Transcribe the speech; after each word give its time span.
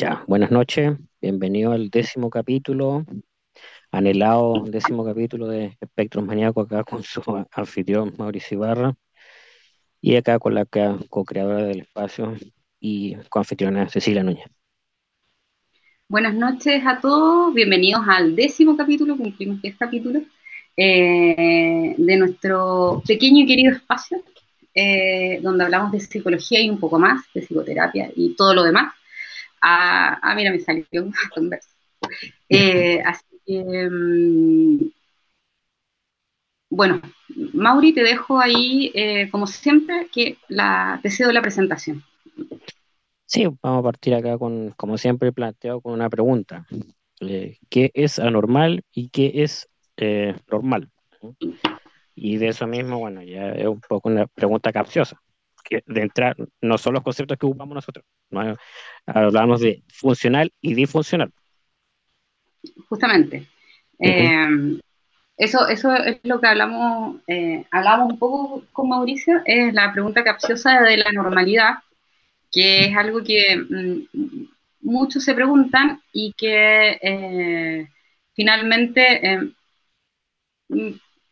Ya, 0.00 0.22
buenas 0.28 0.52
noches, 0.52 0.96
bienvenido 1.20 1.72
al 1.72 1.90
décimo 1.90 2.30
capítulo, 2.30 3.04
anhelado 3.90 4.62
décimo 4.64 5.04
capítulo 5.04 5.48
de 5.48 5.76
Espectros 5.80 6.24
Maníacos 6.24 6.66
acá 6.66 6.84
con 6.84 7.02
su 7.02 7.20
anfitrión 7.50 8.14
Mauricio 8.16 8.58
Ibarra 8.58 8.94
y 10.00 10.14
acá 10.14 10.38
con 10.38 10.54
la 10.54 10.66
co-creadora 10.66 11.64
del 11.64 11.80
espacio 11.80 12.36
y 12.78 13.16
co-anfitriona 13.28 13.88
Cecilia 13.88 14.22
Núñez. 14.22 14.46
Buenas 16.08 16.34
noches 16.34 16.80
a 16.86 17.00
todos, 17.00 17.52
bienvenidos 17.52 18.02
al 18.06 18.36
décimo 18.36 18.76
capítulo, 18.76 19.16
cumplimos 19.16 19.60
diez 19.60 19.76
capítulos, 19.76 20.22
eh, 20.76 21.96
de 21.98 22.16
nuestro 22.16 23.02
pequeño 23.04 23.42
y 23.42 23.46
querido 23.48 23.72
espacio, 23.72 24.22
eh, 24.72 25.40
donde 25.42 25.64
hablamos 25.64 25.90
de 25.90 25.98
psicología 25.98 26.60
y 26.60 26.70
un 26.70 26.78
poco 26.78 27.00
más, 27.00 27.22
de 27.34 27.42
psicoterapia 27.42 28.12
y 28.14 28.36
todo 28.36 28.54
lo 28.54 28.62
demás. 28.62 28.94
Ah, 29.60 30.18
ah, 30.22 30.34
mira, 30.34 30.50
me 30.50 30.60
salió 30.60 30.86
un 30.94 31.12
verso. 31.50 31.68
Eh, 32.48 33.02
así 33.06 33.24
que, 33.46 33.88
mm, 33.90 34.90
bueno, 36.70 37.00
Mauri, 37.54 37.94
te 37.94 38.02
dejo 38.02 38.38
ahí, 38.40 38.92
eh, 38.94 39.28
como 39.30 39.46
siempre, 39.46 40.08
que 40.12 40.36
la, 40.48 41.00
te 41.02 41.10
cedo 41.10 41.32
la 41.32 41.42
presentación. 41.42 42.02
Sí, 43.26 43.46
vamos 43.62 43.80
a 43.80 43.82
partir 43.82 44.14
acá 44.14 44.38
con, 44.38 44.70
como 44.72 44.96
siempre, 44.96 45.32
planteado 45.32 45.80
con 45.80 45.92
una 45.92 46.08
pregunta. 46.08 46.66
Eh, 47.20 47.58
¿Qué 47.68 47.90
es 47.94 48.18
anormal 48.18 48.82
y 48.92 49.10
qué 49.10 49.42
es 49.42 49.68
normal? 50.50 50.90
Y 52.14 52.36
de 52.36 52.48
eso 52.48 52.66
mismo, 52.66 52.98
bueno, 52.98 53.22
ya 53.22 53.50
es 53.50 53.66
un 53.66 53.80
poco 53.80 54.08
una 54.08 54.26
pregunta 54.26 54.72
capciosa 54.72 55.20
de 55.86 56.00
entrar, 56.00 56.36
no 56.60 56.78
son 56.78 56.94
los 56.94 57.02
conceptos 57.02 57.38
que 57.38 57.46
ocupamos 57.46 57.74
nosotros, 57.74 58.04
hablamos 59.06 59.60
de 59.60 59.82
funcional 59.88 60.52
y 60.60 60.74
disfuncional. 60.74 61.32
Justamente. 62.88 63.46
Eh, 64.00 64.78
eso, 65.36 65.68
eso 65.68 65.94
es 65.94 66.18
lo 66.24 66.40
que 66.40 66.48
hablamos, 66.48 67.20
eh, 67.28 67.64
hablamos 67.70 68.12
un 68.12 68.18
poco 68.18 68.64
con 68.72 68.88
Mauricio, 68.88 69.40
es 69.44 69.72
la 69.72 69.92
pregunta 69.92 70.24
capciosa 70.24 70.82
de 70.82 70.96
la 70.96 71.12
normalidad, 71.12 71.74
que 72.50 72.86
es 72.86 72.96
algo 72.96 73.22
que 73.22 73.56
mm, 73.56 74.46
muchos 74.80 75.22
se 75.24 75.34
preguntan 75.34 76.00
y 76.12 76.32
que 76.32 76.98
eh, 77.00 77.88
finalmente 78.34 79.52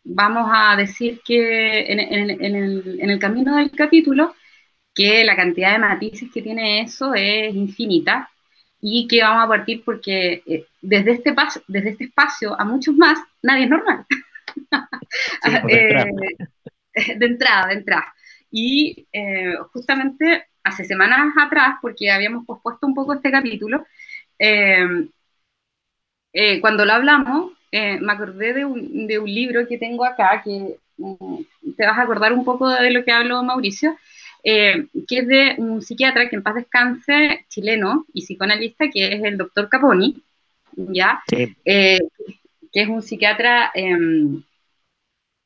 vamos 0.07 0.49
a 0.53 0.77
decir 0.77 1.21
que 1.25 1.93
en, 1.93 3.11
el, 3.11 3.19
camino 3.19 3.57
del 3.57 3.71
capítulo, 3.73 4.35
que 4.95 5.25
la 5.25 5.37
cantidad 5.37 5.73
de 5.73 5.79
matices 5.79 6.31
que 6.33 6.43
tiene 6.43 6.83
eso 6.83 7.13
es 7.15 7.55
infinita 7.55 8.31
y 8.81 9.09
que 9.09 9.23
vamos 9.23 9.45
a 9.45 9.49
partir 9.49 9.83
porque 9.85 10.43
eh, 10.47 10.67
desde, 10.81 11.13
este 11.13 11.33
paso, 11.35 11.61
desde 11.67 11.91
este 11.91 12.05
espacio 12.05 12.59
a 12.59 12.65
muchos 12.65 12.95
más, 12.95 13.19
nadie 13.43 13.65
es 13.65 13.71
normal. 13.71 14.07
Pues, 15.43 15.63
eh, 15.69 16.07
de, 17.19 17.27
entrada. 17.27 17.67
de 17.69 17.75
entrada, 17.75 18.15
Y 18.51 19.07
eh, 19.13 19.55
justamente 19.73 20.47
hace 20.65 20.85
semanas 20.85 21.35
atrás, 21.39 21.77
porque 21.83 22.11
habíamos 22.11 22.45
pospuesto 22.47 22.87
un 22.87 22.95
poco 22.95 23.15
este 23.15 23.31
capítulo, 23.31 23.87
cuando 26.61 26.85
lo 26.85 26.93
hablamos, 26.93 27.56
eh, 27.73 27.99
me 28.01 28.13
acordé 28.13 28.53
de 28.55 28.65
un, 28.65 29.07
de 29.07 29.19
un, 29.19 29.27
libro 29.27 29.67
que 29.67 29.79
tengo 29.79 30.05
acá, 30.05 30.43
que 30.45 30.77
mm, 30.99 31.41
te 31.77 31.87
vas 31.87 31.99
a 31.99 32.03
acordar 32.03 32.33
un 32.33 32.45
poco 32.45 32.69
de 32.69 32.91
lo 32.91 33.05
que 33.05 33.13
habló 33.13 33.43
Mauricio, 33.43 33.97
eh, 34.45 34.87
que 35.09 35.19
es 35.19 35.29
de 35.29 35.55
un 35.59 35.83
psiquiatra 35.83 36.29
que 36.29 36.37
en 36.37 36.43
paz 36.43 36.55
descanse, 36.55 37.47
chileno 37.49 38.07
y 38.13 38.23
psicoanalista, 38.23 38.89
que 38.91 39.13
es 39.13 39.25
el 39.25 39.37
doctor 39.37 39.69
Caponi, 39.69 40.23
¿ya? 40.77 41.23
Eh, 41.65 41.99
que 42.73 42.83
es 42.83 42.89
un 42.89 43.03
psiquiatra 43.03 43.73
em, 43.75 44.43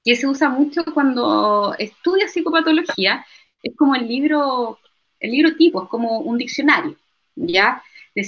que 0.05 0.17
se 0.17 0.27
usa 0.27 0.49
mucho 0.51 0.85
cuando 0.95 1.75
estudia 1.79 2.29
psicopatología, 2.29 3.25
es 3.63 3.77
como 3.77 3.95
el 3.95 4.09
libro, 4.09 4.79
el 5.21 5.31
libro 5.33 5.57
tipo, 5.57 5.85
es 5.85 5.89
como 5.89 6.21
un 6.21 6.39
diccionario, 6.39 6.97
¿ya? 7.37 7.83
De, 8.15 8.23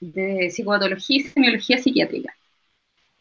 de 0.00 0.50
psicopatología 0.50 1.16
y 1.18 1.20
semiología 1.20 1.78
psiquiátrica 1.78 2.37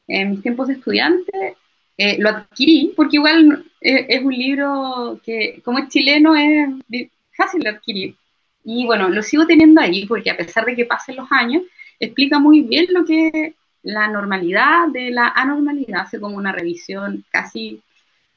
en 0.08 0.32
mis 0.32 0.42
tiempos 0.42 0.68
de 0.68 0.76
estudiante, 0.76 1.58
eh, 1.98 2.18
lo 2.20 2.30
adquirí 2.30 2.94
porque 2.96 3.18
igual 3.18 3.66
eh, 3.82 4.06
es 4.10 4.24
un 4.24 4.34
libro 4.34 5.20
que 5.24 5.62
como 5.64 5.80
es 5.80 5.90
chileno 5.90 6.36
es 6.36 7.10
fácil 7.36 7.62
de 7.62 7.70
adquirir. 7.70 8.16
Y 8.64 8.86
bueno, 8.86 9.10
lo 9.10 9.24
sigo 9.24 9.46
teniendo 9.46 9.82
ahí 9.82 10.06
porque 10.06 10.30
a 10.30 10.38
pesar 10.38 10.66
de 10.66 10.76
que 10.76 10.86
pasen 10.86 11.16
los 11.16 11.32
años, 11.32 11.64
explica 12.00 12.40
muy 12.40 12.62
bien 12.62 12.88
lo 12.90 13.06
que 13.06 13.28
es 13.34 13.54
la 13.84 14.08
normalidad 14.08 14.90
de 14.90 15.12
la 15.12 15.30
anormalidad, 15.30 16.02
hace 16.02 16.20
como 16.20 16.36
una 16.36 16.52
revisión 16.52 17.24
casi, 17.32 17.82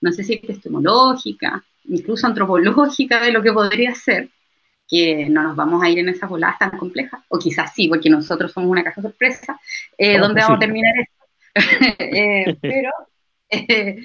no 0.00 0.12
sé 0.12 0.22
si 0.22 0.34
epistemológica, 0.34 1.64
incluso 1.84 2.26
antropológica 2.26 3.20
de 3.20 3.32
lo 3.32 3.42
que 3.42 3.52
podría 3.52 3.94
ser, 3.94 4.28
que 4.88 5.28
no 5.28 5.42
nos 5.42 5.56
vamos 5.56 5.82
a 5.82 5.88
ir 5.88 5.98
en 5.98 6.08
esas 6.08 6.30
voladas 6.30 6.58
tan 6.58 6.70
complejas, 6.78 7.22
o 7.28 7.38
quizás 7.38 7.74
sí, 7.74 7.88
porque 7.88 8.08
nosotros 8.08 8.52
somos 8.52 8.70
una 8.70 8.84
caja 8.84 9.02
sorpresa, 9.02 9.60
eh, 9.98 10.18
donde 10.18 10.42
vamos 10.42 10.56
a 10.56 10.60
terminar 10.60 10.92
esto 10.98 11.19
Eh, 11.98 12.56
pero, 12.60 12.90
eh, 13.50 13.96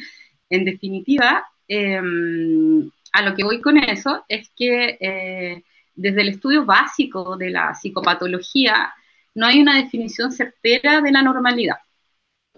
en 0.49 0.65
definitiva, 0.65 1.45
em, 1.67 2.89
a 3.13 3.21
lo 3.21 3.35
que 3.35 3.43
voy 3.43 3.61
con 3.61 3.77
eso 3.77 4.25
es 4.27 4.49
que 4.55 4.97
eh, 4.99 5.63
desde 5.95 6.21
el 6.21 6.29
estudio 6.29 6.65
básico 6.65 7.37
de 7.37 7.49
la 7.51 7.73
psicopatología 7.73 8.93
no 9.35 9.47
hay 9.47 9.61
una 9.61 9.77
definición 9.81 10.31
certera 10.31 11.01
de 11.01 11.11
la 11.11 11.21
normalidad. 11.21 11.77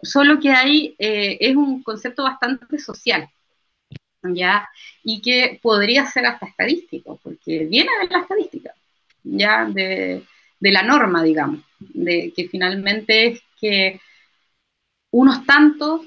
Solo 0.02 0.40
que 0.40 0.52
hay, 0.52 0.96
es 1.00 1.56
un 1.56 1.81
concepto 1.81 2.24
bastante 2.24 2.78
social, 2.78 3.28
¿ya? 4.24 4.69
Y 5.04 5.22
que 5.22 5.59
podría 5.62 6.06
ser 6.06 6.25
hasta 6.28 6.46
estadístico, 6.48 7.19
porque 7.24 7.66
viene 7.66 7.90
de 8.02 8.08
la 8.09 8.19
estadística, 8.22 8.74
¿ya? 9.24 9.66
De, 9.66 10.24
de 10.59 10.72
la 10.72 10.84
norma, 10.84 11.24
digamos, 11.24 11.62
de 11.80 12.31
que 12.36 12.48
finalmente 12.48 13.28
es 13.28 13.42
que 13.59 14.00
unos 15.12 15.45
tantos, 15.45 16.01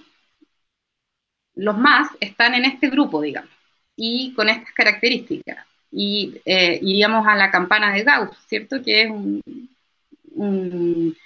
los 1.55 1.77
más, 1.77 2.09
están 2.21 2.55
en 2.55 2.65
este 2.65 2.89
grupo, 2.89 3.21
digamos, 3.21 3.51
y 3.97 4.33
con 4.35 4.49
estas 4.49 4.73
características. 4.73 5.67
Y 5.91 6.41
eh, 6.45 6.79
iríamos 6.83 7.27
a 7.27 7.35
la 7.35 7.51
campana 7.51 7.93
de 7.93 8.03
Gauss, 8.05 8.37
¿cierto? 8.47 8.83
Que 8.83 9.03
es 9.03 9.11
un, 9.11 9.43
un, 10.33 11.17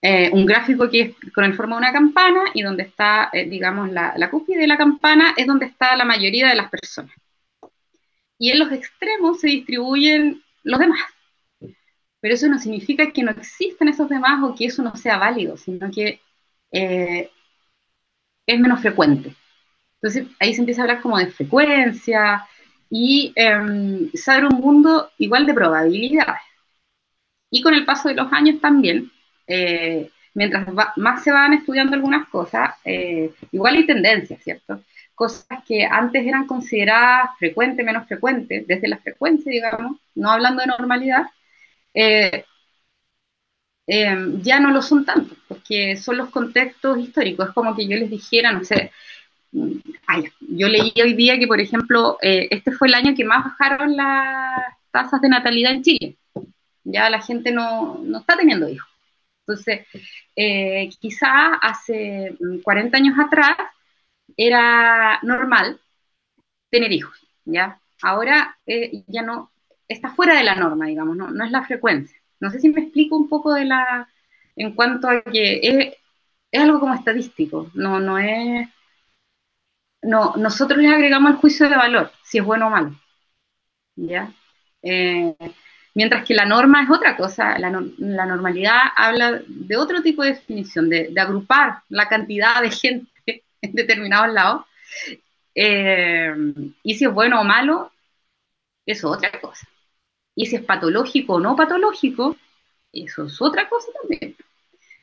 eh, 0.00 0.30
gráfico 0.44 0.90
que 0.90 1.00
es 1.00 1.32
con 1.32 1.44
el 1.44 1.54
forma 1.54 1.76
de 1.76 1.82
una 1.82 1.92
campana 1.92 2.44
y 2.54 2.62
donde 2.62 2.84
está, 2.84 3.30
eh, 3.32 3.44
digamos, 3.48 3.90
la, 3.90 4.14
la 4.16 4.30
cúspide 4.30 4.60
de 4.60 4.66
la 4.66 4.78
campana 4.78 5.34
es 5.36 5.46
donde 5.46 5.66
está 5.66 5.94
la 5.96 6.04
mayoría 6.04 6.48
de 6.48 6.56
las 6.56 6.70
personas. 6.70 7.14
Y 8.38 8.50
en 8.50 8.58
los 8.58 8.72
extremos 8.72 9.40
se 9.40 9.48
distribuyen 9.48 10.42
los 10.64 10.80
demás. 10.80 11.00
Pero 12.20 12.34
eso 12.34 12.48
no 12.48 12.58
significa 12.58 13.12
que 13.12 13.22
no 13.22 13.32
existan 13.32 13.88
esos 13.88 14.08
demás 14.08 14.42
o 14.42 14.54
que 14.54 14.66
eso 14.66 14.82
no 14.82 14.96
sea 14.96 15.18
válido, 15.18 15.56
sino 15.56 15.90
que 15.90 16.20
eh, 16.72 17.30
es 18.46 18.60
menos 18.60 18.80
frecuente. 18.80 19.34
Entonces 19.96 20.26
ahí 20.40 20.54
se 20.54 20.60
empieza 20.60 20.82
a 20.82 20.84
hablar 20.84 21.00
como 21.00 21.18
de 21.18 21.28
frecuencia 21.28 22.44
y 22.90 23.32
eh, 23.36 24.10
saber 24.14 24.46
un 24.46 24.60
mundo 24.60 25.10
igual 25.18 25.46
de 25.46 25.54
probabilidades. 25.54 26.42
Y 27.50 27.62
con 27.62 27.74
el 27.74 27.84
paso 27.84 28.08
de 28.08 28.14
los 28.14 28.32
años 28.32 28.60
también, 28.60 29.10
eh, 29.46 30.10
mientras 30.34 30.66
más 30.96 31.22
se 31.22 31.30
van 31.30 31.52
estudiando 31.52 31.94
algunas 31.94 32.28
cosas, 32.28 32.74
eh, 32.84 33.30
igual 33.52 33.76
hay 33.76 33.86
tendencias, 33.86 34.42
¿cierto? 34.42 34.82
Cosas 35.14 35.62
que 35.66 35.84
antes 35.84 36.26
eran 36.26 36.46
consideradas 36.46 37.30
frecuentes, 37.38 37.84
menos 37.84 38.08
frecuentes, 38.08 38.66
desde 38.66 38.88
la 38.88 38.96
frecuencia, 38.98 39.52
digamos, 39.52 39.98
no 40.14 40.30
hablando 40.30 40.62
de 40.62 40.68
normalidad, 40.68 41.26
Em, 43.86 44.40
ya 44.42 44.60
no 44.60 44.70
lo 44.70 44.80
son 44.80 45.04
tanto, 45.04 45.34
porque 45.48 45.96
son 45.96 46.16
los 46.18 46.30
contextos 46.30 46.98
históricos. 46.98 47.48
Es 47.48 47.54
como 47.54 47.74
que 47.74 47.86
yo 47.86 47.96
les 47.96 48.10
dijera, 48.10 48.52
no 48.52 48.64
sé, 48.64 48.92
mm, 49.52 49.72
yo 50.40 50.68
leí 50.68 50.92
hoy 51.02 51.14
día 51.14 51.38
que, 51.38 51.46
por 51.46 51.60
ejemplo, 51.60 52.18
eh, 52.22 52.48
este 52.50 52.72
fue 52.72 52.88
el 52.88 52.94
año 52.94 53.14
que 53.14 53.24
más 53.24 53.44
bajaron 53.44 53.96
las 53.96 54.74
tasas 54.90 55.20
de 55.20 55.28
natalidad 55.28 55.72
en 55.72 55.82
Chile. 55.82 56.16
Ya 56.84 57.10
la 57.10 57.20
gente 57.22 57.52
no, 57.52 57.98
no 58.04 58.18
está 58.20 58.36
teniendo 58.36 58.68
hijos. 58.68 58.88
Entonces, 59.46 59.86
eh, 60.36 60.88
quizá 61.00 61.54
hace 61.56 62.36
40 62.62 62.96
mm, 62.98 63.00
años 63.00 63.18
atrás 63.18 63.56
era 64.36 65.18
normal 65.22 65.80
tener 66.70 66.92
hijos, 66.92 67.16
¿ya? 67.44 67.80
Ahora 68.02 68.58
eh, 68.66 69.04
ya 69.08 69.22
no, 69.22 69.52
está 69.88 70.10
fuera 70.10 70.36
de 70.36 70.44
la 70.44 70.54
norma, 70.54 70.86
digamos, 70.86 71.16
no, 71.16 71.30
no 71.30 71.44
es 71.44 71.50
la 71.50 71.64
frecuencia. 71.64 72.21
No 72.42 72.50
sé 72.50 72.60
si 72.60 72.68
me 72.68 72.82
explico 72.82 73.16
un 73.16 73.28
poco 73.28 73.54
de 73.54 73.64
la, 73.64 74.08
en 74.56 74.74
cuanto 74.74 75.08
a 75.08 75.22
que 75.22 75.60
es, 75.62 76.60
algo 76.60 76.80
como 76.80 76.94
estadístico, 76.94 77.70
no, 77.74 78.00
no 78.00 78.18
es, 78.18 78.68
no, 80.02 80.34
nosotros 80.36 80.78
le 80.80 80.88
agregamos 80.88 81.30
el 81.30 81.36
juicio 81.36 81.68
de 81.68 81.76
valor, 81.76 82.10
si 82.24 82.38
es 82.38 82.44
bueno 82.44 82.66
o 82.66 82.70
malo, 82.70 83.00
¿ya? 83.96 84.32
Eh, 84.82 85.34
Mientras 85.94 86.24
que 86.24 86.34
la 86.34 86.46
norma 86.46 86.82
es 86.82 86.90
otra 86.90 87.16
cosa, 87.16 87.58
la, 87.58 87.70
normalidad 87.70 88.78
habla 88.96 89.42
de 89.46 89.76
otro 89.76 90.02
tipo 90.02 90.22
de 90.22 90.30
definición, 90.30 90.88
de, 90.88 91.12
agrupar 91.18 91.82
la 91.90 92.08
cantidad 92.08 92.62
de 92.62 92.70
gente 92.70 93.10
en 93.60 93.72
determinados 93.72 94.32
lados. 94.32 94.66
Eh, 95.54 96.34
y 96.82 96.94
si 96.94 97.04
es 97.04 97.12
bueno 97.12 97.40
o 97.40 97.44
malo, 97.44 97.92
es 98.86 99.04
otra 99.04 99.30
cosa. 99.40 99.66
Y 100.34 100.46
si 100.46 100.56
es 100.56 100.62
patológico 100.62 101.34
o 101.34 101.40
no 101.40 101.56
patológico, 101.56 102.36
eso 102.92 103.26
es 103.26 103.40
otra 103.40 103.68
cosa 103.68 103.88
también. 104.00 104.36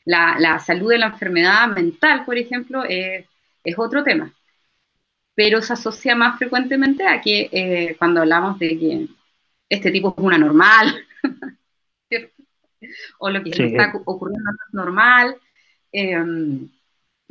La, 0.06 0.60
salud 0.60 0.90
de 0.90 0.98
la 0.98 1.08
enfermedad 1.08 1.68
mental, 1.68 2.26
por 2.26 2.38
ejemplo, 2.38 2.84
es, 2.88 3.26
otro 3.78 4.04
tema. 4.04 4.34
Pero 5.36 5.62
se 5.62 5.74
asocia 5.74 6.16
más 6.16 6.38
frecuentemente 6.38 7.06
a 7.06 7.22
que 7.22 7.50
eh, 7.52 7.96
cuando 7.98 8.22
hablamos 8.22 8.58
de 8.60 8.80
que 8.80 9.08
este 9.70 9.92
tipo 9.92 10.14
es 10.18 10.24
una 10.24 10.38
normal, 10.38 11.06
o 13.20 13.30
lo 13.30 13.44
que 13.44 13.52
está 13.52 13.94
ocurriendo 14.06 14.50
es 14.68 14.74
normal, 14.74 15.36
em, 15.92 16.70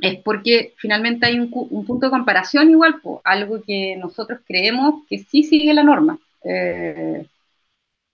es 0.00 0.22
porque 0.22 0.74
finalmente 0.76 1.26
hay 1.26 1.40
un, 1.40 1.50
punto 1.50 2.06
de 2.06 2.10
comparación 2.10 2.70
igual, 2.70 3.00
algo 3.24 3.62
que 3.62 3.96
nosotros 3.96 4.40
creemos 4.46 5.04
que 5.08 5.18
sí 5.18 5.42
sigue 5.42 5.74
la 5.74 5.82
norma. 5.82 6.18
Eh, 6.44 7.26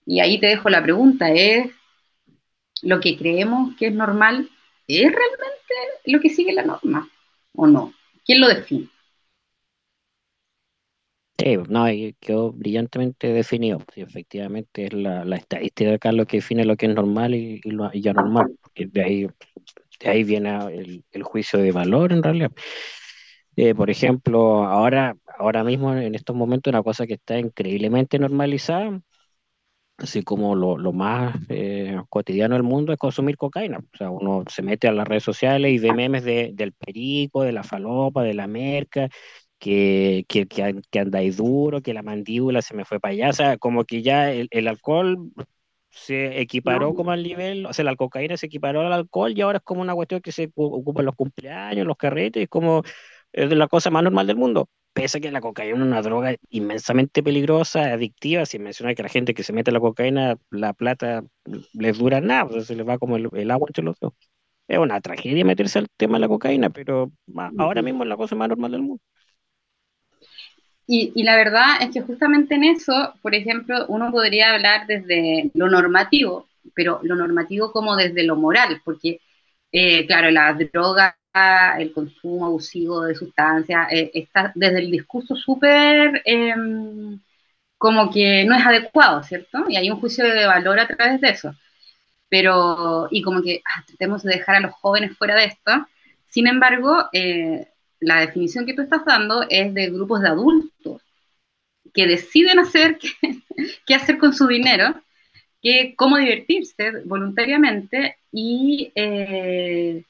y 0.06 0.20
ahí 0.20 0.38
te 0.38 0.46
dejo 0.48 0.68
la 0.68 0.82
pregunta, 0.82 1.30
¿es 1.30 1.70
lo 2.82 3.00
que 3.00 3.16
creemos 3.16 3.74
que 3.76 3.86
es 3.86 3.94
normal, 3.94 4.48
es 4.86 5.02
realmente 5.02 5.74
lo 6.06 6.20
que 6.20 6.30
sigue 6.30 6.52
la 6.52 6.64
norma 6.64 7.08
o 7.54 7.66
no? 7.66 7.94
¿Quién 8.24 8.40
lo 8.40 8.48
define? 8.48 8.88
Sí, 11.36 11.56
no, 11.68 11.84
quedó 12.20 12.52
brillantemente 12.52 13.32
definido. 13.32 13.80
Sí, 13.92 14.02
efectivamente 14.02 14.86
es 14.86 14.94
la, 14.94 15.36
estadística 15.36 15.94
acá 15.94 16.12
lo 16.12 16.26
que 16.26 16.38
define 16.38 16.64
lo 16.64 16.76
que 16.76 16.86
es 16.86 16.94
normal 16.94 17.34
y, 17.34 17.60
lo 17.64 17.90
y 17.92 18.06
anormal, 18.08 18.56
porque 18.62 18.86
de 18.86 19.02
ahí, 19.02 19.26
de 20.00 20.08
ahí 20.10 20.24
viene 20.24 20.56
el, 21.12 21.22
juicio 21.22 21.58
de 21.58 21.72
valor 21.72 22.12
en 22.12 22.22
realidad. 22.22 22.52
Eh, 23.56 23.74
por 23.74 23.90
ejemplo, 23.90 24.64
ahora, 24.64 25.16
ahora 25.38 25.64
mismo 25.64 25.94
en 25.94 26.14
estos 26.14 26.34
momentos 26.36 26.70
una 26.70 26.82
cosa 26.82 27.06
que 27.06 27.14
está 27.14 27.38
increíblemente 27.38 28.18
normalizada, 28.18 29.00
así 29.96 30.22
como 30.22 30.54
lo, 30.54 30.76
lo 30.76 30.92
más 30.92 31.36
eh, 31.48 32.00
cotidiano 32.08 32.54
del 32.54 32.62
mundo 32.64 32.92
es 32.92 32.98
consumir 32.98 33.36
cocaína. 33.36 33.78
O 33.78 33.96
sea, 33.96 34.10
uno 34.10 34.44
se 34.48 34.62
mete 34.62 34.88
a 34.88 34.92
las 34.92 35.06
redes 35.06 35.22
sociales 35.22 35.72
y 35.72 35.78
ve 35.78 35.92
memes 35.92 36.24
de, 36.24 36.50
del 36.54 36.72
perico, 36.72 37.42
de 37.42 37.52
la 37.52 37.62
falopa, 37.62 38.22
de 38.22 38.34
la 38.34 38.46
merca, 38.46 39.08
que, 39.58 40.24
que, 40.28 40.46
que, 40.46 40.98
andáis 40.98 41.38
duro, 41.38 41.80
que 41.80 41.94
la 41.94 42.02
mandíbula 42.02 42.62
se 42.62 42.74
me 42.74 42.84
fue 42.84 43.00
para 43.00 43.12
allá, 43.12 43.30
o 43.30 43.32
sea, 43.32 43.56
como 43.56 43.84
que 43.84 44.02
ya 44.02 44.30
el, 44.32 44.68
alcohol 44.68 45.30
se 45.90 46.40
equiparó 46.40 46.94
como 46.94 47.12
al 47.12 47.22
nivel, 47.22 47.66
o 47.66 47.72
sea, 47.72 47.84
la 47.84 47.96
cocaína 47.96 48.36
se 48.36 48.46
equiparó 48.46 48.80
al 48.82 48.92
alcohol 48.92 49.32
y 49.34 49.40
ahora 49.40 49.58
es 49.58 49.64
como 49.64 49.80
una 49.80 49.94
cuestión 49.94 50.20
que 50.20 50.32
se 50.32 50.50
ocupa 50.54 51.00
en 51.00 51.06
los 51.06 51.14
cumpleaños, 51.14 51.86
los 51.86 51.96
carretes, 51.96 52.42
es 52.42 52.48
como 52.48 52.82
es 53.32 53.50
la 53.52 53.68
cosa 53.68 53.90
más 53.90 54.02
normal 54.02 54.26
del 54.26 54.36
mundo. 54.36 54.68
Pese 54.94 55.18
a 55.18 55.20
que 55.20 55.30
la 55.32 55.40
cocaína 55.40 55.76
es 55.76 55.82
una 55.82 56.02
droga 56.02 56.36
inmensamente 56.50 57.22
peligrosa, 57.22 57.92
adictiva, 57.92 58.46
si 58.46 58.60
menciona 58.60 58.94
que 58.94 59.02
la 59.02 59.08
gente 59.08 59.34
que 59.34 59.42
se 59.42 59.52
mete 59.52 59.72
la 59.72 59.80
cocaína, 59.80 60.36
la 60.50 60.72
plata 60.72 61.24
les 61.72 61.98
dura 61.98 62.20
nada, 62.20 62.48
sea, 62.50 62.60
se 62.62 62.76
les 62.76 62.88
va 62.88 62.98
como 62.98 63.16
el, 63.16 63.50
agua 63.50 63.68
entre 63.68 63.84
los 63.84 63.98
dedos. 63.98 64.14
Es 64.68 64.78
una 64.78 65.00
tragedia 65.00 65.44
meterse 65.44 65.80
al 65.80 65.88
tema 65.96 66.14
de 66.14 66.20
la 66.20 66.28
cocaína, 66.28 66.70
pero 66.70 67.10
ahora 67.58 67.82
mismo 67.82 68.04
es 68.04 68.08
la 68.08 68.16
cosa 68.16 68.36
más 68.36 68.48
normal 68.48 68.70
del 68.70 68.82
mundo. 68.82 69.02
Y, 70.86 71.22
la 71.22 71.34
verdad 71.36 71.80
es 71.80 71.90
que 71.90 72.02
justamente 72.02 72.54
en 72.54 72.64
eso, 72.64 73.14
por 73.22 73.34
ejemplo, 73.34 73.86
uno 73.88 74.10
podría 74.10 74.54
hablar 74.54 74.86
desde 74.86 75.50
lo 75.54 75.68
normativo, 75.68 76.46
pero 76.74 77.00
lo 77.02 77.16
normativo 77.16 77.72
como 77.72 77.96
desde 77.96 78.22
lo 78.22 78.36
moral, 78.36 78.80
porque, 78.84 79.20
eh, 79.72 80.06
claro, 80.06 80.30
la 80.30 80.52
droga, 80.52 81.16
el 81.78 81.92
consumo 81.92 82.46
abusivo 82.46 83.02
de 83.02 83.14
sustancias, 83.14 83.88
eh, 83.90 84.10
está 84.14 84.52
desde 84.54 84.78
el 84.80 84.90
discurso 84.90 85.34
súper 85.36 86.22
em, 86.24 87.20
como 87.78 88.10
que 88.10 88.44
no 88.44 88.56
es 88.56 88.64
adecuado, 88.66 89.22
¿cierto? 89.22 89.64
Y 89.68 89.76
hay 89.76 89.90
un 89.90 90.00
juicio 90.00 90.24
de 90.24 90.46
valor 90.46 90.78
a 90.80 90.86
través 90.88 91.20
de 91.20 91.30
eso. 91.30 91.54
Pero, 92.28 93.08
y 93.10 93.22
como 93.22 93.42
que 93.42 93.62
ah, 93.64 93.84
tratemos 93.86 94.22
de 94.22 94.34
dejar 94.36 94.56
a 94.56 94.60
los 94.60 94.74
jóvenes 94.74 95.16
fuera 95.18 95.36
de 95.36 95.46
esto. 95.46 95.86
Sin 96.28 96.46
embargo, 96.48 97.08
eh, 97.12 97.68
la 98.00 98.20
definición 98.20 98.66
que 98.66 98.74
tú 98.74 98.82
estás 98.82 99.04
dando 99.04 99.46
es 99.50 99.74
de 99.74 99.90
grupos 99.90 100.22
de 100.22 100.28
adultos 100.28 101.02
que 101.94 102.06
deciden 102.06 102.58
hacer 102.58 102.98
qué, 103.86 103.94
hacer 103.94 104.18
con 104.18 104.34
su 104.34 104.46
dinero, 104.46 104.94
que, 105.62 105.94
cómo 105.96 106.18
divertirse 106.18 106.90
voluntariamente 107.04 108.18
y 108.32 108.92
eh, 108.94 110.04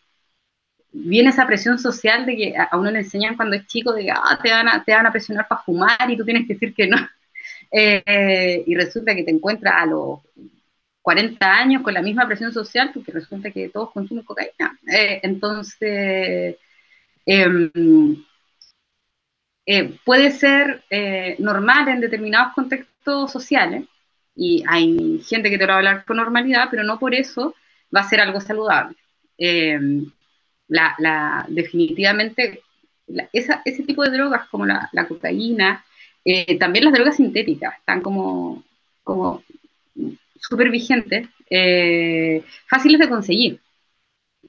viene 0.94 1.30
esa 1.30 1.46
presión 1.46 1.78
social 1.78 2.24
de 2.26 2.36
que 2.36 2.54
a 2.56 2.76
uno 2.76 2.90
le 2.90 3.00
enseñan 3.00 3.36
cuando 3.36 3.56
es 3.56 3.66
chico 3.66 3.92
de 3.92 4.04
que 4.04 4.10
ah, 4.12 4.38
te, 4.42 4.50
van 4.50 4.68
a, 4.68 4.84
te 4.84 4.92
van 4.94 5.06
a 5.06 5.12
presionar 5.12 5.48
para 5.48 5.62
fumar 5.62 6.10
y 6.10 6.16
tú 6.16 6.24
tienes 6.24 6.46
que 6.46 6.54
decir 6.54 6.74
que 6.74 6.86
no. 6.88 6.96
Eh, 7.76 8.62
y 8.66 8.74
resulta 8.76 9.16
que 9.16 9.24
te 9.24 9.32
encuentras 9.32 9.74
a 9.76 9.86
los 9.86 10.20
40 11.02 11.44
años 11.44 11.82
con 11.82 11.92
la 11.92 12.02
misma 12.02 12.24
presión 12.24 12.52
social 12.52 12.92
porque 12.94 13.10
resulta 13.10 13.50
que 13.50 13.68
todos 13.68 13.90
consumen 13.90 14.24
cocaína. 14.24 14.78
Eh, 14.86 15.20
entonces, 15.24 16.56
Em, 17.26 18.24
eh, 19.66 19.98
puede 20.04 20.30
ser 20.30 20.84
normal 21.38 21.88
en 21.88 22.00
determinados 22.00 22.54
contextos 22.54 23.32
sociales, 23.32 23.84
y 24.36 24.64
hay 24.68 25.20
gente 25.26 25.50
que 25.50 25.58
te 25.58 25.66
va 25.66 25.74
a 25.74 25.76
hablar 25.78 26.04
con 26.04 26.16
normalidad, 26.16 26.68
pero 26.70 26.82
no 26.84 26.98
por 26.98 27.14
eso 27.14 27.54
va 27.94 28.00
a 28.00 28.08
ser 28.08 28.20
algo 28.20 28.40
saludable. 28.40 28.96
Em, 29.38 30.10
la, 30.68 31.46
definitivamente, 31.48 32.62
ese 33.32 33.82
tipo 33.86 34.02
de 34.02 34.10
drogas 34.10 34.48
como 34.48 34.66
la, 34.66 34.90
cocaína, 35.08 35.84
eh, 36.24 36.58
también 36.58 36.86
las 36.86 36.94
drogas 36.94 37.16
sintéticas, 37.16 37.78
están 37.78 38.00
como, 38.00 38.64
como 39.02 39.42
súper 40.40 40.70
vigentes, 40.70 41.28
fáciles 42.68 42.98
de 42.98 43.08
conseguir 43.08 43.60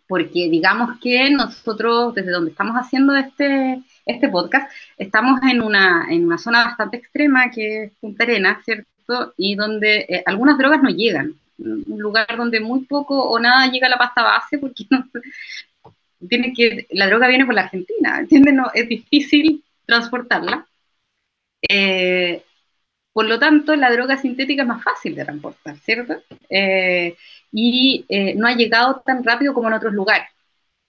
porque 0.08 0.50
digamos 0.50 1.00
que 1.02 1.30
nosotros, 1.32 2.14
desde 2.14 2.32
donde 2.32 2.52
estamos 2.52 2.76
haciendo 2.76 3.16
este, 3.16 3.82
este 4.06 4.30
podcast, 4.30 4.72
estamos 4.98 5.42
en 5.44 5.62
una, 5.62 6.08
en 6.10 6.26
una 6.26 6.38
zona 6.38 6.66
bastante 6.66 6.98
extrema 6.98 7.50
que 7.50 7.86
es 7.86 7.92
Punta 8.00 8.24
Arenas, 8.24 8.64
¿cierto? 8.64 9.34
Y 9.38 9.56
donde 9.56 10.06
eh, 10.10 10.24
algunas 10.26 10.58
drogas 10.58 10.82
no 10.84 10.90
llegan. 10.90 11.34
Un 11.58 12.00
lugar 12.00 12.28
donde 12.38 12.60
muy 12.60 12.82
poco 12.86 13.22
o 13.30 13.40
nada 13.40 13.72
llega 13.72 13.88
a 13.88 13.92
la 13.92 13.98
pasta 13.98 14.24
base 14.24 14.58
porque 14.58 14.86
tiene 16.28 16.54
que, 16.54 16.88
la 16.92 17.08
droga 17.08 17.28
viene 17.28 17.46
por 17.46 17.56
la 17.56 17.62
Argentina, 17.62 18.20
¿entiendes? 18.20 18.54
No, 18.54 18.72
es 18.74 18.88
difícil 18.88 19.64
transportarla. 19.86 20.68
Eh, 21.68 22.44
por 23.14 23.26
lo 23.26 23.40
tanto, 23.40 23.76
la 23.76 23.92
droga 23.92 24.18
sintética 24.18 24.64
es 24.64 24.68
más 24.68 24.84
fácil 24.84 25.16
de 25.16 25.24
transportar, 25.24 25.78
¿cierto? 25.78 26.22
Eh, 26.50 27.16
y 27.52 28.06
eh, 28.10 28.36
no 28.36 28.48
ha 28.48 28.56
llegado 28.56 29.02
tan 29.06 29.24
rápido 29.24 29.54
como 29.54 29.70
en 29.70 29.76
otros 29.76 29.94
lugares. 29.94 30.28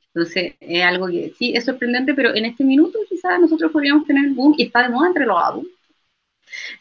Entonces, 0.08 0.54
es 0.60 0.82
algo 0.82 1.08
que 1.08 1.32
sí 1.38 1.54
es 1.54 1.64
sorprendente, 1.64 2.14
pero 2.14 2.34
en 2.34 2.46
este 2.46 2.64
minuto 2.64 2.98
quizás 3.08 3.38
nosotros 3.38 3.70
podríamos 3.70 4.06
tener 4.06 4.30
boom 4.30 4.54
y 4.58 4.64
está 4.64 4.82
de 4.82 4.88
moda 4.88 5.08
entre 5.08 5.26
los 5.26 5.38
adultos. 5.38 5.72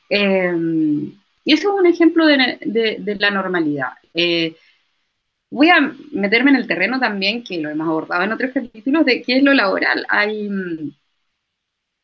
Em, 0.09 1.11
y 1.43 1.53
eso 1.53 1.73
es 1.73 1.79
un 1.79 1.85
ejemplo 1.85 2.25
de, 2.25 3.17
la 3.19 3.31
normalidad. 3.31 3.89
Eh, 4.13 4.55
voy 5.51 5.69
a 5.69 5.93
meterme 6.11 6.51
en 6.51 6.57
el 6.57 6.67
terreno 6.67 6.99
también, 6.99 7.43
que 7.43 7.59
lo 7.59 7.69
hemos 7.69 7.87
abordado 7.87 8.23
en 8.23 8.31
otros 8.33 8.51
capítulos, 8.53 9.05
de 9.05 9.21
qué 9.21 9.37
es 9.37 9.43
lo 9.43 9.53
laboral. 9.53 10.05
Hay, 10.09 10.49
mm, 10.49 10.91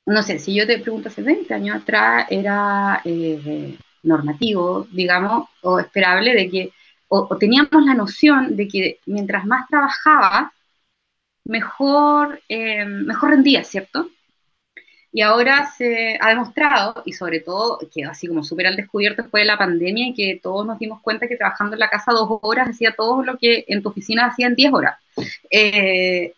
no 0.08 0.24
sé, 0.24 0.40
si 0.40 0.54
yo 0.56 0.66
te 0.68 0.80
pregunto 0.80 1.10
hace 1.10 1.22
20 1.22 1.54
años 1.54 1.82
atrás, 1.82 2.28
era 2.30 3.02
eh, 3.06 3.78
normativo, 4.04 4.88
digamos, 4.92 5.50
o 5.62 5.80
esperable 5.80 6.34
de 6.34 6.50
que 6.50 6.72
o, 7.08 7.38
teníamos 7.38 7.86
la 7.86 7.94
noción 7.94 8.56
de 8.56 8.68
que 8.68 9.00
mientras 9.06 9.46
más 9.46 9.68
trabajaba, 9.68 10.54
mejor, 11.46 12.42
eh, 12.50 12.86
mejor 12.86 13.32
rendía, 13.32 13.64
¿cierto? 13.64 14.10
Y 15.14 15.22
ahora 15.22 15.66
se 15.78 16.18
ha 16.22 16.30
demostrado, 16.30 17.04
y 17.06 17.14
sobre 17.14 17.42
todo 17.42 17.80
quedó 17.94 18.12
así 18.12 18.28
como 18.28 18.44
súper 18.44 18.68
al 18.68 18.78
descubierto 18.78 19.24
después 19.24 19.42
de 19.42 19.48
la 19.48 19.58
pandemia, 19.58 20.08
y 20.08 20.14
que 20.14 20.40
todos 20.42 20.66
nos 20.66 20.80
dimos 20.80 21.02
cuenta 21.02 21.28
que 21.28 21.36
trabajando 21.36 21.76
en 21.76 21.80
la 21.82 21.90
casa 21.90 22.14
dos 22.14 22.40
horas 22.42 22.70
hacía 22.70 22.94
todo 22.96 23.24
lo 23.24 23.38
que 23.38 23.66
en 23.68 23.82
tu 23.84 23.90
oficina 23.90 24.28
hacían 24.28 24.56
diez 24.56 24.72
horas. 24.74 24.98
Eh, 25.50 26.34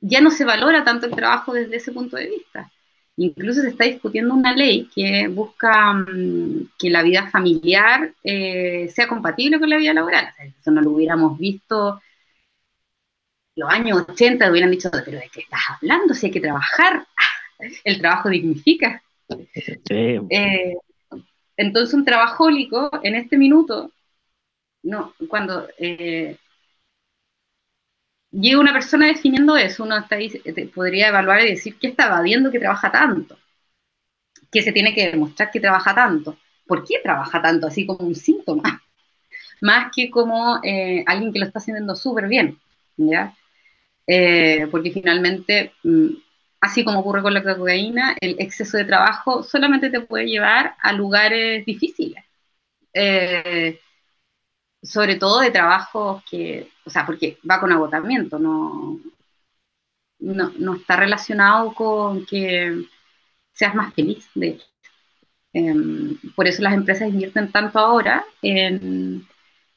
ya 0.00 0.20
no 0.20 0.30
se 0.30 0.44
valora 0.44 0.84
tanto 0.84 1.06
el 1.06 1.14
trabajo 1.14 1.52
desde 1.52 1.76
ese 1.76 1.92
punto 1.92 2.16
de 2.16 2.28
vista. 2.28 2.70
Incluso 3.16 3.62
se 3.62 3.68
está 3.68 3.84
discutiendo 3.84 4.34
una 4.34 4.54
ley 4.54 4.88
que 4.94 5.28
busca 5.28 5.92
mm, 5.94 6.70
que 6.78 6.90
la 6.90 7.02
vida 7.02 7.30
familiar 7.30 8.12
eh, 8.24 8.88
sea 8.94 9.06
compatible 9.08 9.58
con 9.60 9.70
la 9.70 9.76
vida 9.76 9.94
laboral. 9.94 10.28
eso 10.60 10.70
no 10.70 10.80
lo 10.80 10.90
hubiéramos 10.92 11.38
visto 11.38 12.00
los 13.54 13.70
años 13.70 14.04
80, 14.08 14.50
hubieran 14.50 14.70
dicho, 14.70 14.90
pero 14.90 15.18
¿de 15.18 15.28
qué 15.32 15.40
estás 15.40 15.60
hablando? 15.68 16.14
Si 16.14 16.26
hay 16.26 16.32
que 16.32 16.40
trabajar, 16.40 17.06
el 17.84 17.98
trabajo 18.00 18.28
dignifica. 18.28 19.02
Eh, 20.28 20.74
Entonces 21.56 21.94
un 21.94 22.04
trabajólico 22.04 22.90
en 23.02 23.16
este 23.16 23.38
minuto, 23.38 23.92
no, 24.84 25.14
cuando 25.28 25.68
eh, 25.78 26.38
llega 28.32 28.58
una 28.58 28.72
persona 28.72 29.06
definiendo 29.06 29.56
eso, 29.56 29.84
uno 29.84 29.96
está, 29.96 30.16
podría 30.74 31.06
evaluar 31.08 31.42
y 31.42 31.50
decir 31.50 31.78
que 31.78 31.86
está 31.86 32.20
viendo 32.20 32.50
que 32.50 32.58
trabaja 32.58 32.90
tanto, 32.90 33.38
que 34.50 34.62
se 34.62 34.72
tiene 34.72 34.94
que 34.94 35.10
demostrar 35.10 35.50
que 35.50 35.60
trabaja 35.60 35.94
tanto. 35.94 36.36
¿Por 36.66 36.84
qué 36.84 36.96
trabaja 37.02 37.40
tanto? 37.42 37.66
Así 37.66 37.86
como 37.86 38.06
un 38.06 38.14
síntoma, 38.14 38.82
más 39.62 39.92
que 39.94 40.10
como 40.10 40.60
eh, 40.64 41.04
alguien 41.06 41.32
que 41.32 41.40
lo 41.40 41.46
está 41.46 41.60
haciendo 41.60 41.96
súper 41.96 42.28
bien, 42.28 42.58
¿ya? 42.98 43.34
Eh, 44.06 44.68
porque 44.70 44.92
finalmente, 44.92 45.72
mm, 45.84 46.08
así 46.62 46.84
como 46.84 47.00
ocurre 47.00 47.22
con 47.22 47.34
la 47.34 47.42
cocaína, 47.42 48.16
el 48.20 48.36
exceso 48.38 48.78
de 48.78 48.84
trabajo 48.86 49.42
solamente 49.42 49.90
te 49.90 50.00
puede 50.00 50.26
llevar 50.26 50.76
a 50.80 50.92
lugares 50.92 51.66
difíciles. 51.66 52.24
Eh, 52.94 53.80
sobre 54.82 55.16
todo 55.16 55.40
de 55.40 55.50
trabajos 55.50 56.22
que, 56.30 56.68
o 56.84 56.90
sea, 56.90 57.06
porque 57.06 57.38
va 57.48 57.60
con 57.60 57.72
agotamiento, 57.72 58.38
no, 58.38 59.00
no, 60.20 60.74
está 60.76 60.96
relacionado 60.96 61.74
con 61.74 62.26
que 62.26 62.84
seas 63.52 63.74
más 63.74 63.94
feliz, 63.94 64.28
de 64.34 64.48
hecho. 64.48 64.66
Em, 65.54 66.18
por 66.36 66.48
eso 66.48 66.62
las 66.62 66.74
empresas 66.74 67.08
invierten 67.08 67.52
tanto 67.52 67.78
ahora 67.78 68.24
en, 68.42 69.26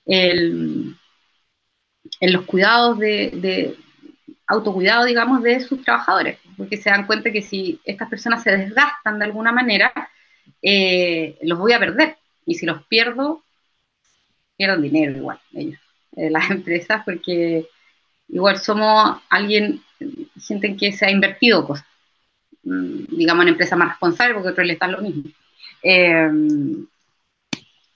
en 0.06 0.98
los 2.22 2.46
cuidados 2.46 3.00
de, 3.00 3.78
autocuidado, 4.48 5.06
digamos, 5.06 5.44
de 5.44 5.60
sus 5.60 5.84
trabajadores, 5.84 6.40
porque 6.58 6.78
se 6.78 6.90
dan 6.90 7.06
cuenta 7.06 7.32
que 7.32 7.42
si 7.42 7.80
estas 7.86 8.10
personas 8.10 8.44
se 8.44 8.56
desgastan 8.56 9.20
de 9.20 9.26
alguna 9.26 9.52
manera, 9.52 9.94
eh, 10.62 11.38
los 11.44 11.60
voy 11.60 11.74
a 11.74 11.80
perder. 11.80 12.18
Y 12.46 12.56
si 12.56 12.66
los 12.66 12.84
pierdo, 12.86 13.44
pierden 14.58 14.82
dinero 14.82 15.18
igual, 15.18 15.40
ellos, 15.54 15.80
eh, 16.16 16.30
las 16.30 16.50
empresas, 16.52 17.04
porque 17.06 17.68
igual 18.28 18.58
somos 18.60 19.22
alguien, 19.30 19.82
gente 20.40 20.68
en 20.68 20.78
que 20.78 20.92
se 20.92 21.06
ha 21.06 21.12
invertido 21.12 21.66
cosas, 21.66 21.86
mm, 22.64 23.16
digamos, 23.18 23.44
en 23.44 23.50
empresas 23.50 23.78
más 23.78 23.90
responsables, 23.90 24.36
porque 24.36 24.50
otros 24.50 24.68
les 24.68 24.80
da 24.80 24.88
lo 24.88 25.02
mismo. 25.02 25.24
Eh, 25.84 26.30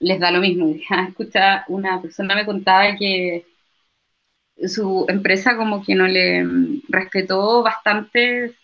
les 0.00 0.18
da 0.18 0.30
lo 0.30 0.40
mismo. 0.40 0.74
Escucha, 1.08 1.64
una 1.68 2.00
persona 2.00 2.34
me 2.34 2.46
contaba 2.46 2.96
que 2.96 3.46
su 4.66 5.06
empresa 5.08 5.56
como 5.56 5.84
que 5.84 5.94
no 5.94 6.06
le 6.06 6.46
respetó 6.88 7.62
bastante 7.62 8.54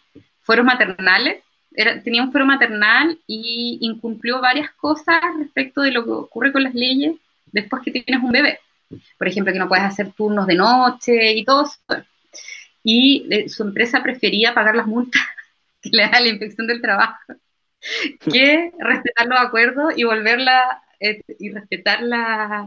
fueros 0.42 0.66
maternales, 0.66 1.42
era, 1.74 2.02
tenía 2.02 2.22
un 2.22 2.32
fuero 2.32 2.46
maternal 2.46 3.18
y 3.26 3.78
incumplió 3.82 4.40
varias 4.40 4.70
cosas 4.72 5.20
respecto 5.38 5.82
de 5.82 5.90
lo 5.90 6.04
que 6.04 6.10
ocurre 6.10 6.52
con 6.52 6.62
las 6.62 6.74
leyes 6.74 7.16
después 7.46 7.82
que 7.82 7.90
tienes 7.90 8.22
un 8.22 8.32
bebé. 8.32 8.58
Por 9.18 9.28
ejemplo, 9.28 9.52
que 9.52 9.58
no 9.58 9.68
puedes 9.68 9.84
hacer 9.84 10.12
turnos 10.12 10.46
de 10.46 10.54
noche 10.54 11.32
y 11.32 11.44
todo 11.44 11.64
eso. 11.64 12.04
Y 12.82 13.26
eh, 13.30 13.48
su 13.48 13.64
empresa 13.64 14.02
prefería 14.02 14.54
pagar 14.54 14.76
las 14.76 14.86
multas 14.86 15.22
que 15.82 15.90
le 15.92 16.08
da 16.08 16.20
la 16.20 16.28
inspección 16.28 16.66
del 16.66 16.80
trabajo 16.80 17.18
que 18.32 18.72
respetar 18.78 19.26
los 19.26 19.40
acuerdos 19.40 19.94
y 19.96 20.04
volverla 20.04 20.82
eh, 21.00 21.22
y 21.38 21.50
respetar 21.50 22.02
la, 22.02 22.66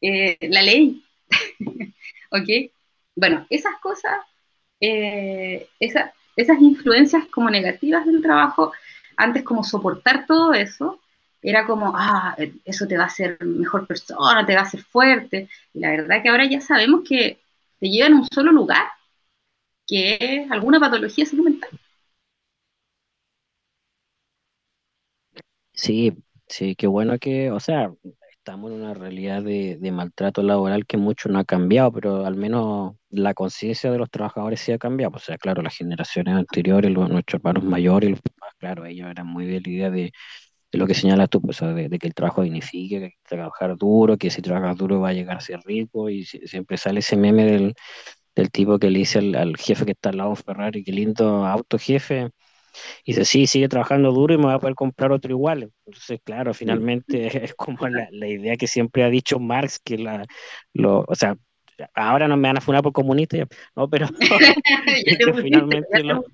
eh, 0.00 0.38
la 0.40 0.62
ley. 0.62 1.02
¿Ok? 2.36 2.72
Bueno, 3.14 3.46
esas 3.50 3.76
cosas, 3.80 4.20
eh, 4.80 5.68
esas 5.80 6.60
influencias 6.60 7.26
como 7.28 7.50
negativas 7.50 8.06
del 8.06 8.22
trabajo, 8.22 8.72
antes 9.16 9.42
como 9.44 9.64
soportar 9.64 10.26
todo 10.26 10.52
eso, 10.54 11.00
era 11.42 11.66
como, 11.66 11.92
ah, 11.96 12.36
eso 12.64 12.86
te 12.86 12.96
va 12.96 13.04
a 13.04 13.06
hacer 13.06 13.38
mejor 13.44 13.86
persona, 13.86 14.44
te 14.46 14.54
va 14.54 14.60
a 14.60 14.64
hacer 14.64 14.82
fuerte. 14.82 15.48
Y 15.74 15.80
la 15.80 15.90
verdad 15.90 16.22
que 16.22 16.28
ahora 16.28 16.46
ya 16.46 16.60
sabemos 16.60 17.02
que 17.08 17.40
te 17.80 17.88
llevan 17.88 18.14
a 18.14 18.16
un 18.16 18.26
solo 18.26 18.52
lugar, 18.52 18.86
que 19.86 20.18
es 20.20 20.50
alguna 20.50 20.80
patología 20.80 21.24
salud. 21.26 21.58
Sí, 25.72 26.12
sí, 26.48 26.74
qué 26.74 26.86
bueno 26.86 27.18
que, 27.18 27.50
o 27.50 27.60
sea, 27.60 27.92
estamos 28.46 28.70
en 28.70 28.80
una 28.80 28.94
realidad 28.94 29.42
de, 29.42 29.76
de 29.80 29.90
maltrato 29.90 30.40
laboral 30.40 30.86
que 30.86 30.96
mucho 30.96 31.28
no 31.28 31.40
ha 31.40 31.44
cambiado, 31.44 31.90
pero 31.90 32.24
al 32.24 32.36
menos 32.36 32.94
la 33.10 33.34
conciencia 33.34 33.90
de 33.90 33.98
los 33.98 34.08
trabajadores 34.08 34.60
sí 34.60 34.70
ha 34.70 34.78
cambiado. 34.78 35.16
O 35.16 35.18
sea, 35.18 35.36
claro, 35.36 35.62
las 35.62 35.76
generaciones 35.76 36.36
anteriores, 36.36 36.92
nuestros 36.92 37.40
hermanos 37.40 37.64
mayores, 37.64 38.10
los 38.10 38.20
papás, 38.20 38.54
claro, 38.58 38.86
ellos 38.86 39.10
eran 39.10 39.26
muy 39.26 39.46
de 39.46 39.60
la 39.60 39.68
idea 39.68 39.90
de, 39.90 40.12
de 40.72 40.78
lo 40.78 40.86
que 40.86 40.94
señalas 40.94 41.28
tú, 41.28 41.40
pues, 41.42 41.58
de, 41.60 41.88
de, 41.88 41.98
que 41.98 42.06
el 42.06 42.14
trabajo 42.14 42.42
dignifique, 42.42 43.00
que 43.00 43.04
hay 43.06 43.10
que 43.10 43.18
trabajar 43.28 43.76
duro, 43.76 44.16
que 44.16 44.30
si 44.30 44.42
trabajas 44.42 44.76
duro 44.76 45.00
va 45.00 45.08
a 45.10 45.12
llegar 45.12 45.38
a 45.38 45.40
ser 45.40 45.60
rico, 45.64 46.08
y 46.08 46.24
siempre 46.24 46.76
sale 46.76 47.00
ese 47.00 47.16
meme 47.16 47.44
del, 47.46 47.74
del 48.36 48.50
tipo 48.52 48.78
que 48.78 48.90
le 48.90 49.00
dice 49.00 49.18
al, 49.20 49.34
al 49.34 49.56
jefe 49.56 49.86
que 49.86 49.92
está 49.92 50.10
al 50.10 50.18
lado 50.18 50.30
de 50.30 50.36
Ferrari, 50.36 50.84
qué 50.84 50.92
lindo 50.92 51.44
auto, 51.46 51.78
jefe 51.78 52.30
y 53.04 53.12
dice, 53.12 53.24
sí, 53.24 53.46
sigue 53.46 53.68
trabajando 53.68 54.12
duro 54.12 54.34
y 54.34 54.38
me 54.38 54.46
va 54.46 54.54
a 54.54 54.58
poder 54.60 54.74
comprar 54.74 55.12
otro 55.12 55.30
igual. 55.32 55.70
Entonces, 55.86 56.20
claro, 56.24 56.54
finalmente 56.54 57.26
es 57.44 57.54
como 57.54 57.88
la, 57.88 58.08
la 58.10 58.28
idea 58.28 58.56
que 58.56 58.66
siempre 58.66 59.04
ha 59.04 59.10
dicho 59.10 59.38
Marx, 59.38 59.78
que 59.78 59.98
la, 59.98 60.24
lo, 60.72 61.04
o 61.08 61.14
sea, 61.14 61.36
ahora 61.94 62.28
no 62.28 62.36
me 62.36 62.48
van 62.48 62.58
a 62.58 62.60
funar 62.60 62.82
por 62.82 62.92
comunista, 62.92 63.36
no, 63.74 63.88
pero 63.90 64.08
finalmente 65.42 66.02
lo, 66.02 66.24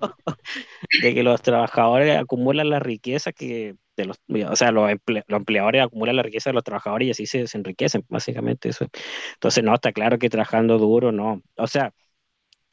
de 1.01 1.13
que 1.13 1.23
los 1.23 1.41
trabajadores 1.41 2.17
acumulan 2.17 2.69
la 2.69 2.79
riqueza 2.79 3.31
que 3.31 3.75
de 3.95 4.05
los, 4.05 4.19
o 4.49 4.55
sea, 4.55 4.71
los, 4.71 4.89
emple, 4.89 5.23
los, 5.27 5.37
empleadores 5.37 5.83
acumulan 5.83 6.15
la 6.15 6.23
riqueza 6.23 6.49
de 6.49 6.55
los 6.55 6.63
trabajadores 6.63 7.07
y 7.07 7.11
así 7.11 7.25
se, 7.27 7.45
se 7.45 7.57
enriquecen, 7.59 8.03
básicamente 8.09 8.69
eso. 8.69 8.87
Entonces, 9.35 9.63
no, 9.63 9.71
está 9.75 9.91
claro 9.91 10.17
que 10.17 10.31
trabajando 10.31 10.79
duro, 10.79 11.11
no. 11.11 11.43
O 11.57 11.67
sea, 11.67 11.93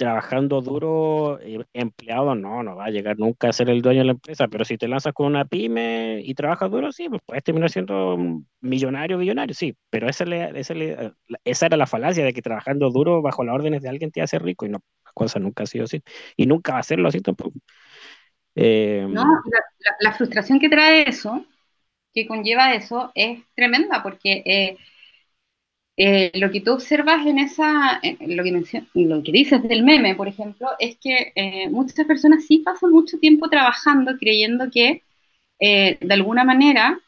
trabajando 0.00 0.62
duro, 0.62 1.38
eh, 1.42 1.62
empleado, 1.74 2.34
no, 2.34 2.62
no 2.62 2.74
va 2.74 2.86
a 2.86 2.90
llegar 2.90 3.18
nunca 3.18 3.50
a 3.50 3.52
ser 3.52 3.68
el 3.68 3.82
dueño 3.82 3.98
de 3.98 4.06
la 4.06 4.12
empresa, 4.12 4.48
pero 4.48 4.64
si 4.64 4.78
te 4.78 4.88
lanzas 4.88 5.12
con 5.12 5.26
una 5.26 5.44
pyme 5.44 6.22
y 6.24 6.32
trabajas 6.32 6.70
duro, 6.70 6.90
sí, 6.90 7.10
pues 7.10 7.20
puedes 7.26 7.44
terminar 7.44 7.68
siendo 7.68 8.16
millonario, 8.62 9.18
billonario, 9.18 9.54
sí, 9.54 9.76
pero 9.90 10.08
esa, 10.08 10.24
le, 10.24 10.58
esa, 10.58 10.72
esa, 11.44 11.66
era 11.66 11.76
la 11.76 11.86
falacia 11.86 12.24
de 12.24 12.32
que 12.32 12.40
trabajando 12.40 12.88
duro 12.88 13.20
bajo 13.20 13.44
las 13.44 13.54
órdenes 13.54 13.82
de 13.82 13.90
alguien 13.90 14.10
te 14.10 14.22
hace 14.22 14.38
rico 14.38 14.64
y 14.64 14.70
no, 14.70 14.78
la 15.04 15.12
cosa 15.12 15.38
nunca 15.38 15.64
ha 15.64 15.66
sido 15.66 15.84
así, 15.84 16.02
y 16.34 16.46
nunca 16.46 16.72
va 16.72 16.78
a 16.78 16.82
serlo 16.82 17.08
así 17.08 17.20
tampoco. 17.20 17.58
Eh, 18.54 19.06
no, 19.06 19.22
la, 20.00 20.12
frustración 20.12 20.58
que 20.58 20.70
trae 20.70 21.10
eso, 21.10 21.44
que 22.14 22.26
conlleva 22.26 22.72
eso, 22.72 23.12
es 23.14 23.38
tremenda, 23.54 24.02
porque... 24.02 24.42
Eh, 24.46 24.78
eh, 25.96 26.30
lo 26.34 26.50
que 26.50 26.60
tú 26.60 26.72
observas 26.72 27.26
en 27.26 27.38
esa, 27.38 28.00
lo, 28.20 28.42
que 28.44 28.82
lo 28.94 29.22
que 29.22 29.32
dices 29.32 29.62
del 29.62 29.82
meme, 29.82 30.14
por 30.14 30.28
ejemplo, 30.28 30.68
es 30.78 30.96
que 30.98 31.32
eh, 31.34 31.68
muchas 31.68 32.06
personas 32.06 32.46
sí 32.46 32.58
pasan 32.58 32.90
mucho 32.90 33.18
tiempo 33.18 33.48
trabajando 33.50 34.16
creyendo 34.18 34.70
que 34.70 35.02
eh, 35.60 35.98
de 36.00 36.14
alguna 36.14 36.44
manera 36.44 36.98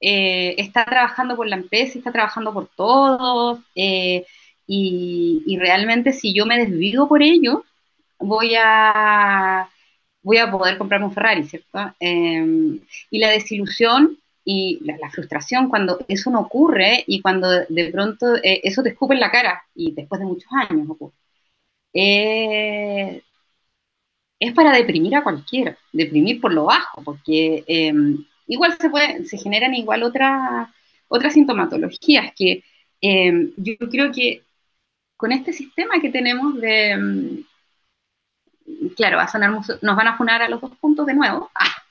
eh, 0.00 0.54
está 0.58 0.84
trabajando 0.84 1.36
por 1.36 1.46
la 1.46 1.56
empresa, 1.56 1.98
está 1.98 2.12
trabajando 2.12 2.52
por 2.54 2.68
todos, 2.76 3.60
y, 3.74 4.24
y, 5.46 5.58
realmente 5.58 6.12
si 6.12 6.32
yo 6.34 6.46
me 6.46 6.58
desvivo 6.58 7.08
por 7.08 7.22
ello, 7.22 7.64
voy 8.18 8.54
a, 8.58 9.68
voy 10.22 10.38
a 10.38 10.50
poder 10.50 10.78
comprarme 10.78 11.06
un 11.06 11.12
Ferrari, 11.12 11.44
¿cierto? 11.44 11.94
y 12.00 13.18
la 13.18 13.30
desilusión 13.30 14.21
y 14.44 14.80
la, 14.84 15.10
frustración 15.10 15.68
cuando 15.68 16.04
eso 16.08 16.30
no 16.30 16.40
ocurre 16.40 17.04
y 17.06 17.20
cuando 17.20 17.48
de 17.50 17.90
pronto 17.92 18.36
eh, 18.36 18.60
eso 18.64 18.82
te 18.82 18.90
escupe 18.90 19.14
en 19.14 19.20
la 19.20 19.30
cara 19.30 19.64
y 19.74 19.92
después 19.92 20.20
de 20.20 20.26
muchos 20.26 20.50
años 20.52 20.88
ocurre. 20.88 21.14
Eh, 21.94 23.22
es 24.38 24.52
para 24.54 24.72
deprimir 24.72 25.14
a 25.16 25.22
cualquiera, 25.22 25.76
deprimir 25.92 26.40
por 26.40 26.52
lo 26.52 26.64
bajo, 26.64 27.02
porque 27.04 27.64
eh, 27.66 27.92
igual 28.48 28.76
se, 28.78 28.90
puede, 28.90 29.24
se 29.26 29.38
generan 29.38 29.74
igual 29.74 30.02
otras 30.02 30.68
otras 31.08 31.34
sintomatologías 31.34 32.32
que 32.34 32.64
em, 33.00 33.52
yo 33.56 33.76
creo 33.90 34.10
que 34.12 34.42
con 35.16 35.32
este 35.32 35.52
sistema 35.52 36.00
que 36.00 36.10
tenemos 36.10 36.58
de, 36.60 36.90
em, 36.92 37.44
claro, 38.96 39.18
va 39.18 39.24
a 39.24 39.28
sonar, 39.28 39.50
nos 39.50 39.96
van 39.96 40.08
a 40.08 40.16
funar 40.16 40.42
a 40.42 40.48
los 40.48 40.60
dos 40.60 40.76
puntos 40.78 41.06
de 41.06 41.14
nuevo, 41.14 41.50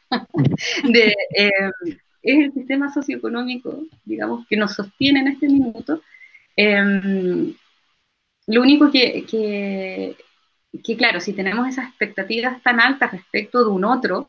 em, 0.83 1.71
es 2.21 2.39
el 2.39 2.53
sistema 2.53 2.93
socioeconómico, 2.93 3.83
digamos, 4.05 4.47
que 4.47 4.57
nos 4.57 4.73
sostiene 4.73 5.21
en 5.21 5.27
este 5.27 5.47
minuto. 5.47 6.01
Eh, 6.55 7.53
lo 8.47 8.61
único 8.61 8.91
que, 8.91 9.25
que, 9.25 10.15
que, 10.83 10.97
claro, 10.97 11.19
si 11.19 11.33
tenemos 11.33 11.67
esas 11.67 11.87
expectativas 11.89 12.61
tan 12.63 12.79
altas 12.79 13.11
respecto 13.11 13.63
de 13.63 13.71
un 13.71 13.85
otro, 13.85 14.27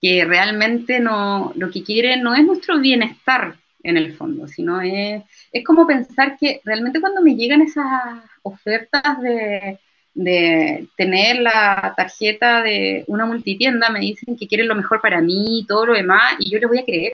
que 0.00 0.24
realmente 0.24 1.00
no, 1.00 1.52
lo 1.56 1.70
que 1.70 1.82
quiere 1.82 2.18
no 2.18 2.34
es 2.34 2.44
nuestro 2.44 2.78
bienestar 2.78 3.56
en 3.82 3.96
el 3.96 4.14
fondo, 4.14 4.48
sino 4.48 4.80
es, 4.80 5.22
es 5.52 5.64
como 5.64 5.86
pensar 5.86 6.36
que 6.38 6.60
realmente 6.64 7.00
cuando 7.00 7.22
me 7.22 7.36
llegan 7.36 7.62
esas 7.62 8.22
ofertas 8.42 9.20
de, 9.22 9.78
de 10.14 10.88
tener 10.96 11.40
la 11.40 11.94
tarjeta 11.96 12.62
de 12.62 13.04
una 13.08 13.26
multitienda, 13.26 13.90
me 13.90 14.00
dicen 14.00 14.36
que 14.36 14.46
quieren 14.48 14.68
lo 14.68 14.74
mejor 14.76 15.00
para 15.00 15.20
mí 15.20 15.60
y 15.60 15.66
todo 15.66 15.86
lo 15.86 15.94
demás, 15.94 16.34
y 16.38 16.50
yo 16.50 16.58
les 16.58 16.68
voy 16.68 16.78
a 16.78 16.84
creer. 16.84 17.12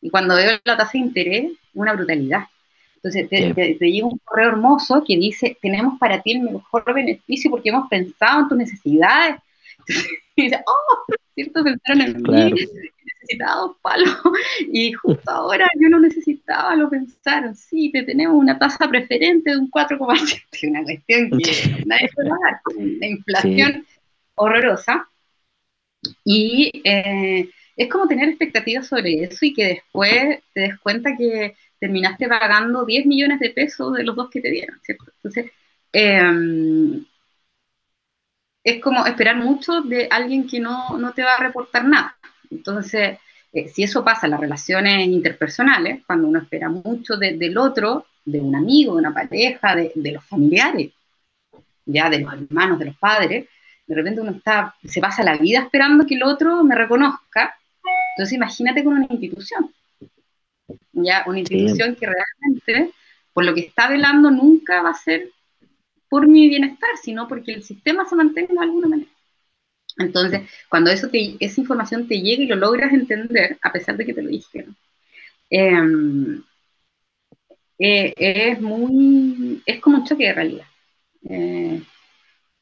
Y 0.00 0.10
cuando 0.10 0.36
veo 0.36 0.58
la 0.64 0.76
tasa 0.76 0.92
de 0.94 0.98
interés, 1.00 1.52
una 1.74 1.92
brutalidad. 1.94 2.44
Entonces 2.96 3.28
te, 3.28 3.54
te 3.54 3.90
llega 3.92 4.06
un 4.06 4.18
correo 4.24 4.48
hermoso 4.50 5.02
que 5.06 5.16
dice, 5.16 5.56
tenemos 5.62 5.98
para 5.98 6.22
ti 6.22 6.32
el 6.32 6.40
mejor 6.42 6.84
beneficio 6.94 7.50
porque 7.50 7.70
hemos 7.70 7.88
pensado 7.88 8.40
en 8.42 8.48
tus 8.48 8.58
necesidades. 8.58 9.36
Y 10.36 10.44
dice, 10.44 10.62
oh, 10.66 11.04
¿cierto? 11.34 11.62
Pensaron 11.64 12.00
en 12.02 12.22
Claro. 12.22 12.56
mí, 12.56 12.70
necesitaba 13.30 13.60
dos 13.60 13.76
palos. 13.82 14.08
Y 14.72 14.92
justo 14.92 15.30
ahora 15.30 15.68
yo 15.80 15.88
lo 15.88 16.00
necesitaba, 16.00 16.76
lo 16.76 16.90
pensaron. 16.90 17.54
Sí, 17.54 17.90
te 17.92 18.02
tenemos 18.02 18.36
una 18.36 18.58
tasa 18.58 18.88
preferente 18.88 19.50
de 19.50 19.58
un 19.58 19.70
4,7, 19.70 20.68
una 20.68 20.82
cuestión 20.82 21.30
que 21.30 21.84
nadie 21.86 22.10
puede 22.14 22.28
pagar, 22.28 22.60
una 22.76 23.06
inflación 23.06 23.86
horrorosa. 24.34 25.08
Y 26.24 26.70
eh, 26.84 27.48
es 27.76 27.88
como 27.88 28.08
tener 28.08 28.28
expectativas 28.28 28.86
sobre 28.86 29.24
eso 29.24 29.44
y 29.44 29.52
que 29.52 29.66
después 29.66 30.40
te 30.54 30.60
des 30.60 30.78
cuenta 30.78 31.16
que 31.16 31.54
terminaste 31.78 32.28
pagando 32.28 32.84
10 32.84 33.06
millones 33.06 33.40
de 33.40 33.50
pesos 33.50 33.94
de 33.94 34.04
los 34.04 34.16
dos 34.16 34.30
que 34.30 34.40
te 34.40 34.50
dieron, 34.50 34.78
¿cierto? 34.82 35.04
Entonces, 35.16 35.50
eh, 35.92 37.02
es 38.62 38.80
como 38.82 39.06
esperar 39.06 39.36
mucho 39.36 39.80
de 39.82 40.06
alguien 40.10 40.46
que 40.46 40.60
no, 40.60 40.98
no 40.98 41.12
te 41.12 41.22
va 41.22 41.34
a 41.34 41.40
reportar 41.40 41.84
nada. 41.84 42.16
Entonces, 42.50 43.18
eh, 43.52 43.68
si 43.68 43.82
eso 43.82 44.04
pasa 44.04 44.26
en 44.26 44.32
las 44.32 44.40
relaciones 44.40 45.06
interpersonales, 45.06 46.02
cuando 46.06 46.28
uno 46.28 46.40
espera 46.40 46.68
mucho 46.68 47.16
de, 47.16 47.36
del 47.36 47.56
otro, 47.58 48.06
de 48.24 48.40
un 48.40 48.54
amigo, 48.54 48.94
de 48.94 49.00
una 49.00 49.14
pareja, 49.14 49.74
de, 49.74 49.92
de, 49.94 50.12
los 50.12 50.24
familiares, 50.24 50.92
ya 51.86 52.08
de 52.10 52.20
los 52.20 52.32
hermanos, 52.32 52.78
de 52.78 52.86
los 52.86 52.96
padres, 52.96 53.46
de 53.86 53.94
repente 53.94 54.20
uno 54.20 54.30
está, 54.30 54.74
se 54.84 55.00
pasa 55.00 55.24
la 55.24 55.36
vida 55.36 55.60
esperando 55.60 56.06
que 56.06 56.14
el 56.14 56.22
otro 56.22 56.62
me 56.62 56.76
reconozca. 56.76 57.58
Entonces, 58.16 58.34
imagínate 58.34 58.84
con 58.84 58.94
una 58.94 59.06
institución. 59.10 59.72
Ya, 60.92 61.24
una 61.26 61.40
institución 61.40 61.94
sí. 61.94 61.96
que 61.98 62.06
realmente, 62.06 62.94
por 63.32 63.44
lo 63.44 63.52
que 63.52 63.62
está 63.62 63.88
velando, 63.88 64.30
nunca 64.30 64.82
va 64.82 64.90
a 64.90 64.94
ser 64.94 65.30
por 66.08 66.28
mi 66.28 66.48
bienestar, 66.48 66.90
sino 67.02 67.26
porque 67.26 67.52
el 67.52 67.62
sistema 67.62 68.08
se 68.08 68.14
mantenga 68.14 68.52
de 68.52 68.60
alguna 68.60 68.88
manera. 68.88 69.10
Entonces, 70.00 70.42
cuando 70.68 70.90
eso 70.90 71.08
te, 71.08 71.36
esa 71.40 71.60
información 71.60 72.08
te 72.08 72.20
llega 72.20 72.42
y 72.42 72.46
lo 72.46 72.56
logras 72.56 72.92
entender, 72.92 73.58
a 73.62 73.72
pesar 73.72 73.96
de 73.96 74.06
que 74.06 74.14
te 74.14 74.22
lo 74.22 74.30
dijeron, 74.30 74.76
eh, 75.50 76.40
eh, 77.78 78.14
es 78.16 78.60
muy, 78.60 79.62
es 79.66 79.80
como 79.80 79.98
un 79.98 80.04
choque 80.04 80.26
de 80.26 80.34
realidad. 80.34 80.66
Eh, 81.28 81.82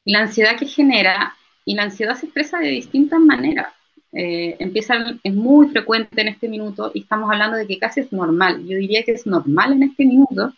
y 0.05 0.11
la 0.13 0.19
ansiedad 0.19 0.57
que 0.57 0.65
genera, 0.65 1.35
y 1.65 1.75
la 1.75 1.83
ansiedad 1.83 2.15
se 2.15 2.25
expresa 2.27 2.59
de 2.59 2.69
distintas 2.69 3.19
maneras. 3.19 3.67
Eh, 4.11 4.55
empieza, 4.59 4.95
es 5.23 5.33
muy 5.33 5.69
frecuente 5.69 6.21
en 6.21 6.29
este 6.29 6.47
minuto, 6.47 6.91
y 6.93 7.01
estamos 7.01 7.29
hablando 7.31 7.57
de 7.57 7.67
que 7.67 7.79
casi 7.79 8.01
es 8.01 8.11
normal. 8.11 8.65
Yo 8.65 8.77
diría 8.77 9.03
que 9.03 9.11
es 9.11 9.27
normal 9.27 9.73
en 9.73 9.83
este 9.83 10.05
minuto 10.05 10.53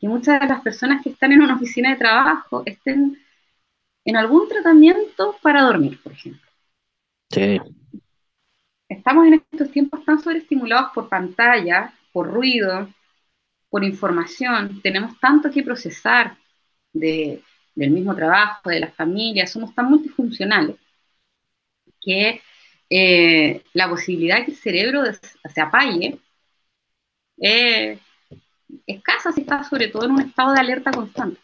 que 0.00 0.08
muchas 0.08 0.40
de 0.40 0.46
las 0.46 0.60
personas 0.62 1.02
que 1.02 1.10
están 1.10 1.32
en 1.32 1.42
una 1.42 1.56
oficina 1.56 1.90
de 1.90 1.96
trabajo 1.96 2.62
estén 2.66 3.18
en 4.08 4.16
algún 4.16 4.48
tratamiento 4.48 5.36
para 5.42 5.64
dormir, 5.64 6.02
por 6.02 6.12
ejemplo. 6.12 6.50
Sí. 7.30 7.60
Estamos 8.88 9.26
en 9.26 9.34
estos 9.34 9.70
tiempos 9.70 10.02
tan 10.02 10.18
sobreestimulados 10.18 10.92
por 10.94 11.10
pantalla, 11.10 11.92
por 12.10 12.32
ruido, 12.32 12.88
por 13.68 13.84
información, 13.84 14.80
tenemos 14.80 15.20
tanto 15.20 15.50
que 15.50 15.62
procesar 15.62 16.38
de, 16.90 17.42
del 17.74 17.90
mismo 17.90 18.16
trabajo, 18.16 18.70
de 18.70 18.80
la 18.80 18.90
familia, 18.90 19.46
somos 19.46 19.74
tan 19.74 19.90
multifuncionales 19.90 20.76
que 22.00 22.40
eh, 22.88 23.62
la 23.74 23.90
posibilidad 23.90 24.38
de 24.38 24.46
que 24.46 24.52
el 24.52 24.56
cerebro 24.56 25.02
se 25.04 25.60
apague 25.60 26.18
eh, 27.42 27.98
escasa 28.86 29.32
si 29.32 29.42
estás 29.42 29.68
sobre 29.68 29.88
todo 29.88 30.06
en 30.06 30.12
un 30.12 30.20
estado 30.22 30.54
de 30.54 30.60
alerta 30.60 30.92
constante. 30.92 31.38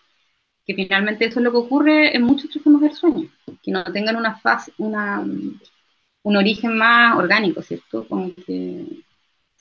Que 0.66 0.75
finalmente 0.75 1.26
eso 1.26 1.41
es 1.41 1.45
lo 1.45 1.50
que 1.50 1.58
ocurre 1.58 2.17
en 2.17 2.23
muchos 2.23 2.50
trastornos 2.50 2.80
del 2.80 2.93
sueño, 2.93 3.28
que 3.62 3.71
no 3.71 3.84
tengan 3.84 4.17
una 4.17 4.36
fase, 4.36 4.73
una, 4.78 5.21
un 5.21 6.36
origen 6.36 6.76
más 6.76 7.17
orgánico, 7.17 7.62
¿cierto? 7.62 8.06
Como 8.08 8.34
que, 8.34 8.86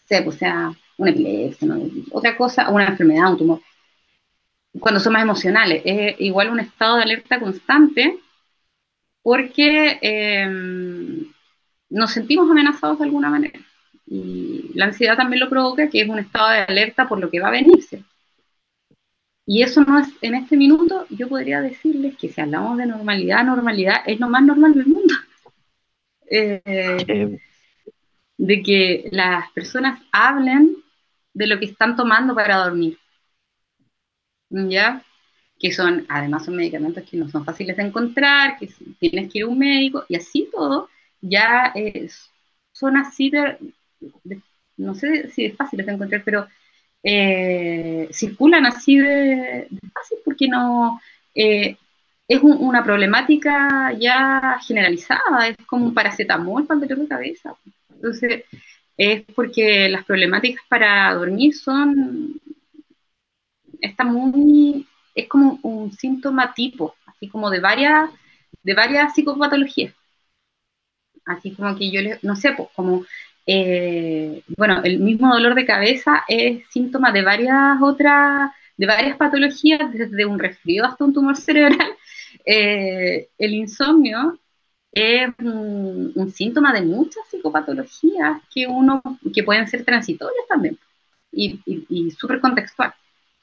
sé, 0.06 0.22
pues 0.22 0.38
sea 0.38 0.74
una 0.98 1.12
epilepsia, 1.12 1.68
otra 2.12 2.38
cosa, 2.38 2.70
una 2.70 2.88
enfermedad, 2.88 3.32
un 3.32 3.38
tumor. 3.38 3.62
Cuando 4.80 5.00
son 5.00 5.14
más 5.14 5.24
emocionales, 5.24 5.82
es 5.86 6.16
igual 6.20 6.50
un 6.50 6.60
estado 6.60 6.98
de 6.98 7.04
alerta 7.04 7.40
constante 7.40 8.20
porque 9.22 10.00
eh, 10.02 11.26
nos 11.90 12.12
sentimos 12.12 12.50
amenazados 12.50 13.00
de 13.00 13.06
alguna 13.06 13.30
manera. 13.30 13.60
Y 14.06 14.72
la 14.74 14.86
ansiedad 14.86 15.16
también 15.16 15.40
lo 15.40 15.50
provoca, 15.50 15.90
que 15.90 16.02
es 16.02 16.10
un 16.10 16.20
estado 16.20 16.50
de 16.50 16.60
alerta 16.60 17.08
por 17.08 17.20
lo 17.20 17.30
que 17.30 17.40
va 17.40 17.48
a 17.48 17.52
venirse. 17.52 18.04
Y 19.46 19.62
eso 19.62 19.82
no 19.82 20.00
es, 20.00 20.08
en 20.22 20.36
este 20.36 20.56
minuto, 20.56 21.06
yo 21.10 21.28
podría 21.28 21.62
decirles 21.62 22.16
que 22.18 22.30
si 22.30 22.40
hablamos 22.40 22.78
de 22.78 22.86
normalidad, 22.86 23.44
normalidad 23.44 23.98
es 24.06 24.20
lo 24.20 24.30
más 24.30 24.44
normal 24.44 24.74
del 24.74 24.88
mundo. 24.88 25.14
Eh, 26.36 26.62
eh. 26.66 27.38
De 28.38 28.64
que 28.64 29.08
las 29.12 29.52
personas 29.52 30.02
hablen 30.12 30.78
de 31.34 31.46
lo 31.46 31.60
que 31.60 31.66
están 31.66 31.96
tomando 31.96 32.34
para 32.34 32.58
dormir. 32.58 32.98
¿Ya? 34.50 35.04
Que 35.60 35.72
son, 35.72 36.06
además 36.10 36.46
son 36.46 36.56
medicamentos 36.56 37.04
que 37.04 37.18
no 37.18 37.30
son 37.30 37.46
fáciles 37.46 37.78
de 37.78 37.84
encontrar, 37.84 38.58
que 38.58 38.68
tienes 39.00 39.32
que 39.32 39.40
ir 39.40 39.44
a 39.44 39.48
un 39.48 39.60
médico, 39.60 40.06
y 40.10 40.16
así 40.16 40.50
todo, 40.52 40.90
ya 41.22 41.72
es, 41.76 42.32
son 42.72 42.98
así 42.98 43.30
de, 43.30 43.58
de, 44.24 44.42
no 44.78 44.96
sé 44.96 45.30
si 45.30 45.46
es 45.46 45.56
fácil 45.56 45.86
de 45.86 45.92
encontrar, 45.92 46.24
pero 46.26 46.48
eh, 47.04 48.08
circulan 48.12 48.66
así 48.66 48.98
de, 48.98 49.68
fácil 49.94 50.18
porque 50.24 50.48
no 50.48 51.02
eh, 51.36 51.78
es 52.28 52.42
un, 52.42 52.58
una 52.58 52.84
problemática 52.84 53.92
ya 54.00 54.58
generalizada, 54.66 55.50
es 55.50 55.58
como 55.68 55.86
un 55.86 55.94
paracetamol 55.94 56.66
para 56.66 56.80
el 56.82 56.88
dolor 56.88 57.04
de 57.04 57.10
cabeza. 57.10 57.56
Entonces, 57.94 58.46
es 58.98 59.24
porque 59.36 59.90
las 59.90 60.06
problemáticas 60.06 60.64
para 60.70 61.14
dormir 61.14 61.54
son, 61.56 62.40
está 63.82 64.04
muy, 64.04 64.88
es 65.16 65.28
como 65.28 65.60
un 65.64 65.92
síntoma 65.92 66.54
tipo, 66.54 66.96
así 67.06 67.28
como 67.28 67.50
de 67.50 67.60
varias, 67.60 68.10
de 68.64 68.74
varias 68.74 69.14
psicopatologías. 69.14 69.94
Así 71.26 71.52
como 71.56 71.76
que 71.78 71.90
yo, 71.92 72.02
les, 72.02 72.24
no 72.24 72.36
sé, 72.36 72.54
pues 72.54 72.70
como 72.76 73.06
eh, 73.46 74.44
bueno, 74.58 74.82
el 74.84 75.00
mismo 75.00 75.34
dolor 75.34 75.56
de 75.56 75.66
cabeza 75.66 76.24
es 76.28 76.64
síntoma 76.70 77.12
de 77.12 77.24
varias 77.24 77.82
otras, 77.82 78.52
de 78.78 78.88
varias 78.88 79.18
patologías, 79.18 79.92
desde 79.92 80.26
un 80.26 80.40
resfrío 80.40 80.86
hasta 80.86 81.04
un 81.06 81.14
tumor 81.14 81.38
cerebral. 81.38 81.80
Eh, 82.46 83.30
el 83.38 83.54
insomnio 83.54 84.38
es 84.92 85.30
un, 85.40 86.32
síntoma 86.34 86.74
de 86.74 86.82
muchas 86.82 87.26
psicopatologías 87.30 88.42
que 88.54 88.68
uno, 88.68 89.02
que 89.34 89.44
pueden 89.44 89.68
ser 89.68 89.86
transitorias 89.86 90.46
también, 90.50 90.78
y, 91.32 91.62
y, 91.66 92.12
súper 92.12 92.42
contextual. 92.42 92.94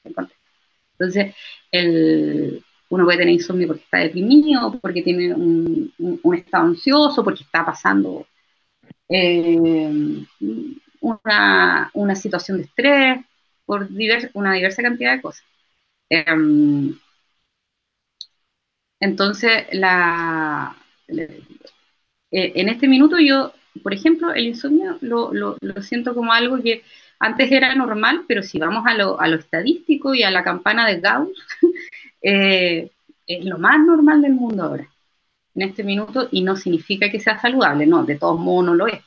Entonces, 0.03 1.33
uno 2.89 3.05
puede 3.05 3.17
tener 3.17 3.33
insomnio 3.33 3.67
porque 3.67 3.83
está 3.83 3.97
deprimido, 3.99 4.77
porque 4.79 5.01
tiene 5.01 5.33
un 5.33 6.35
estado 6.35 6.67
ansioso, 6.67 7.23
porque 7.23 7.43
está 7.43 7.65
pasando 7.65 8.27
eh, 9.11 10.25
una, 11.01 11.91
una, 11.93 12.15
situación 12.15 12.57
de 12.57 12.63
estrés, 12.63 13.19
por 13.65 13.89
divers, 13.89 14.29
una 14.33 14.53
diversa 14.53 14.81
cantidad 14.81 15.15
de 15.15 15.21
cosas. 15.21 15.45
Eh, 16.09 16.25
entonces, 18.99 19.65
la, 19.71 20.75
eh, 21.09 21.43
en 22.31 22.69
este 22.69 22.87
minuto 22.87 23.19
yo, 23.19 23.53
por 23.83 23.93
ejemplo, 23.93 24.33
el 24.33 24.47
insomnio 24.47 24.97
lo, 25.01 25.33
lo, 25.33 25.57
lo, 25.61 25.81
siento 25.81 26.13
como 26.15 26.31
algo 26.33 26.61
que 26.61 26.83
antes 27.19 27.51
era 27.51 27.75
normal, 27.75 28.25
pero 28.27 28.43
si 28.43 28.59
vamos 28.59 28.85
a 28.87 28.93
lo, 28.93 29.19
a 29.19 29.27
lo 29.27 29.37
estadístico 29.37 30.13
y 30.15 30.23
a 30.23 30.31
la 30.31 30.43
campana 30.43 30.87
de 30.87 30.99
Gauss, 30.99 31.37
eh, 32.21 32.89
es 33.27 33.45
lo 33.45 33.57
más 33.57 33.79
normal 33.85 34.21
del 34.21 34.33
mundo 34.33 34.63
ahora 34.63 34.87
en 35.55 35.61
este 35.63 35.83
minuto 35.83 36.27
y 36.31 36.43
no 36.43 36.55
significa 36.55 37.09
que 37.09 37.19
sea 37.19 37.39
saludable, 37.39 37.85
no, 37.87 38.03
de 38.05 38.17
todos 38.17 38.39
modos 38.39 38.65
no 38.65 38.73
lo 38.75 38.87
es. 38.87 39.01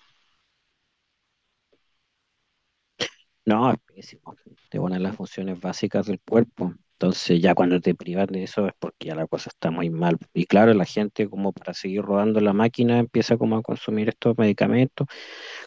No, 3.47 3.71
es 3.73 3.79
pésimo. 3.95 4.35
Te 4.71 4.79
ponen 4.79 5.03
las 5.03 5.17
funciones 5.17 5.61
básicas 5.61 6.07
del 6.07 6.21
cuerpo. 6.21 6.75
Entonces 6.95 7.41
ya 7.43 7.55
cuando 7.55 7.81
te 7.81 7.95
privas 7.95 8.29
de 8.29 8.45
eso 8.45 8.67
es 8.67 8.73
porque 8.79 9.09
ya 9.09 9.15
la 9.15 9.27
cosa 9.27 9.51
está 9.51 9.71
muy 9.71 9.91
mal. 9.91 10.17
Y 10.33 10.47
claro, 10.47 10.73
la 10.75 10.85
gente 10.87 11.29
como 11.29 11.53
para 11.53 11.75
seguir 11.75 12.03
rodando 12.03 12.41
la 12.41 12.53
máquina 12.53 12.99
empieza 12.99 13.37
como 13.37 13.57
a 13.57 13.63
consumir 13.63 14.09
estos 14.09 14.39
medicamentos 14.39 15.07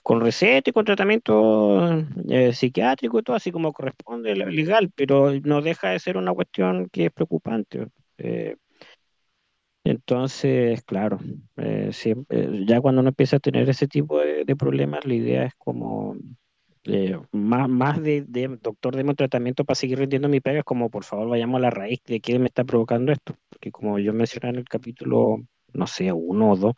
con 0.03 0.21
receta 0.21 0.69
y 0.69 0.73
con 0.73 0.85
tratamiento 0.85 2.05
eh, 2.29 2.53
psiquiátrico 2.53 3.19
y 3.19 3.23
todo 3.23 3.35
así 3.35 3.51
como 3.51 3.73
corresponde 3.73 4.35
legal, 4.35 4.91
pero 4.95 5.31
no 5.43 5.61
deja 5.61 5.89
de 5.89 5.99
ser 5.99 6.17
una 6.17 6.33
cuestión 6.33 6.89
que 6.91 7.05
es 7.07 7.11
preocupante. 7.11 7.87
Eh, 8.17 8.57
entonces, 9.89 10.83
claro, 10.83 11.19
eh, 11.57 11.89
siempre, 11.93 12.65
ya 12.65 12.81
cuando 12.81 13.01
uno 13.01 13.09
empieza 13.09 13.37
a 13.37 13.39
tener 13.39 13.69
ese 13.69 13.87
tipo 13.87 14.19
de, 14.19 14.43
de 14.45 14.55
problemas, 14.55 15.05
la 15.05 15.13
idea 15.13 15.45
es 15.45 15.53
como 15.57 16.15
eh, 16.85 17.17
más, 17.31 17.69
más 17.69 18.01
de, 18.01 18.23
doctor, 18.61 18.95
de 18.95 19.13
tratamiento 19.15 19.65
para 19.65 19.75
seguir 19.75 19.99
rindiendo 19.99 20.29
mi 20.29 20.41
pega, 20.41 20.59
es 20.59 20.65
como 20.65 20.89
por 20.89 21.03
favor 21.05 21.29
vayamos 21.29 21.57
a 21.59 21.61
la 21.63 21.69
raíz 21.71 22.01
de 22.05 22.19
qué 22.21 22.39
me 22.39 22.47
está 22.47 22.63
provocando 22.65 23.11
esto. 23.11 23.35
Porque 23.49 23.71
como 23.71 23.99
yo 23.99 24.13
mencioné 24.13 24.49
en 24.49 24.55
el 24.57 24.65
capítulo, 24.69 25.37
no 25.73 25.87
sé, 25.87 26.11
uno 26.13 26.51
o 26.53 26.55
dos, 26.57 26.75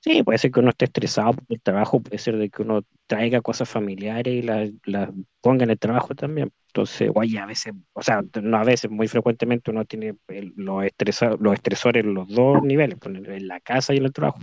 sí, 0.00 0.22
puede 0.22 0.38
ser 0.38 0.50
que 0.50 0.60
uno 0.60 0.70
esté 0.70 0.86
estresado 0.86 1.34
por 1.34 1.44
el 1.48 1.60
trabajo, 1.60 2.00
puede 2.00 2.18
ser 2.18 2.36
de 2.36 2.50
que 2.50 2.62
uno 2.62 2.82
traiga 3.06 3.40
cosas 3.40 3.68
familiares 3.68 4.34
y 4.34 4.42
las, 4.42 4.70
ponga 5.40 5.64
en 5.64 5.70
el 5.70 5.78
trabajo 5.78 6.14
también. 6.14 6.52
Entonces, 6.68 7.10
oye, 7.14 7.38
a 7.38 7.46
veces, 7.46 7.72
o 7.92 8.02
sea, 8.02 8.22
no 8.42 8.56
a 8.56 8.64
veces, 8.64 8.90
muy 8.90 9.08
frecuentemente 9.08 9.70
uno 9.70 9.84
tiene 9.84 10.14
los, 10.56 10.84
los 11.40 11.54
estresores 11.54 12.04
en 12.04 12.14
los 12.14 12.28
dos 12.28 12.62
niveles, 12.62 12.98
en 13.04 13.48
la 13.48 13.60
casa 13.60 13.92
y 13.92 13.98
en 13.98 14.04
el 14.04 14.12
trabajo. 14.12 14.40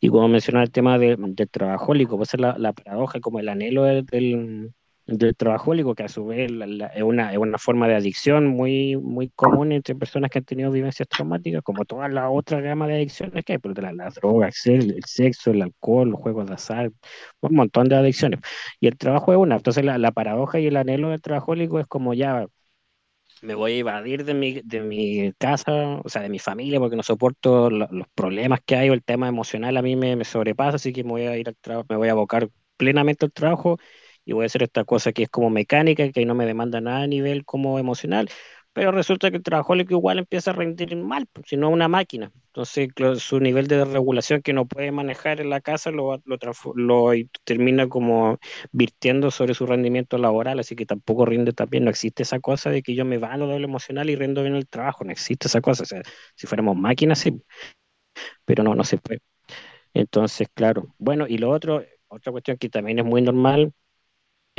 Y 0.00 0.08
como 0.08 0.28
mencionaba 0.28 0.64
el 0.64 0.70
tema 0.70 0.98
de, 0.98 1.16
del 1.18 1.50
trabajólico, 1.50 2.16
puede 2.16 2.26
ser 2.26 2.40
la, 2.40 2.56
la, 2.58 2.72
paradoja 2.72 3.20
como 3.20 3.40
el 3.40 3.48
anhelo 3.48 3.82
del, 3.84 4.72
trabajólico, 5.36 5.94
que 5.94 6.02
a 6.04 6.08
su 6.08 6.26
vez 6.26 6.50
es, 6.50 7.02
una, 7.02 7.32
es 7.32 7.38
una 7.38 7.58
forma 7.58 7.88
de 7.88 7.94
adicción 7.96 8.46
muy, 8.46 8.96
muy 8.96 9.30
común 9.30 9.72
entre 9.72 9.94
personas 9.94 10.30
que 10.30 10.38
han 10.38 10.44
tenido 10.44 10.70
vivencias 10.70 11.08
traumáticas, 11.08 11.62
como 11.62 11.84
toda 11.84 12.08
la 12.08 12.30
otra 12.30 12.60
gama 12.60 12.86
de 12.86 12.94
adicciones 12.96 13.44
que 13.44 13.54
hay, 13.54 13.58
pero 13.58 13.74
las 13.80 13.94
la 13.94 14.10
drogas, 14.10 14.66
el, 14.66 14.92
el, 14.92 15.04
sexo, 15.04 15.50
el 15.52 15.62
alcohol, 15.62 16.10
los 16.10 16.20
juegos 16.20 16.46
de 16.48 16.54
azar, 16.54 16.92
un 17.40 17.54
montón 17.54 17.88
de 17.88 17.96
adicciones. 17.96 18.40
Y 18.80 18.86
el 18.88 18.98
trabajo 18.98 19.32
es 19.32 19.38
una. 19.38 19.56
Entonces 19.56 19.84
la, 19.84 19.96
la 19.98 20.12
paradoja 20.12 20.60
y 20.60 20.66
el 20.66 20.76
anhelo 20.76 21.10
del 21.10 21.22
trabajólico 21.22 21.80
es 21.80 21.86
como 21.86 22.12
ya 22.14 22.46
me 23.42 23.54
voy 23.54 23.72
a 23.74 23.76
evadir 23.78 24.24
de 24.24 24.34
mi, 24.34 24.60
de 24.62 24.80
mi 24.80 25.32
casa, 25.38 26.00
o 26.04 26.08
sea, 26.08 26.22
de 26.22 26.28
mi 26.28 26.38
familia, 26.38 26.80
porque 26.80 26.96
no 26.96 27.02
soporto 27.02 27.70
los 27.70 28.08
problemas 28.14 28.60
que 28.64 28.76
hay 28.76 28.90
o 28.90 28.94
el 28.94 29.04
tema 29.04 29.28
emocional 29.28 29.76
a 29.76 29.82
mí 29.82 29.96
me, 29.96 30.16
me 30.16 30.24
sobrepasa, 30.24 30.76
así 30.76 30.92
que 30.92 31.04
me 31.04 31.10
voy 31.10 31.22
a 31.22 31.36
ir 31.36 31.48
al 31.48 31.56
trabajo, 31.56 31.86
me 31.90 31.96
voy 31.96 32.08
a 32.08 32.12
abocar 32.12 32.48
plenamente 32.76 33.24
al 33.26 33.32
trabajo 33.32 33.78
y 34.28 34.34
voy 34.34 34.42
a 34.44 34.46
hacer 34.46 34.62
esta 34.62 34.84
cosa 34.84 35.12
que 35.12 35.22
es 35.22 35.30
como 35.30 35.48
mecánica, 35.48 36.12
que 36.12 36.26
no 36.26 36.34
me 36.34 36.44
demanda 36.44 36.82
nada 36.82 37.02
a 37.04 37.06
nivel 37.06 37.46
como 37.46 37.78
emocional, 37.78 38.28
pero 38.74 38.92
resulta 38.92 39.30
que 39.30 39.38
el 39.38 39.42
trabajólico 39.42 39.94
igual 39.94 40.18
empieza 40.18 40.50
a 40.50 40.54
rendir 40.54 40.94
mal, 40.96 41.26
pues, 41.32 41.46
si 41.48 41.56
no 41.56 41.70
una 41.70 41.88
máquina. 41.88 42.30
Entonces, 42.48 42.90
su 43.16 43.40
nivel 43.40 43.68
de 43.68 43.86
regulación 43.86 44.42
que 44.42 44.52
no 44.52 44.66
puede 44.66 44.92
manejar 44.92 45.40
en 45.40 45.48
la 45.48 45.62
casa 45.62 45.90
lo, 45.90 46.22
lo, 46.26 46.36
lo, 46.74 47.10
termina 47.44 47.88
como 47.88 48.38
virtiendo 48.70 49.30
sobre 49.30 49.54
su 49.54 49.64
rendimiento 49.64 50.18
laboral, 50.18 50.58
así 50.58 50.76
que 50.76 50.84
tampoco 50.84 51.24
rinde 51.24 51.54
también. 51.54 51.84
No 51.84 51.90
existe 51.90 52.22
esa 52.22 52.38
cosa 52.38 52.68
de 52.70 52.82
que 52.82 52.94
yo 52.94 53.06
me 53.06 53.16
vano 53.16 53.46
de 53.48 53.58
lo 53.58 53.64
emocional 53.64 54.10
y 54.10 54.16
rindo 54.16 54.42
bien 54.42 54.56
el 54.56 54.68
trabajo, 54.68 55.04
no 55.04 55.10
existe 55.12 55.48
esa 55.48 55.62
cosa. 55.62 55.84
O 55.84 55.86
sea, 55.86 56.02
si 56.36 56.46
fuéramos 56.46 56.76
máquinas, 56.76 57.18
sí, 57.20 57.32
pero 58.44 58.62
no, 58.62 58.74
no 58.74 58.84
se 58.84 58.98
puede. 58.98 59.20
Entonces, 59.94 60.48
claro. 60.54 60.94
Bueno, 60.98 61.26
y 61.28 61.38
lo 61.38 61.50
otro, 61.50 61.84
otra 62.08 62.32
cuestión 62.32 62.58
que 62.58 62.68
también 62.70 62.98
es 63.00 63.04
muy 63.04 63.22
normal, 63.22 63.72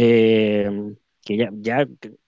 eh, 0.01 0.95
que 1.21 1.37
ya, 1.37 1.49
ya 1.53 1.85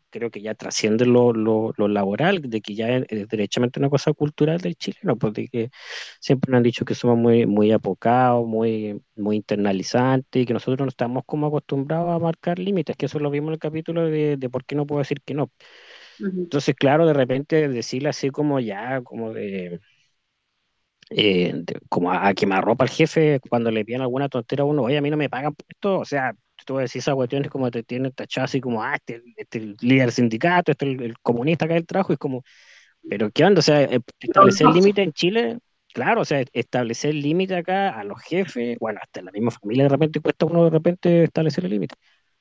creo 0.10 0.30
que 0.30 0.42
ya 0.42 0.56
trasciende 0.56 1.06
lo, 1.06 1.32
lo, 1.32 1.74
lo, 1.78 1.88
laboral, 1.88 2.42
de 2.42 2.60
que 2.62 2.76
ya 2.76 2.90
es, 2.98 3.30
derechamente 3.30 3.80
una 3.80 3.90
cosa 3.90 4.12
cultural 4.14 4.60
del 4.60 4.76
chileno, 4.76 5.18
porque 5.18 5.48
pues, 5.52 5.72
siempre 6.20 6.52
nos 6.52 6.58
han 6.58 6.64
dicho 6.64 6.84
que 6.84 6.96
somos 6.96 7.18
muy, 7.18 7.46
muy 7.46 7.72
apocados, 7.72 8.46
muy, 8.46 9.02
muy 9.16 9.38
internalizantes 9.38 10.42
y 10.42 10.46
que 10.46 10.54
nosotros 10.54 10.86
no 10.86 10.90
estamos 10.90 11.24
como 11.26 11.48
acostumbrados 11.48 12.10
a 12.10 12.20
marcar 12.20 12.60
límites, 12.60 12.98
que 12.98 13.06
eso 13.06 13.20
lo 13.20 13.32
vimos 13.32 13.50
en 13.50 13.54
el 13.54 13.60
capítulo 13.60 14.06
de, 14.06 14.36
de 14.38 14.50
por 14.50 14.66
qué 14.66 14.76
no 14.76 14.86
puedo 14.86 15.00
decir 15.00 15.22
que 15.22 15.34
no. 15.34 15.50
Entonces, 16.20 16.76
claro, 16.76 17.08
de 17.08 17.14
repente 17.14 17.70
decirle 17.70 18.10
así 18.10 18.30
como 18.32 18.60
ya, 18.60 19.02
como 19.02 19.34
de, 19.34 19.80
eh, 21.10 21.64
como 21.90 22.12
a, 22.12 22.34
quemar 22.34 22.64
ropa 22.64 22.86
al 22.86 22.90
jefe 22.90 23.40
cuando 23.50 23.72
le 23.72 23.86
piden 23.86 24.02
alguna 24.02 24.30
tontera 24.30 24.64
a 24.64 24.66
uno, 24.66 24.84
oye, 24.84 24.98
a 24.98 25.02
mí 25.02 25.10
no 25.10 25.18
me 25.18 25.30
pagan 25.30 25.54
por 25.56 25.66
esto, 25.70 26.00
o 26.00 26.06
sea, 26.06 26.34
tú 26.66 26.76
vas 26.76 26.82
a 26.82 26.84
decir 26.84 27.00
esas 27.00 27.16
cuestiones 27.16 27.50
como 27.50 27.72
te 27.72 27.84
tienen 27.84 28.12
tachado 28.12 28.46
así 28.46 28.62
como, 28.62 28.84
ah, 28.84 28.96
este, 28.96 29.24
este 29.38 29.58
el 29.60 29.78
líder 29.82 30.06
del 30.06 30.12
sindicato, 30.12 30.72
este 30.72 30.86
el, 30.92 31.02
el 31.02 31.20
comunista 31.20 31.66
acá 31.66 31.76
del 31.76 31.86
trabajo, 31.86 32.14
y 32.14 32.16
es 32.16 32.20
como, 32.20 32.44
pero 33.10 33.32
¿qué 33.32 33.44
onda? 33.46 33.60
O 33.60 33.62
sea, 33.64 33.84
eh, 33.84 34.00
establecer 34.20 34.68
límite 34.68 35.02
en 35.04 35.14
Chile, 35.14 35.60
claro, 35.94 36.22
o 36.22 36.26
sea, 36.26 36.44
establecer 36.54 37.14
límite 37.16 37.56
acá 37.56 38.00
a 38.00 38.04
los 38.04 38.22
jefes, 38.22 38.78
bueno, 38.80 39.00
hasta 39.02 39.20
en 39.20 39.28
la 39.28 39.32
misma 39.32 39.52
familia 39.52 39.84
de 39.84 39.90
repente 39.90 40.20
cuesta 40.22 40.46
uno 40.46 40.66
de 40.66 40.70
repente 40.72 41.24
establecer 41.24 41.66
el 41.66 41.72
límite, 41.72 41.96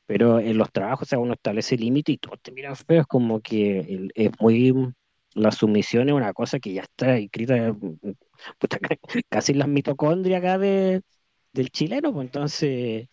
pero 0.06 0.40
en 0.40 0.58
los 0.58 0.70
trabajos, 0.72 1.08
o 1.08 1.10
sea, 1.10 1.18
uno 1.18 1.34
establece 1.34 1.76
límite 1.76 2.12
y 2.12 2.18
todos 2.18 2.40
te 2.42 2.52
miran 2.52 2.76
feo, 2.76 3.02
es 3.02 3.06
como 3.06 3.40
que 3.40 4.10
es 4.14 4.30
muy, 4.40 4.72
la 5.34 5.52
sumisión 5.52 6.08
es 6.08 6.14
una 6.14 6.32
cosa 6.32 6.58
que 6.60 6.72
ya 6.74 6.82
está 6.82 7.16
escrita, 7.16 7.74
puta, 8.58 8.78
casi 9.28 9.52
en 9.52 9.58
las 9.58 9.68
mitocondrias 9.68 10.40
acá 10.40 10.58
de, 10.58 11.02
del 11.52 11.70
chileno, 11.70 12.12
pues 12.12 12.26
entonces 12.26 13.08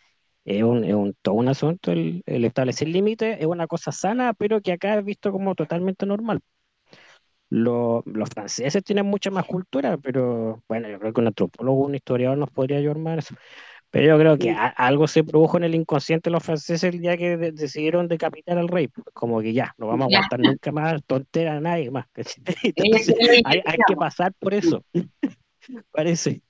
es 0.48 0.62
un, 0.62 0.82
es 0.84 0.94
un, 0.94 1.14
todo 1.20 1.34
un 1.34 1.48
asunto 1.48 1.92
el, 1.92 2.22
el 2.24 2.44
establecer 2.46 2.88
límites, 2.88 3.36
es 3.38 3.46
una 3.46 3.66
cosa 3.66 3.92
sana, 3.92 4.32
pero 4.32 4.62
que 4.62 4.72
acá 4.72 4.98
es 4.98 5.04
visto 5.04 5.30
como 5.30 5.54
totalmente 5.54 6.06
normal. 6.06 6.40
Lo, 7.50 8.02
los 8.06 8.30
franceses 8.30 8.82
tienen 8.82 9.06
mucha 9.06 9.30
más 9.30 9.44
cultura, 9.44 9.98
pero 9.98 10.62
bueno, 10.66 10.88
yo 10.88 10.98
creo 10.98 11.12
que 11.12 11.20
un 11.20 11.26
antropólogo, 11.28 11.84
un 11.84 11.94
historiador 11.94 12.38
nos 12.38 12.50
podría 12.50 12.78
ayudar 12.78 12.98
más 12.98 13.18
eso. 13.18 13.34
Pero 13.90 14.06
yo 14.06 14.18
creo 14.18 14.38
que 14.38 14.50
algo 14.76 15.06
se 15.06 15.24
produjo 15.24 15.56
en 15.58 15.64
el 15.64 15.74
inconsciente 15.74 16.28
de 16.28 16.34
los 16.34 16.42
franceses 16.42 16.94
el 16.94 17.00
día 17.00 17.16
que 17.16 17.36
decidieron 17.36 18.08
decapitar 18.08 18.58
al 18.58 18.68
rey. 18.68 18.88
Pues, 18.88 19.06
como 19.14 19.40
que 19.40 19.52
ya, 19.52 19.74
no 19.78 19.86
vamos 19.86 20.12
a 20.12 20.16
aguantar 20.16 20.40
nunca 20.40 20.72
más 20.72 21.02
tontera 21.06 21.56
a 21.56 21.60
nadie 21.60 21.90
más. 21.90 22.06
Entonces, 22.62 23.14
hay, 23.44 23.62
hay, 23.64 23.78
que 23.86 23.96
pasar 23.96 24.32
por 24.38 24.54
eso, 24.54 24.82
parece. 25.90 26.42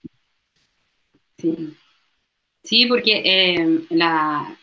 Sí. 1.38 1.76
Sí, 2.62 2.86
porque 2.86 3.22
eh, 3.24 3.86
la, 3.90 4.56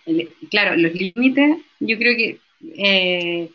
claro, 0.51 0.75
los 0.75 0.93
límites, 0.93 1.57
yo 1.79 1.97
creo 1.97 2.15
que 2.15 2.39
eh, 2.61 3.51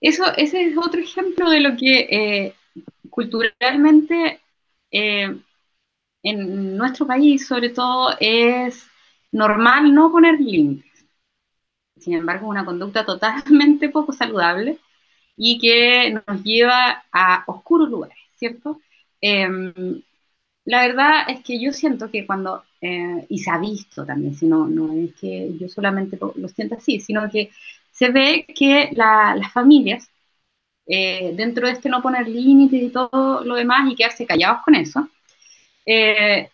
eso, 0.00 0.24
ese 0.36 0.64
es 0.68 0.76
otro 0.78 1.00
ejemplo 1.00 1.50
de 1.50 1.60
lo 1.60 1.76
que 1.76 2.00
eh, 2.10 2.54
culturalmente 3.10 4.40
en 6.22 6.76
nuestro 6.76 7.06
país, 7.06 7.46
sobre 7.46 7.70
todo, 7.70 8.14
es 8.20 8.86
normal 9.32 9.94
no 9.94 10.12
poner 10.12 10.38
límites. 10.38 11.06
Sin 11.96 12.14
embargo, 12.14 12.48
una 12.48 12.64
conducta 12.64 13.04
totalmente 13.04 13.88
poco 13.88 14.12
saludable 14.12 14.78
y 15.36 15.58
que 15.60 16.10
nos 16.12 16.42
lleva 16.44 17.04
a 17.12 17.44
oscuros 17.46 17.90
lugares, 17.90 18.18
¿cierto? 18.36 18.80
la 20.66 20.86
verdad 20.86 21.30
es 21.30 21.42
que 21.44 21.58
yo 21.60 21.72
siento 21.72 22.10
que 22.10 22.26
cuando, 22.26 22.62
eh, 22.80 23.26
y 23.28 23.38
se 23.38 23.50
ha 23.50 23.58
visto 23.58 24.04
también, 24.04 24.34
si 24.34 24.46
no, 24.46 24.66
no 24.66 24.92
es 24.92 25.14
que 25.14 25.50
yo 25.58 25.68
solamente 25.68 26.18
lo, 26.18 26.48
siento 26.48 26.76
así, 26.76 27.00
sino 27.00 27.28
que 27.30 27.50
se 27.90 28.10
ve 28.10 28.46
que 28.54 28.90
las 28.92 29.52
familias, 29.52 30.10
eh, 30.86 31.32
dentro 31.34 31.66
de 31.66 31.72
este 31.72 31.88
no 31.88 32.02
poner 32.02 32.28
límites 32.28 32.82
y 32.82 32.90
todo 32.90 33.44
lo 33.44 33.54
demás 33.54 33.90
y 33.90 33.96
quedarse 33.96 34.26
callados 34.26 34.62
con 34.64 34.74
eso, 34.74 35.08
eh, 35.86 36.48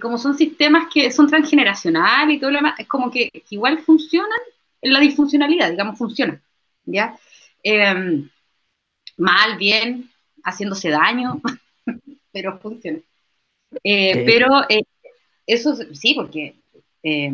como 0.00 0.18
son 0.18 0.36
sistemas 0.36 0.88
que 0.92 1.10
son 1.10 1.28
transgeneracionales 1.28 2.36
y 2.36 2.40
todo 2.40 2.50
lo 2.50 2.58
demás, 2.58 2.78
es 2.80 2.88
como 2.88 3.10
que, 3.10 3.30
igual 3.50 3.78
funcionan 3.80 4.38
en 4.82 4.92
la 4.92 5.00
disfuncionalidad, 5.00 5.70
digamos, 5.70 5.98
funcionan, 5.98 6.42
¿ya? 6.84 7.16
mal, 9.18 9.58
bien, 9.58 10.10
haciéndose 10.44 10.90
daño, 10.90 11.40
pero 12.32 12.58
funciona. 12.58 12.98
Eh, 13.84 14.24
pero 14.24 14.64
eh, 14.68 14.82
eso 15.48 15.74
sí, 15.92 16.14
porque 16.14 16.54
eh, 17.02 17.32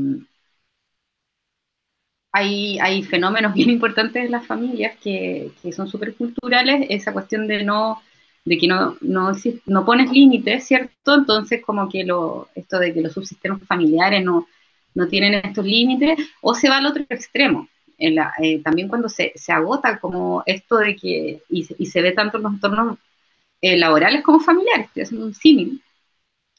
hay, 2.32 2.78
hay, 2.78 3.02
fenómenos 3.02 3.54
bien 3.54 3.70
importantes 3.70 4.24
en 4.24 4.30
las 4.30 4.46
familias 4.46 4.96
que, 5.02 5.52
que 5.62 5.72
son 5.72 5.88
súper 5.88 6.14
culturales, 6.14 6.86
esa 6.90 7.12
cuestión 7.12 7.46
de 7.46 7.62
no 7.64 8.02
de 8.44 8.58
que 8.58 8.66
no, 8.68 8.96
no, 9.00 9.32
no 9.66 9.84
pones 9.86 10.12
límites, 10.12 10.66
¿cierto? 10.66 11.14
Entonces 11.14 11.62
como 11.64 11.88
que 11.88 12.04
lo, 12.04 12.48
esto 12.54 12.78
de 12.78 12.92
que 12.92 13.00
los 13.00 13.14
subsistemas 13.14 13.62
familiares 13.66 14.22
no, 14.22 14.46
no 14.94 15.08
tienen 15.08 15.34
estos 15.34 15.64
límites, 15.64 16.18
o 16.42 16.54
se 16.54 16.68
va 16.68 16.78
al 16.78 16.86
otro 16.86 17.04
extremo. 17.08 17.68
La, 17.98 18.34
también 18.62 18.88
cuando 18.88 19.08
se, 19.08 19.32
se, 19.34 19.52
agota 19.52 19.98
como 19.98 20.42
esto 20.46 20.76
de 20.76 20.96
que, 20.96 21.42
y, 21.48 21.64
se 21.64 22.02
ve 22.02 22.12
tanto 22.12 22.36
en 22.36 22.42
los 22.42 22.52
entornos 22.54 22.98
laborales 23.62 24.22
como 24.22 24.40
familiares, 24.40 24.90
es 24.94 25.12
un 25.12 25.32
símil, 25.32 25.80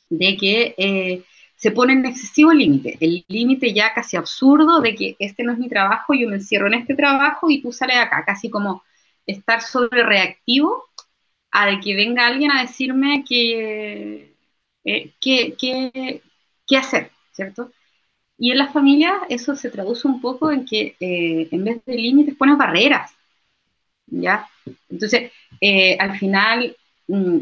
de 0.09 0.37
que 0.37 0.75
eh, 0.77 1.23
se 1.55 1.71
pone 1.71 1.93
en 1.93 2.05
excesivo 2.05 2.51
límite, 2.53 2.97
el 2.99 3.23
límite 3.27 3.73
ya 3.73 3.93
casi 3.93 4.17
absurdo 4.17 4.81
de 4.81 4.95
que 4.95 5.15
este 5.19 5.43
no 5.43 5.53
es 5.53 5.57
mi 5.57 5.69
trabajo, 5.69 6.13
yo 6.13 6.27
me 6.27 6.35
encierro 6.35 6.67
en 6.67 6.75
este 6.75 6.95
trabajo 6.95 7.49
y 7.49 7.61
tú 7.61 7.71
sales 7.71 7.97
acá, 7.97 8.23
casi 8.25 8.49
como 8.49 8.83
estar 9.25 9.61
sobre 9.61 10.03
reactivo 10.03 10.85
a 11.51 11.67
de 11.67 11.79
que 11.79 11.95
venga 11.95 12.27
alguien 12.27 12.51
a 12.51 12.61
decirme 12.61 13.23
que, 13.27 14.33
eh, 14.83 15.13
hacer, 16.77 17.11
¿cierto? 17.31 17.71
Y 18.37 18.51
en 18.51 18.57
las 18.57 18.73
familias 18.73 19.13
eso 19.29 19.55
se 19.55 19.69
traduce 19.71 20.07
un 20.07 20.19
poco 20.19 20.51
en 20.51 20.65
que 20.65 20.95
eh, 20.99 21.47
en 21.51 21.63
vez 21.63 21.85
de 21.85 21.95
límites 21.95 22.35
pones 22.35 22.57
barreras, 22.57 23.15
¿ya? 24.07 24.47
Entonces, 24.89 25.31
al 25.99 26.17
final, 26.19 26.75
mm, 27.07 27.39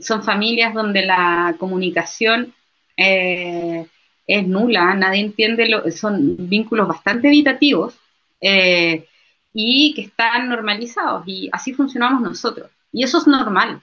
son 0.00 0.24
familias 0.24 0.72
donde 0.72 1.04
la 1.04 1.56
comunicación 1.58 2.54
eh, 2.96 3.86
es 4.26 4.46
nula, 4.46 4.94
nadie 4.94 5.20
entiende, 5.20 5.68
lo, 5.68 5.90
son 5.90 6.36
vínculos 6.48 6.88
bastante 6.88 7.28
evitativos 7.28 7.98
eh, 8.40 9.06
y 9.52 9.94
que 9.94 10.02
están 10.02 10.48
normalizados 10.48 11.24
y 11.26 11.48
así 11.52 11.72
funcionamos 11.74 12.20
nosotros. 12.22 12.70
Y 12.92 13.04
eso 13.04 13.18
es 13.18 13.26
normal, 13.26 13.82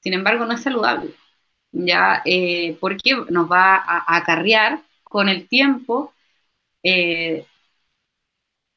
sin 0.00 0.14
embargo 0.14 0.46
no 0.46 0.54
es 0.54 0.62
saludable, 0.62 1.10
¿ya? 1.72 2.22
Eh, 2.24 2.76
porque 2.80 3.16
nos 3.30 3.50
va 3.50 3.76
a, 3.76 4.16
acarrear 4.16 4.82
con 5.04 5.28
el 5.28 5.48
tiempo 5.48 6.12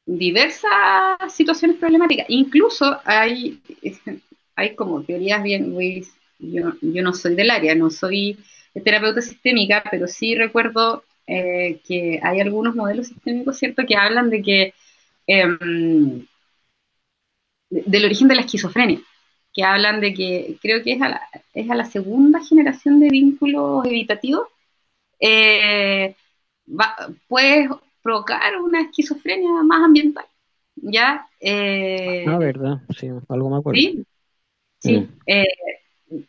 diversas 0.06 0.72
situaciones 1.34 1.78
problemáticas. 1.78 2.26
Incluso 2.30 3.00
hay, 3.06 3.62
hay 4.56 4.76
como 4.76 5.04
teorías 5.04 5.44
bien, 5.44 5.76
yo, 6.40 6.74
yo 6.82 7.04
no 7.04 7.14
soy 7.14 7.36
del 7.36 7.52
área, 7.52 7.76
no 7.76 7.90
soy 7.90 8.38
terapeuta 8.84 9.22
sistémica, 9.22 9.84
pero 9.90 10.08
sí 10.08 10.36
recuerdo 10.36 11.04
eh, 11.26 11.80
que 11.86 12.20
hay 12.24 12.40
algunos 12.40 12.76
modelos 12.76 13.08
sistémicos, 13.08 13.58
¿cierto?, 13.58 13.84
que 13.86 13.96
hablan 13.96 14.30
de 14.30 14.42
que 14.42 14.74
em, 15.28 16.26
del 17.70 18.06
origen 18.06 18.28
de 18.28 18.36
la 18.36 18.42
esquizofrenia, 18.42 19.00
que 19.54 19.64
hablan 19.64 20.00
de 20.00 20.14
que 20.14 20.58
creo 20.62 20.84
que 20.84 20.94
es 20.94 21.02
a 21.02 21.10
la, 21.10 21.22
es 21.54 21.70
a 21.70 21.76
la 21.76 21.86
segunda 21.86 22.40
generación 22.44 23.00
de 23.00 23.10
vínculos 23.10 23.86
evitativos, 23.86 24.48
eh, 25.20 26.16
puede 27.28 27.70
provocar 28.02 28.56
una 28.62 28.82
esquizofrenia 28.84 29.50
más 29.64 29.84
ambiental. 29.84 30.26
¿Ya? 30.76 31.28
Eh, 31.42 32.24
ah, 32.28 32.38
verdad, 32.38 32.82
sí, 32.98 33.10
algo 33.28 33.50
me 33.50 33.58
acuerdo. 33.58 33.82
Sí, 33.82 34.06
sí. 34.80 34.98
Mm. 35.00 35.20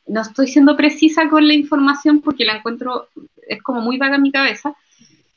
No 0.06 0.22
estoy 0.22 0.48
siendo 0.48 0.76
precisa 0.76 1.28
con 1.28 1.46
la 1.46 1.54
información 1.54 2.20
porque 2.20 2.44
la 2.44 2.56
encuentro, 2.56 3.08
es 3.46 3.62
como 3.62 3.80
muy 3.80 3.96
vaga 3.96 4.16
en 4.16 4.22
mi 4.22 4.32
cabeza, 4.32 4.74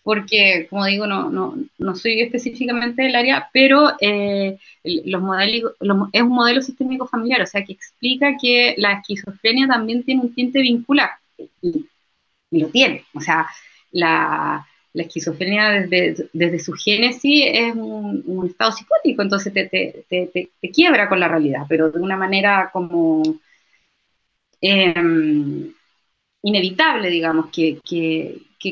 porque, 0.03 0.67
como 0.69 0.85
digo, 0.85 1.05
no, 1.05 1.29
no, 1.29 1.55
no 1.77 1.95
soy 1.95 2.21
específicamente 2.21 3.03
del 3.03 3.15
área, 3.15 3.49
pero 3.53 3.91
eh, 3.99 4.57
los 4.83 5.21
modelos, 5.21 5.73
es 6.11 6.21
un 6.21 6.29
modelo 6.29 6.61
sistémico 6.61 7.07
familiar, 7.07 7.41
o 7.41 7.45
sea, 7.45 7.63
que 7.63 7.73
explica 7.73 8.35
que 8.41 8.73
la 8.77 8.93
esquizofrenia 8.93 9.67
también 9.67 10.03
tiene 10.03 10.21
un 10.21 10.33
tinte 10.33 10.59
vincular, 10.61 11.11
y, 11.61 11.85
lo 12.51 12.67
tiene, 12.67 13.05
o 13.13 13.21
sea, 13.21 13.47
la, 13.91 14.67
la 14.93 15.03
esquizofrenia 15.03 15.69
desde, 15.69 16.29
desde, 16.33 16.59
su 16.59 16.73
génesis 16.73 17.45
es 17.47 17.75
un, 17.75 18.45
estado 18.45 18.71
psicótico, 18.71 19.21
entonces 19.21 19.53
te, 19.53 19.67
te, 19.67 20.03
te, 20.09 20.49
te, 20.59 20.71
quiebra 20.71 21.07
con 21.07 21.19
la 21.19 21.27
realidad, 21.27 21.61
pero 21.69 21.91
de 21.91 21.99
una 21.99 22.17
manera 22.17 22.69
como 22.73 23.23
Em, 24.61 25.73
inevitable, 26.43 27.09
digamos, 27.09 27.49
que, 27.51 27.79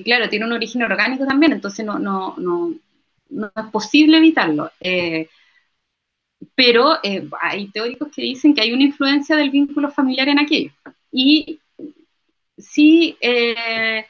claro, 0.03 0.29
tiene 0.29 0.45
un 0.45 0.53
origen 0.53 0.83
orgánico 0.83 1.25
también, 1.25 1.53
entonces 1.53 1.85
no, 1.85 2.35
es 3.29 3.65
posible 3.71 4.17
evitarlo. 4.17 4.71
Eh, 4.79 5.29
pero 6.55 6.97
eh, 7.03 7.27
hay 7.41 7.67
teóricos 7.69 8.09
que 8.13 8.21
dicen 8.21 8.53
que 8.53 8.61
hay 8.61 8.71
una 8.71 8.83
influencia 8.83 9.35
del 9.35 9.49
vínculo 9.49 9.91
familiar 9.91 10.29
en 10.29 10.39
aquello. 10.39 10.71
Y 11.11 11.59
sí, 12.57 13.17
eh, 13.21 14.05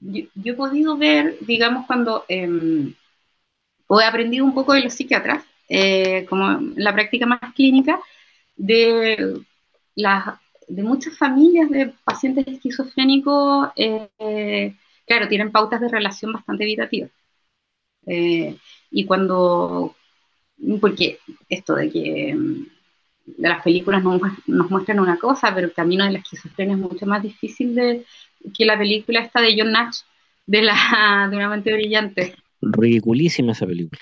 yo, 0.00 0.24
he 0.44 0.54
podido 0.54 0.96
ver, 0.96 1.36
digamos, 1.40 1.86
cuando 1.86 2.24
em, 2.28 2.94
he 3.90 4.04
aprendido 4.04 4.44
un 4.44 4.54
poco 4.54 4.72
de 4.72 4.82
los 4.82 4.94
psiquiatras, 4.94 5.44
como 6.28 6.60
la 6.76 6.94
práctica 6.94 7.26
más 7.26 7.40
clínica, 7.54 8.00
de 8.56 9.42
las 9.94 10.38
de 10.68 10.82
muchas 10.82 11.16
familias 11.16 11.70
de 11.70 11.92
pacientes 12.04 12.46
esquizofrénicos, 12.46 13.68
eh, 13.76 14.74
claro, 15.06 15.28
tienen 15.28 15.50
pautas 15.50 15.80
de 15.80 15.88
relación 15.88 16.32
bastante 16.32 16.64
evitativas. 16.64 17.10
Eh, 18.06 18.56
y 18.90 19.04
cuando, 19.04 19.94
porque 20.80 21.18
esto 21.48 21.74
de 21.74 21.90
que 21.90 22.34
mm, 22.34 22.66
de 23.36 23.48
las 23.48 23.62
películas 23.62 24.02
nos, 24.02 24.70
muestran 24.70 25.00
una 25.00 25.18
cosa, 25.18 25.54
pero 25.54 25.66
el 25.66 25.74
camino 25.74 26.04
de 26.04 26.12
la 26.12 26.18
esquizofrenia 26.18 26.74
es 26.74 26.80
mucho 26.80 27.06
más 27.06 27.22
difícil 27.22 27.74
de, 27.74 28.04
que 28.56 28.64
la 28.64 28.78
película 28.78 29.20
esta 29.20 29.40
de 29.40 29.54
John 29.58 29.72
Nash, 29.72 30.00
de, 30.46 30.62
la, 30.62 31.28
de 31.30 31.36
una 31.36 31.48
mente 31.48 31.72
brillante. 31.72 32.34
Ridiculísima 32.60 33.52
esa 33.52 33.66
película. 33.66 34.00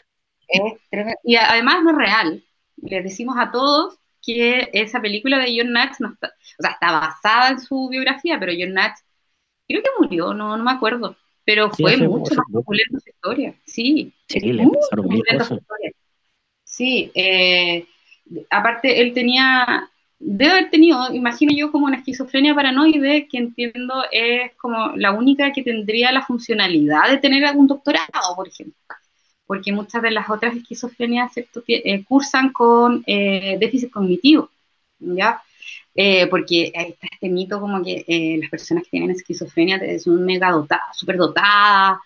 y 1.24 1.36
además 1.36 1.82
no 1.82 1.90
es 1.90 1.96
real. 1.96 2.44
Les 2.76 3.04
decimos 3.04 3.36
a 3.38 3.50
todos 3.50 3.98
que 4.26 4.68
esa 4.72 5.00
película 5.00 5.38
de 5.38 5.56
John 5.56 5.72
Nash 5.72 5.96
no 6.00 6.12
está, 6.12 6.34
o 6.58 6.62
sea, 6.62 6.72
está 6.72 6.90
basada 6.90 7.50
en 7.50 7.60
su 7.60 7.88
biografía, 7.88 8.38
pero 8.40 8.52
John 8.58 8.74
Nash 8.74 8.98
creo 9.68 9.82
que 9.82 9.90
murió, 10.00 10.34
no, 10.34 10.56
no 10.56 10.64
me 10.64 10.72
acuerdo, 10.72 11.16
pero 11.44 11.70
fue 11.70 11.96
mucho 11.96 12.34
más 12.34 12.46
popular 12.52 12.84
su 12.90 13.08
historia, 13.08 13.54
sí. 13.64 14.12
Sí, 14.28 14.40
le 14.40 14.68
pasaron 14.68 15.08
mil 15.08 15.22
cosas. 15.38 15.60
Sí, 16.64 17.10
eh, 17.14 17.86
aparte 18.50 19.00
él 19.00 19.14
tenía, 19.14 19.88
debe 20.18 20.50
haber 20.50 20.70
tenido, 20.70 21.14
imagino 21.14 21.52
yo, 21.56 21.70
como 21.70 21.86
una 21.86 21.98
esquizofrenia 21.98 22.54
paranoide, 22.54 23.28
que 23.28 23.38
entiendo 23.38 24.04
es 24.10 24.52
como 24.56 24.88
la 24.96 25.12
única 25.12 25.52
que 25.52 25.62
tendría 25.62 26.10
la 26.10 26.26
funcionalidad 26.26 27.08
de 27.08 27.18
tener 27.18 27.44
algún 27.44 27.68
doctorado, 27.68 28.34
por 28.34 28.48
ejemplo 28.48 28.76
porque 29.46 29.72
muchas 29.72 30.02
de 30.02 30.10
las 30.10 30.28
otras 30.28 30.56
esquizofrenias 30.56 31.32
eh, 31.36 32.04
cursan 32.04 32.52
con 32.52 33.02
eh, 33.06 33.56
déficit 33.58 33.90
cognitivo, 33.90 34.50
¿ya? 34.98 35.40
Eh, 35.94 36.26
porque 36.26 36.72
está 36.74 37.06
este 37.10 37.28
mito 37.28 37.60
como 37.60 37.82
que 37.82 38.04
las 38.40 38.50
personas 38.50 38.84
que 38.84 38.90
tienen 38.90 39.10
esquizofrenia 39.10 39.80
son 39.98 40.24
mega 40.24 40.50
dotadas, 40.50 40.96
súper 40.96 41.16
dotadas, 41.16 41.98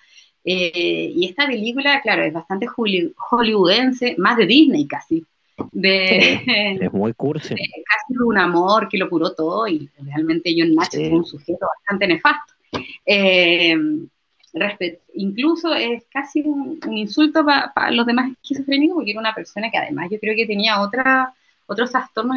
y 0.44 1.26
esta 1.28 1.46
película, 1.46 2.00
claro, 2.00 2.22
es 2.22 2.32
bastante 2.32 2.66
hollywoodense, 2.66 4.14
más 4.16 4.36
de 4.36 4.46
Disney 4.46 4.86
casi. 4.86 5.24
De, 5.72 6.40
es 6.80 6.92
muy 6.92 7.12
cursi. 7.14 7.48
casi 7.50 8.14
de 8.14 8.24
un 8.24 8.38
amor 8.38 8.88
que 8.88 8.96
lo 8.96 9.10
curó 9.10 9.34
todo 9.34 9.68
y 9.68 9.90
realmente 9.98 10.54
John 10.56 10.74
Nash 10.74 10.88
es 10.92 11.12
un 11.12 11.24
sujeto 11.24 11.66
bastante 11.76 12.06
nefasto 12.06 12.54
incluso 15.14 15.74
es 15.74 16.04
casi 16.12 16.42
un, 16.42 16.80
insulto 16.92 17.44
para 17.44 17.90
los 17.92 18.06
demás 18.06 18.30
esquizofrénicos, 18.32 18.96
porque 18.96 19.12
era 19.12 19.20
una 19.20 19.34
persona 19.34 19.70
que 19.70 19.78
además 19.78 20.08
yo 20.10 20.18
creo 20.18 20.34
que 20.36 20.46
tenía 20.46 20.80
otra, 20.80 21.34
otros 21.66 21.90
trastornos, 21.90 22.36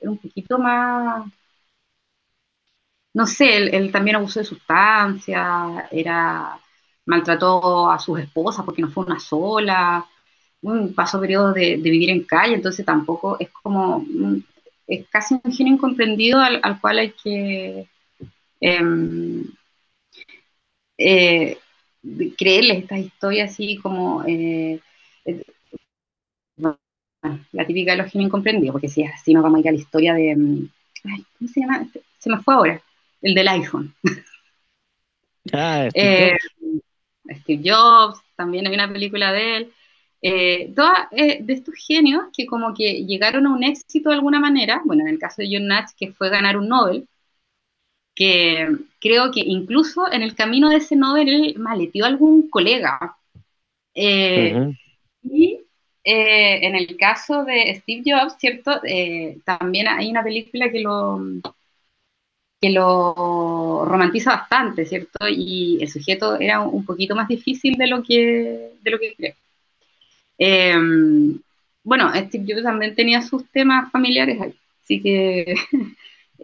era, 0.00 0.10
un 0.10 0.18
poquito 0.18 0.58
más, 0.58 1.26
no 3.14 3.26
sé, 3.26 3.56
él, 3.76 3.92
también 3.92 4.16
abusó 4.16 4.40
de 4.40 4.46
sustancias, 4.46 5.84
era, 5.90 6.58
maltrató 7.06 7.90
a 7.90 7.98
sus 7.98 8.20
esposas 8.20 8.64
porque 8.64 8.82
no 8.82 8.90
fue 8.90 9.04
una 9.04 9.20
sola, 9.20 10.06
pasó 10.94 11.20
periodos 11.20 11.54
de, 11.54 11.76
vivir 11.76 12.10
en 12.10 12.24
calle, 12.24 12.54
entonces 12.54 12.84
tampoco 12.86 13.36
es 13.40 13.50
como, 13.50 14.04
es 14.86 15.06
casi 15.08 15.34
un 15.42 15.52
genio 15.52 15.74
incomprendido 15.74 16.40
al, 16.40 16.80
cual 16.80 16.98
hay 16.98 17.12
que... 17.12 17.88
Em, 18.60 19.44
eh, 21.04 21.58
creerles 22.36 22.78
estas 22.78 22.98
historias 22.98 23.52
así 23.52 23.76
como 23.76 24.24
eh, 24.24 24.80
eh, 25.24 25.44
la 27.52 27.66
típica 27.66 27.92
de 27.92 27.98
los 27.98 28.10
genios 28.10 28.28
incomprendidos, 28.28 28.72
porque 28.72 28.88
si 28.88 29.02
es 29.02 29.12
así 29.12 29.32
nos 29.32 29.42
vamos 29.42 29.58
a 29.58 29.60
ir 29.60 29.68
a 29.68 29.72
la 29.72 29.78
historia 29.78 30.14
de, 30.14 30.34
mm, 30.36 30.68
¿cómo 31.38 31.50
se 31.52 31.60
llama? 31.60 31.86
Se 32.18 32.30
me 32.30 32.40
fue 32.40 32.54
ahora, 32.54 32.82
el 33.20 33.34
del 33.34 33.48
iPhone. 33.48 33.94
Ah, 35.52 35.88
Steve, 35.90 36.38
Jobs. 36.38 37.40
Steve 37.40 37.62
Jobs, 37.64 38.20
también 38.36 38.64
hay 38.64 38.74
una 38.74 38.92
película 38.92 39.32
de 39.32 39.56
él. 39.56 39.72
Eh, 40.24 40.72
de 40.72 41.52
estos 41.52 41.74
genios 41.84 42.26
que 42.32 42.46
como 42.46 42.72
que 42.74 43.04
llegaron 43.04 43.48
a 43.48 43.52
un 43.52 43.64
éxito 43.64 44.10
de 44.10 44.14
alguna 44.14 44.38
manera, 44.38 44.80
bueno, 44.84 45.02
en 45.02 45.08
el 45.08 45.18
caso 45.18 45.42
de 45.42 45.48
John 45.50 45.66
Nash, 45.66 45.90
que 45.96 46.12
fue 46.12 46.30
ganar 46.30 46.56
un 46.56 46.68
Nobel, 46.68 47.08
que 48.14 48.68
creo 49.00 49.30
que 49.30 49.40
incluso 49.40 50.10
en 50.10 50.22
el 50.22 50.34
camino 50.34 50.68
de 50.68 50.76
ese 50.76 50.96
Nobel 50.96 51.28
él 51.28 51.54
maletió 51.58 52.04
a 52.04 52.08
algún 52.08 52.48
colega. 52.50 53.16
Eh, 53.94 54.72
y 55.22 55.60
eh, 56.04 56.66
en 56.66 56.74
el 56.74 56.96
caso 56.96 57.44
de 57.44 57.74
Steve 57.80 58.02
Jobs, 58.04 58.36
¿cierto? 58.38 58.80
Eh, 58.84 59.38
también 59.44 59.88
hay 59.88 60.10
una 60.10 60.22
película 60.22 60.70
que 60.70 60.80
lo, 60.80 61.20
que 62.60 62.70
lo 62.70 63.84
romantiza 63.86 64.36
bastante, 64.36 64.84
¿cierto? 64.84 65.26
Y 65.28 65.78
el 65.80 65.88
sujeto 65.88 66.38
era 66.38 66.60
un 66.60 66.84
poquito 66.84 67.14
más 67.14 67.28
difícil 67.28 67.76
de 67.76 67.86
lo 67.86 68.02
que, 68.02 68.72
de 68.82 68.90
lo 68.90 68.98
que 68.98 69.14
creo. 69.16 69.34
bueno, 71.82 72.12
Steve 72.14 72.44
Jobs 72.46 72.62
también 72.62 72.94
tenía 72.94 73.22
sus 73.22 73.48
temas 73.50 73.90
familiares, 73.90 74.38
así 74.82 75.00
que 75.00 75.54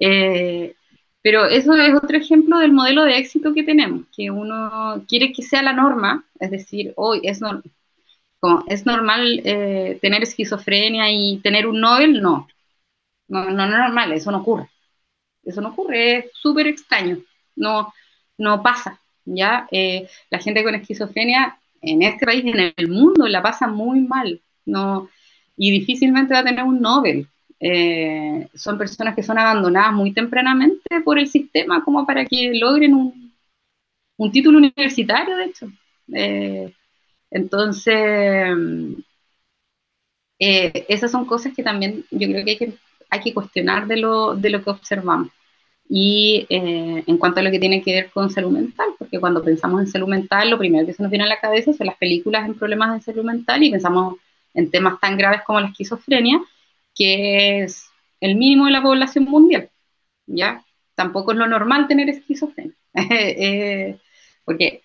Pero 1.23 1.47
eso 1.47 1.75
es 1.75 1.95
otro 1.95 2.17
ejemplo 2.17 2.59
del 2.59 2.73
modelo 2.73 3.05
de 3.05 3.19
éxito 3.19 3.53
que 3.53 3.65
tenemos, 3.65 4.07
que 4.17 4.31
uno 4.31 5.05
quiere 5.09 5.33
que 5.33 5.43
sea 5.43 5.63
la 5.63 5.73
norma, 5.73 6.25
es 6.39 6.51
decir, 6.51 6.93
hoy 6.97 7.21
es, 7.25 7.41
es 8.69 8.87
normal 8.87 9.43
eh, 9.45 9.99
tener 10.01 10.23
esquizofrenia 10.23 11.11
y 11.11 11.39
tener 11.39 11.67
un 11.67 11.81
Nobel, 11.81 12.23
no. 12.23 12.49
No, 13.29 13.51
no, 13.51 13.65
es 13.65 13.71
normal, 13.71 14.13
eso 14.13 14.31
no 14.31 14.39
ocurre. 14.39 14.69
Eso 15.45 15.61
no 15.61 15.71
ocurre, 15.71 16.17
es 16.19 16.25
súper 16.35 16.67
extraño, 16.67 17.19
no, 17.57 17.93
no 18.39 18.63
pasa. 18.63 19.01
¿ya? 19.35 19.67
Eh, 19.71 20.09
la 20.31 20.39
gente 20.39 20.63
con 20.63 20.75
esquizofrenia 20.75 21.59
en 21.81 22.03
este 22.03 22.27
país 22.27 22.45
y 22.45 22.51
en 22.51 22.73
el 22.77 22.89
mundo 22.89 23.29
la 23.29 23.43
pasa 23.43 23.67
muy 23.67 24.01
mal, 24.01 24.41
¿no? 24.65 25.09
Y 25.57 25.71
difícilmente 25.71 26.35
va 26.35 26.41
a 26.41 26.45
tener 26.45 26.65
un 26.65 26.81
Nobel. 26.81 27.29
Eh, 27.61 28.49
son 28.55 28.79
personas 28.79 29.15
que 29.17 29.23
son 29.23 29.39
abandonadas 29.39 29.93
muy 29.93 30.13
tempranamente 30.13 31.01
por 31.05 31.19
el 31.19 31.27
sistema 31.29 31.83
como 31.85 32.07
para 32.07 32.25
que 32.25 32.53
logren 32.55 32.95
un, 32.95 33.33
un 34.19 34.33
título 34.33 34.59
universitario, 34.59 35.37
de 35.37 35.45
hecho. 35.45 35.67
Eh, 36.15 36.73
entonces, 37.31 37.97
esas 40.39 41.11
son 41.11 41.27
cosas 41.27 41.53
que 41.55 41.63
también 41.63 42.05
yo 42.11 42.29
creo 42.29 42.45
que 42.45 42.51
hay 42.53 42.59
que, 42.59 42.73
hay 43.11 43.21
que 43.21 43.35
cuestionar 43.35 43.87
de 43.87 43.97
lo, 43.97 44.35
de 44.35 44.51
lo 44.51 44.63
que 44.63 44.71
observamos. 44.71 45.29
Y 45.89 46.47
eh, 46.51 47.05
en 47.07 47.19
cuanto 47.19 47.41
a 47.41 47.43
lo 47.43 47.51
que 47.51 47.59
tiene 47.61 47.83
que 47.83 47.95
ver 47.95 48.11
con 48.11 48.31
salud 48.31 48.51
mental, 48.51 48.91
porque 48.99 49.21
cuando 49.21 49.43
pensamos 49.43 49.81
en 49.81 49.87
salud 49.89 50.09
mental, 50.09 50.51
lo 50.51 50.59
primero 50.59 50.87
que 50.87 50.93
se 50.93 51.03
nos 51.03 51.11
viene 51.11 51.25
a 51.25 51.29
la 51.29 51.41
cabeza 51.41 51.73
son 51.73 51.87
las 51.87 51.97
películas 51.97 52.47
en 52.47 52.55
problemas 52.55 52.95
de 52.95 53.13
salud 53.13 53.25
mental 53.25 53.63
y 53.63 53.71
pensamos 53.71 54.17
en 54.55 54.71
temas 54.71 55.01
tan 55.01 55.17
graves 55.17 55.43
como 55.47 55.61
la 55.61 55.69
esquizofrenia, 55.69 56.41
que 56.99 57.63
es 57.63 57.89
el 58.21 58.35
mínimo 58.35 58.67
de 58.67 58.73
la 58.73 58.83
población 58.83 59.25
mundial. 59.25 59.71
¿ya? 60.29 60.65
Tampoco 60.95 61.33
es 61.33 61.39
lo 61.39 61.47
normal 61.47 61.89
tener 61.89 62.09
esquizofrenia. 62.09 62.75
eh, 62.95 63.99
porque, 64.45 64.83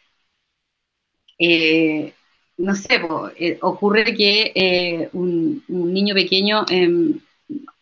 eh, 1.38 2.14
no 2.58 2.76
sé, 2.76 3.02
eh, 3.38 3.58
ocurre 3.62 4.14
que 4.16 5.10
un, 5.14 5.64
niño 5.68 6.14
pequeño 6.16 6.66
em, 6.70 7.20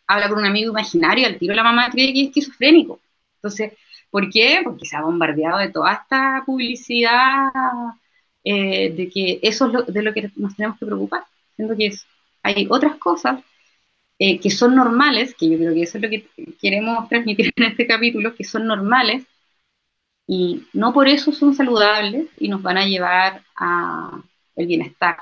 habla 0.07 0.29
con 0.29 0.39
un 0.39 0.45
amigo 0.45 0.71
imaginario, 0.71 1.27
al 1.27 1.37
tiro 1.37 1.53
la 1.53 1.63
mamá 1.63 1.89
cree 1.91 2.13
que 2.13 2.21
es 2.21 2.27
esquizofrénico. 2.27 2.99
Entonces, 3.35 3.73
¿por 4.09 4.29
qué? 4.29 4.61
Porque 4.63 4.85
se 4.85 4.95
ha 4.95 5.01
bombardeado 5.01 5.59
de 5.59 5.69
toda 5.69 5.93
esta 5.93 6.43
publicidad 6.45 7.51
de 8.43 9.09
que 9.13 9.39
eso 9.43 9.67
es 9.67 9.73
lo, 9.73 9.81
de 9.83 10.01
lo 10.01 10.13
que 10.13 10.31
nos 10.35 10.55
tenemos 10.55 10.79
que 10.79 10.85
preocupar. 10.85 11.23
Siento 11.55 11.75
que 11.77 11.91
hay 12.43 12.67
otras 12.69 12.95
cosas 12.97 13.41
eh, 14.23 14.39
que 14.39 14.49
son 14.51 14.75
normales, 14.75 15.33
que 15.33 15.49
yo 15.49 15.57
creo 15.57 15.73
que 15.73 15.83
eso 15.83 15.97
es 15.97 16.03
lo 16.03 16.09
que 16.09 16.27
queremos 16.61 17.09
transmitir 17.09 17.51
en 17.55 17.63
este 17.63 17.87
capítulo, 17.87 18.35
que 18.35 18.43
son 18.43 18.67
normales 18.67 19.25
y 20.27 20.63
no 20.73 20.93
por 20.93 21.07
eso 21.07 21.31
son 21.31 21.55
saludables 21.55 22.27
y 22.39 22.47
nos 22.47 22.61
van 22.61 22.77
a 22.77 22.85
llevar 22.85 23.43
a 23.55 24.21
el 24.55 24.67
bienestar. 24.67 25.17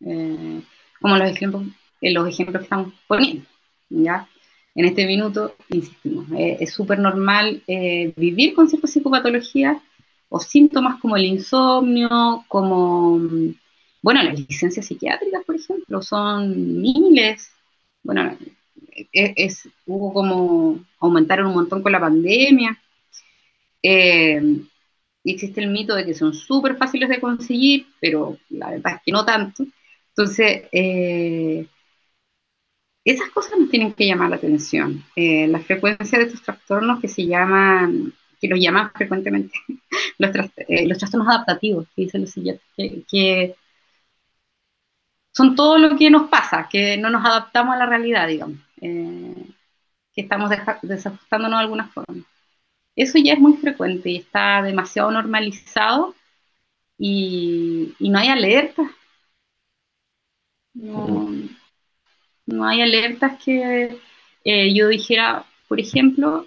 Eh, 0.00 0.62
como 1.00 1.16
los 1.18 1.30
ejemplos, 1.30 1.64
los 2.00 2.28
ejemplos 2.28 2.60
que 2.60 2.64
estamos 2.64 2.94
poniendo, 3.06 3.44
¿ya? 3.90 4.28
en 4.74 4.86
este 4.86 5.06
minuto, 5.06 5.54
insistimos, 5.68 6.26
eh, 6.32 6.56
es 6.60 6.72
súper 6.72 6.98
normal 6.98 7.62
eh, 7.66 8.12
vivir 8.16 8.54
con 8.54 8.68
ciertas 8.68 8.90
psicopatologías 8.90 9.80
o 10.28 10.40
síntomas 10.40 11.00
como 11.00 11.16
el 11.16 11.26
insomnio, 11.26 12.44
como, 12.48 13.20
bueno, 14.02 14.22
las 14.22 14.38
licencias 14.38 14.86
psiquiátricas, 14.86 15.44
por 15.44 15.56
ejemplo, 15.56 16.02
son 16.02 16.80
miles. 16.80 17.50
Bueno, 18.04 18.38
es, 19.12 19.68
hubo 19.86 20.12
como, 20.12 20.84
aumentaron 21.00 21.48
un 21.48 21.54
montón 21.54 21.82
con 21.82 21.90
la 21.90 22.00
pandemia. 22.00 22.78
Eh, 23.82 24.40
existe 25.24 25.60
el 25.60 25.70
mito 25.70 25.94
de 25.96 26.04
que 26.04 26.14
son 26.14 26.32
súper 26.34 26.76
fáciles 26.76 27.08
de 27.08 27.20
conseguir, 27.20 27.86
pero 28.00 28.38
la 28.50 28.70
verdad 28.70 28.94
es 28.96 29.02
que 29.04 29.12
no 29.12 29.24
tanto. 29.24 29.64
Entonces, 30.10 30.68
esas 33.04 33.30
cosas 33.30 33.58
nos 33.58 33.70
tienen 33.70 33.92
que 33.92 34.06
llamar 34.06 34.30
la 34.30 34.36
atención. 34.36 35.04
Eh, 35.14 35.46
la 35.46 35.60
frecuencia 35.60 36.18
de 36.18 36.24
estos 36.24 36.42
trastornos 36.42 37.00
que 37.00 37.08
se 37.08 37.26
llaman, 37.26 38.12
que 38.40 38.48
los 38.48 38.58
llaman 38.58 38.90
frecuentemente 38.94 39.54
eh, 39.68 40.86
los, 40.86 40.98
trastornos 40.98 41.28
adaptativos, 41.28 41.86
que 41.94 42.02
dicen 42.02 42.22
los 42.22 42.30
siguientes, 42.30 42.64
que, 42.76 43.54
son 45.34 45.56
todo 45.56 45.78
lo 45.78 45.96
que 45.96 46.10
nos 46.10 46.28
pasa, 46.28 46.68
que 46.70 46.96
no 46.96 47.10
nos 47.10 47.24
adaptamos 47.24 47.74
a 47.74 47.78
la 47.78 47.86
realidad, 47.86 48.28
digamos, 48.28 48.58
eh, 48.80 49.34
que 50.14 50.22
estamos 50.22 50.50
desajustándonos 50.82 51.58
de 51.58 51.62
alguna 51.64 51.88
forma. 51.88 52.24
Eso 52.96 53.18
ya 53.18 53.34
es 53.34 53.40
muy 53.40 53.54
frecuente 53.54 54.10
y 54.10 54.16
está 54.18 54.62
demasiado 54.62 55.10
normalizado 55.10 56.14
y, 56.98 57.94
no 57.98 58.18
hay 58.18 58.28
alerta. 58.28 58.82
No, 60.74 61.28
no 62.46 62.66
hay 62.66 62.82
alertas 62.82 63.42
que 63.44 63.98
eh, 64.44 64.74
yo 64.74 64.88
dijera, 64.88 65.44
por 65.68 65.80
ejemplo, 65.80 66.46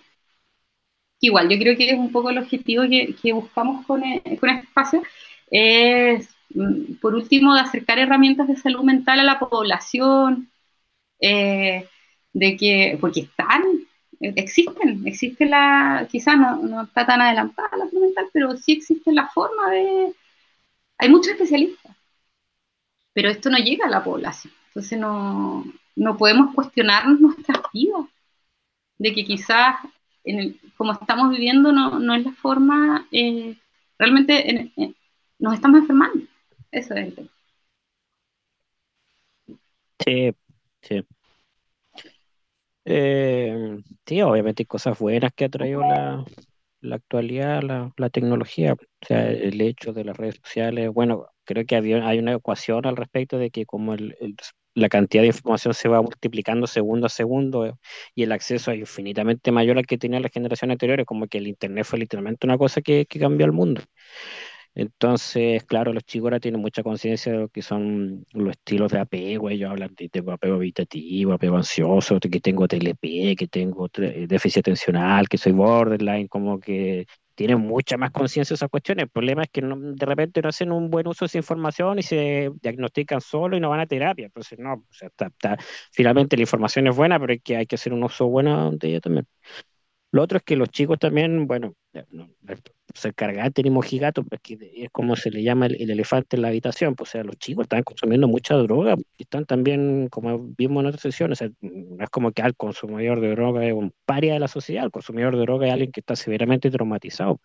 igual 1.20 1.50
yo 1.50 1.58
creo 1.60 1.78
que 1.78 1.90
es 1.92 1.98
un 1.98 2.12
poco 2.12 2.30
el 2.30 2.38
objetivo 2.38 2.84
que, 2.90 3.34
buscamos 3.34 3.86
con, 3.86 4.04
e, 4.04 4.22
con, 4.40 4.50
este 4.50 4.68
espacio, 4.68 5.04
es, 5.52 6.30
por 7.02 7.16
último, 7.16 7.54
de 7.54 7.62
acercar 7.62 8.00
herramientas 8.00 8.48
de 8.48 8.56
salud 8.56 8.84
mental 8.84 9.20
a 9.20 9.24
la 9.24 9.40
población, 9.40 10.50
eh, 11.20 11.88
de 12.34 12.58
que, 12.58 12.98
porque 13.02 13.22
están, 13.22 13.64
existen, 14.20 15.06
existe 15.06 15.46
la, 15.46 16.08
quizás 16.10 16.38
no, 16.38 16.58
no, 16.58 16.84
está 16.84 17.06
tan 17.06 17.22
adelantada 17.22 17.78
la 17.78 17.88
salud 17.88 18.04
mental, 18.04 18.28
pero 18.34 18.56
sí 18.58 18.74
existe 18.74 19.12
la 19.12 19.28
forma 19.30 19.72
de, 19.72 20.14
hay 20.98 21.10
muchos 21.10 21.34
especialistas, 21.34 21.96
pero 23.14 23.30
esto 23.30 23.50
no 23.50 23.58
llega 23.58 23.88
a 23.88 23.90
la 23.90 24.04
población, 24.04 24.54
entonces 24.68 25.00
no, 25.00 25.66
no 25.96 26.18
podemos 26.18 26.54
cuestionarnos 26.54 27.20
nuestras 27.20 27.60
vidas, 27.74 28.06
de 29.00 29.14
que 29.14 29.26
quizás 29.26 29.78
en 30.24 30.60
como 30.78 30.94
estamos 30.94 31.32
viviendo 31.32 31.72
no, 31.72 32.16
es 32.16 32.26
la 32.26 32.32
forma, 32.34 33.08
eh, 33.12 33.58
realmente 33.98 34.72
nos 35.40 35.54
estamos 35.54 35.80
enfermando. 35.80 36.28
Eso 36.72 36.94
es. 36.96 37.14
Sí, 40.00 40.34
sí. 40.82 41.06
Eh, 42.86 43.78
sí, 44.06 44.22
obviamente 44.22 44.62
hay 44.64 44.66
cosas 44.66 44.98
buenas 44.98 45.34
que 45.36 45.46
ha 45.46 45.50
traído 45.50 45.82
la, 45.82 46.24
la 46.82 46.96
actualidad, 46.96 47.62
la, 47.64 47.92
la, 47.98 48.10
tecnología, 48.10 48.74
o 48.74 49.06
sea, 49.06 49.30
el 49.30 49.60
hecho 49.62 49.92
de 49.94 50.06
las 50.06 50.16
redes 50.16 50.38
sociales, 50.42 50.90
bueno, 50.94 51.28
creo 51.44 51.66
que 51.66 51.76
había, 51.76 52.08
hay 52.08 52.20
una 52.20 52.34
ecuación 52.34 52.86
al 52.86 52.96
respecto 52.96 53.38
de 53.38 53.52
que 53.52 53.66
como 53.66 53.94
el, 53.94 54.16
la 54.74 54.90
cantidad 54.90 55.24
de 55.24 55.28
información 55.28 55.74
se 55.74 55.90
va 55.90 56.02
multiplicando 56.02 56.66
segundo 56.68 57.08
a 57.08 57.10
segundo 57.10 57.66
eh, 57.66 57.74
y 58.16 58.24
el 58.24 58.32
acceso 58.32 58.72
es 58.72 58.80
infinitamente 58.80 59.52
mayor 59.52 59.78
al 59.78 59.86
que 59.88 59.98
tenían 59.98 60.22
las 60.22 60.32
generaciones 60.32 60.74
anteriores, 60.76 61.06
como 61.06 61.28
que 61.28 61.40
el 61.40 61.48
Internet 61.48 61.86
fue 61.86 62.00
literalmente 62.00 62.48
una 62.48 62.58
cosa 62.58 62.82
que, 62.82 63.06
que 63.06 63.20
cambió 63.20 63.46
el 63.46 63.52
mundo. 63.54 63.82
Entonces, 64.80 65.64
claro, 65.64 65.92
los 65.92 66.04
chicos 66.04 66.28
ahora 66.28 66.40
tienen 66.40 66.62
mucha 66.62 66.84
conciencia 66.84 67.32
de 67.32 67.40
lo 67.40 67.50
que 67.50 67.64
son 67.64 68.24
los 68.34 68.52
estilos 68.52 68.92
de 68.92 69.00
apego. 69.00 69.50
Ellos 69.50 69.72
hablan 69.72 69.96
de, 69.96 70.08
de 70.08 70.32
apego 70.32 70.56
habitativo, 70.58 71.34
apego 71.34 71.58
ansioso, 71.58 72.20
de 72.20 72.30
que 72.30 72.40
tengo 72.40 72.68
TLP, 72.68 73.36
que 73.36 73.48
tengo 73.48 73.90
déficit 73.90 74.60
atencional, 74.60 75.28
que 75.28 75.40
soy 75.40 75.54
borderline, 75.54 76.28
como 76.28 76.60
que 76.60 77.08
tienen 77.34 77.60
mucha 77.60 77.98
más 77.98 78.12
conciencia 78.12 78.54
de 78.54 78.58
esas 78.58 78.70
cuestiones. 78.70 79.06
El 79.06 79.10
problema 79.10 79.42
es 79.44 79.50
que 79.50 79.62
de 79.64 80.06
repente 80.06 80.44
no 80.44 80.50
hacen 80.50 80.72
un 80.72 80.92
buen 80.92 81.08
uso 81.08 81.26
de 81.26 81.28
esa 81.28 81.40
información 81.40 81.98
y 81.98 82.04
se 82.04 82.52
diagnostican 82.62 83.20
solo 83.20 83.58
y 83.58 83.60
no 83.60 83.72
van 83.72 83.80
a 83.80 83.88
terapia. 83.88 84.28
Entonces, 84.28 84.60
no, 84.60 84.86
finalmente 85.92 86.38
la 86.38 86.44
información 86.44 86.86
es 86.86 86.96
buena, 86.96 87.20
pero 87.20 87.34
que, 87.44 87.58
hay 87.58 87.66
que 87.66 87.76
hacer 87.76 87.94
un 87.94 88.04
uso 88.04 88.28
bueno 88.28 88.70
de 88.74 88.90
ella 88.90 89.00
también. 89.02 89.28
Lo 90.12 90.22
otro 90.22 90.38
es 90.38 90.44
que 90.44 90.56
los 90.56 90.70
chicos 90.70 91.00
también, 91.00 91.48
bueno, 91.48 91.74
no, 92.12 92.30
se 92.98 93.14
cargan, 93.14 93.52
tenemos 93.54 93.86
gigatos, 93.86 94.26
porque 94.30 94.58
es 94.76 94.90
como 94.92 95.16
se 95.16 95.32
le 95.32 95.44
llama 95.44 95.68
el, 95.68 95.90
elefante 95.90 96.36
en 96.36 96.42
la 96.42 96.50
habitación, 96.50 96.96
pues, 96.96 97.10
o 97.10 97.12
sea, 97.14 97.24
los 97.24 97.38
chicos 97.38 97.64
están 97.64 97.84
consumiendo 97.84 98.28
mucha 98.28 98.56
droga, 98.56 98.96
están 99.18 99.46
también, 99.46 100.08
como 100.10 100.40
vimos 100.58 100.82
en 100.82 100.88
otras 100.88 101.02
sesiones, 101.02 101.42
no 101.62 102.04
es 102.04 102.10
como 102.10 102.32
que 102.32 102.42
al 102.42 102.56
consumidor 102.56 103.22
de 103.22 103.32
droga 103.32 103.66
es 103.66 103.74
un 103.74 103.94
paria 104.06 104.34
de 104.34 104.40
la 104.40 104.48
sociedad, 104.48 104.86
el 104.86 104.92
consumidor 104.92 105.36
de 105.36 105.42
droga 105.42 105.68
es 105.68 105.74
alguien 105.74 105.92
que 105.92 106.00
está 106.02 106.16
severamente 106.16 106.70
traumatizado. 106.72 107.42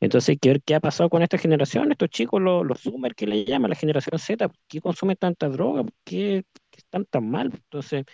Entonces 0.00 0.30
hay 0.30 0.38
que 0.38 0.48
ver 0.50 0.62
qué 0.62 0.74
ha 0.74 0.80
pasado 0.80 1.10
con 1.10 1.22
esta 1.22 1.38
generación, 1.38 1.92
estos 1.92 2.08
chicos, 2.10 2.40
los, 2.42 2.64
los 2.66 2.80
Zoomer 2.80 3.14
que 3.14 3.26
le 3.26 3.44
llaman 3.44 3.70
la 3.70 3.76
generación 3.76 4.18
Z, 4.18 4.48
¿por 4.48 4.58
qué 4.68 4.80
consumen 4.80 5.16
tanta 5.16 5.48
droga? 5.48 5.82
¿Por 5.84 5.94
qué, 6.04 6.44
están 6.76 7.06
tan 7.06 7.28
mal? 7.30 7.50
Entonces, 7.54 8.04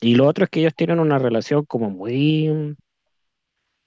y 0.00 0.14
lo 0.14 0.26
otro 0.26 0.44
es 0.44 0.50
que 0.50 0.60
ellos 0.60 0.74
tienen 0.74 1.00
una 1.00 1.18
relación 1.18 1.64
como 1.64 1.90
muy 1.90 2.76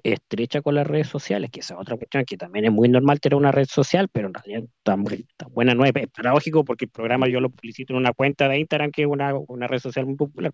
estrecha 0.04 0.62
con 0.62 0.76
las 0.76 0.88
redes 0.88 1.08
sociales, 1.08 1.50
que 1.52 1.60
esa 1.60 1.74
es 1.74 1.80
otra 1.80 1.98
cuestión 1.98 2.26
que 2.26 2.38
también 2.38 2.66
es 2.66 2.72
muy 2.72 2.90
normal 2.90 3.20
tener 3.20 3.36
una 3.36 3.52
red 3.52 3.66
social, 3.66 4.08
pero 4.12 4.28
en 4.28 4.34
realidad 4.34 4.64
tan, 4.84 5.04
buena 5.52 5.74
no 5.74 5.86
es. 5.86 5.92
Es 5.96 6.08
paradójico 6.08 6.64
porque 6.64 6.86
el 6.86 6.92
programa 6.92 7.28
yo 7.28 7.42
lo 7.42 7.50
publicito 7.50 7.94
en 7.94 8.00
una 8.00 8.14
cuenta 8.14 8.48
de 8.48 8.60
Instagram, 8.60 8.92
que 8.92 9.04
es 9.04 9.08
una, 9.08 9.34
una 9.36 9.68
red 9.68 9.80
social 9.80 10.06
muy 10.06 10.16
popular. 10.16 10.52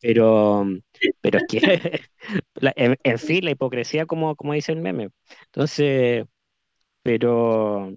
Pero, 0.00 0.66
pero 1.20 1.38
es 1.38 1.44
que, 1.48 2.00
en, 3.04 3.18
fin, 3.18 3.44
la 3.44 3.50
hipocresía, 3.52 4.06
como, 4.06 4.34
como 4.36 4.52
dice 4.54 4.72
el 4.72 4.80
meme. 4.80 5.10
Entonces, 5.46 6.24
pero 7.02 7.94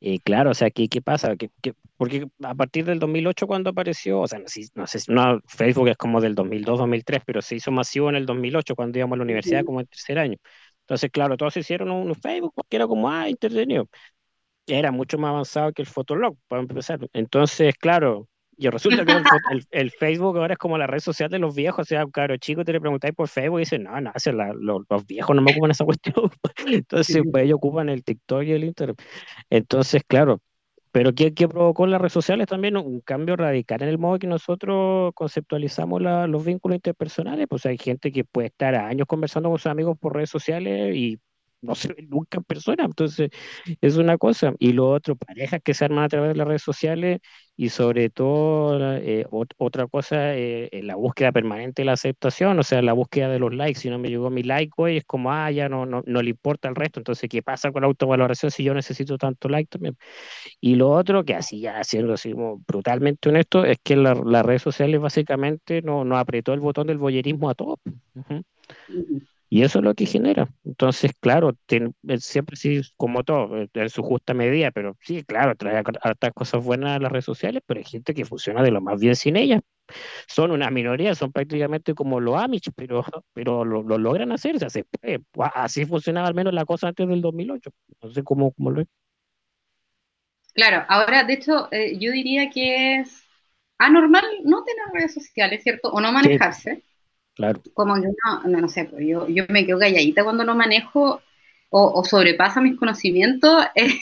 eh, 0.00 0.20
claro, 0.20 0.50
o 0.50 0.54
sea, 0.54 0.70
¿qué, 0.70 0.88
qué 0.88 1.00
pasa? 1.02 1.36
¿Qué, 1.36 1.50
porque 1.96 2.26
a 2.42 2.54
partir 2.54 2.84
del 2.84 2.98
2008 2.98 3.46
cuando 3.46 3.70
apareció, 3.70 4.20
o 4.20 4.26
sea, 4.28 4.38
no, 4.38 4.44
no 4.74 4.86
sé, 4.86 4.98
no, 5.12 5.40
Facebook 5.48 5.88
es 5.88 5.96
como 5.96 6.20
del 6.20 6.34
2002, 6.34 6.78
2003, 6.78 7.22
pero 7.24 7.40
se 7.42 7.56
hizo 7.56 7.70
masivo 7.72 8.08
en 8.10 8.16
el 8.16 8.26
2008 8.26 8.74
cuando 8.76 8.98
íbamos 8.98 9.16
a 9.16 9.18
la 9.18 9.24
universidad 9.24 9.64
como 9.64 9.80
en 9.80 9.86
tercer 9.86 10.18
año. 10.18 10.36
Entonces, 10.80 11.10
claro, 11.10 11.36
todos 11.36 11.56
hicieron 11.56 11.90
un 11.90 12.14
Facebook 12.14 12.54
que 12.68 12.76
era 12.76 12.86
como, 12.86 13.10
ah, 13.10 13.28
entretenido. 13.28 13.88
Era 14.66 14.92
mucho 14.92 15.18
más 15.18 15.30
avanzado 15.30 15.72
que 15.72 15.82
el 15.82 15.88
Fotolog, 15.88 16.36
para 16.48 16.62
empezar. 16.62 17.00
Entonces, 17.12 17.74
claro, 17.76 18.28
y 18.56 18.68
resulta 18.68 19.04
que 19.04 19.12
el, 19.70 19.90
Facebook 19.90 20.38
ahora 20.38 20.54
es 20.54 20.58
como 20.58 20.78
la 20.78 20.86
red 20.86 21.00
social 21.00 21.30
de 21.30 21.38
los 21.38 21.54
viejos, 21.54 21.80
o 21.80 21.84
sea, 21.84 22.06
claro, 22.06 22.36
chico, 22.38 22.64
te 22.64 22.72
le 22.72 22.80
preguntáis 22.80 23.14
por 23.14 23.28
Facebook 23.28 23.58
y 23.58 23.62
dicen, 23.62 23.84
no, 23.84 24.00
no, 24.00 24.12
los, 24.54 25.06
viejos 25.06 25.36
no 25.36 25.42
me 25.42 25.52
ocupan 25.52 25.70
esa 25.70 25.84
cuestión. 25.84 26.30
Entonces, 26.66 27.22
pues 27.30 27.44
ellos 27.44 27.56
ocupan 27.56 27.88
el 27.88 28.02
TikTok 28.02 28.42
y 28.44 28.52
el 28.52 28.64
Internet. 28.64 29.02
Entonces, 29.50 30.02
claro, 30.06 30.40
pero 30.96 31.14
¿qué, 31.14 31.34
¿qué, 31.34 31.46
provocó 31.46 31.84
en 31.84 31.90
las 31.90 32.00
redes 32.00 32.14
sociales 32.14 32.46
también? 32.46 32.76
Un 32.78 33.00
cambio 33.00 33.36
radical 33.36 33.82
en 33.82 33.88
el 33.90 33.98
modo 33.98 34.18
que 34.18 34.26
nosotros 34.26 35.12
conceptualizamos 35.14 36.00
los 36.00 36.44
vínculos 36.44 36.76
interpersonales. 36.76 37.46
Pues 37.48 37.66
hay 37.66 37.76
gente 37.76 38.10
que 38.10 38.24
puede 38.24 38.48
estar 38.48 38.74
años 38.74 39.06
conversando 39.06 39.50
con 39.50 39.58
sus 39.58 39.66
amigos 39.66 39.98
por 39.98 40.14
redes 40.14 40.30
sociales 40.30 40.96
y 40.96 41.18
no 41.66 41.74
se 41.74 41.88
ve 41.88 42.06
nunca 42.08 42.38
en 42.38 42.44
persona. 42.44 42.84
Entonces, 42.84 43.30
es 43.80 43.96
una 43.96 44.18
cosa. 44.18 44.54
Y 44.58 44.72
lo 44.72 44.90
otro, 44.90 45.16
parejas 45.16 45.60
que 45.62 45.74
se 45.74 45.84
arman 45.84 46.04
a 46.04 46.08
través 46.08 46.30
de 46.30 46.36
las 46.36 46.46
redes 46.48 46.62
sociales 46.62 47.20
y 47.56 47.70
sobre 47.70 48.10
todo, 48.10 48.96
eh, 48.96 49.26
otra 49.56 49.86
cosa, 49.86 50.34
eh, 50.36 50.68
la 50.82 50.94
búsqueda 50.96 51.32
permanente 51.32 51.82
de 51.82 51.86
la 51.86 51.92
aceptación, 51.92 52.58
o 52.58 52.62
sea, 52.62 52.82
la 52.82 52.92
búsqueda 52.92 53.28
de 53.30 53.38
los 53.38 53.54
likes. 53.54 53.80
Si 53.80 53.88
no 53.90 53.98
me 53.98 54.08
llegó 54.08 54.30
mi 54.30 54.42
like 54.42 54.72
hoy, 54.76 54.98
es 54.98 55.04
como, 55.04 55.32
ah, 55.32 55.50
ya 55.50 55.68
no, 55.68 55.86
no, 55.86 56.02
no 56.06 56.22
le 56.22 56.30
importa 56.30 56.68
el 56.68 56.74
resto. 56.74 57.00
Entonces, 57.00 57.28
¿qué 57.30 57.42
pasa 57.42 57.72
con 57.72 57.82
la 57.82 57.88
autovaloración 57.88 58.50
si 58.50 58.62
yo 58.64 58.74
necesito 58.74 59.16
tanto 59.18 59.48
like 59.48 59.68
también? 59.68 59.96
Y 60.60 60.76
lo 60.76 60.90
otro, 60.90 61.24
que 61.24 61.34
así 61.34 61.60
ya 61.60 61.82
siendo 61.84 62.14
así 62.14 62.32
brutalmente 62.66 63.28
honesto, 63.28 63.64
es 63.64 63.78
que 63.82 63.96
las 63.96 64.18
redes 64.46 64.62
sociales 64.62 65.00
básicamente 65.00 65.82
no, 65.82 66.04
no 66.04 66.18
apretó 66.18 66.52
el 66.54 66.60
botón 66.60 66.86
del 66.88 66.98
boyerismo 66.98 67.50
a 67.50 67.54
todos. 67.54 67.78
Y 69.48 69.62
eso 69.62 69.78
es 69.78 69.84
lo 69.84 69.94
que 69.94 70.06
genera. 70.06 70.48
Entonces, 70.64 71.12
claro, 71.20 71.56
siempre 72.18 72.56
sí, 72.56 72.80
como 72.96 73.22
todo, 73.22 73.56
eh, 73.62 73.68
en 73.74 73.90
su 73.90 74.02
justa 74.02 74.34
medida, 74.34 74.70
pero 74.72 74.96
sí, 75.00 75.22
claro, 75.22 75.54
trae 75.54 75.82
hartas 76.02 76.32
cosas 76.34 76.64
buenas 76.64 76.96
a 76.96 76.98
las 76.98 77.12
redes 77.12 77.24
sociales, 77.24 77.62
pero 77.64 77.78
hay 77.78 77.84
gente 77.84 78.12
que 78.14 78.24
funciona 78.24 78.62
de 78.62 78.72
lo 78.72 78.80
más 78.80 79.00
bien 79.00 79.14
sin 79.14 79.36
ellas. 79.36 79.60
Son 80.26 80.50
una 80.50 80.70
minoría, 80.70 81.14
son 81.14 81.30
prácticamente 81.30 81.94
como 81.94 82.18
los 82.18 82.36
Amish, 82.36 82.70
pero, 82.74 83.04
pero 83.32 83.64
lo, 83.64 83.82
logran 83.82 84.32
hacer, 84.32 84.58
se 84.70 84.84
Así 85.54 85.84
funcionaba 85.86 86.26
al 86.26 86.34
menos 86.34 86.52
la 86.52 86.64
cosa 86.64 86.88
antes 86.88 87.06
del 87.08 87.20
2008. 87.20 87.70
No 88.02 88.10
sé 88.10 88.24
cómo, 88.24 88.52
cómo 88.52 88.70
lo 88.72 88.80
es. 88.80 88.88
Claro, 90.54 90.84
ahora, 90.88 91.22
de 91.24 91.34
hecho, 91.34 91.68
eh, 91.70 91.98
yo 91.98 92.10
diría 92.10 92.50
que 92.50 92.96
es 92.96 93.22
anormal 93.78 94.24
no 94.44 94.64
tener 94.64 94.86
redes 94.92 95.14
sociales, 95.14 95.62
¿cierto? 95.62 95.90
O 95.90 96.00
no 96.00 96.10
manejarse. 96.12 96.82
Claro. 97.36 97.60
Como 97.74 97.96
yo 97.98 98.08
no, 98.24 98.60
no, 98.60 98.68
sé, 98.68 98.86
pues 98.86 99.06
yo, 99.06 99.28
yo 99.28 99.44
me 99.50 99.66
quedo 99.66 99.78
calladita 99.78 100.24
cuando 100.24 100.42
no 100.42 100.54
manejo 100.56 101.20
o, 101.68 102.02
sobrepasa 102.02 102.62
mis 102.62 102.78
conocimientos 102.78 103.66
eh, 103.74 103.92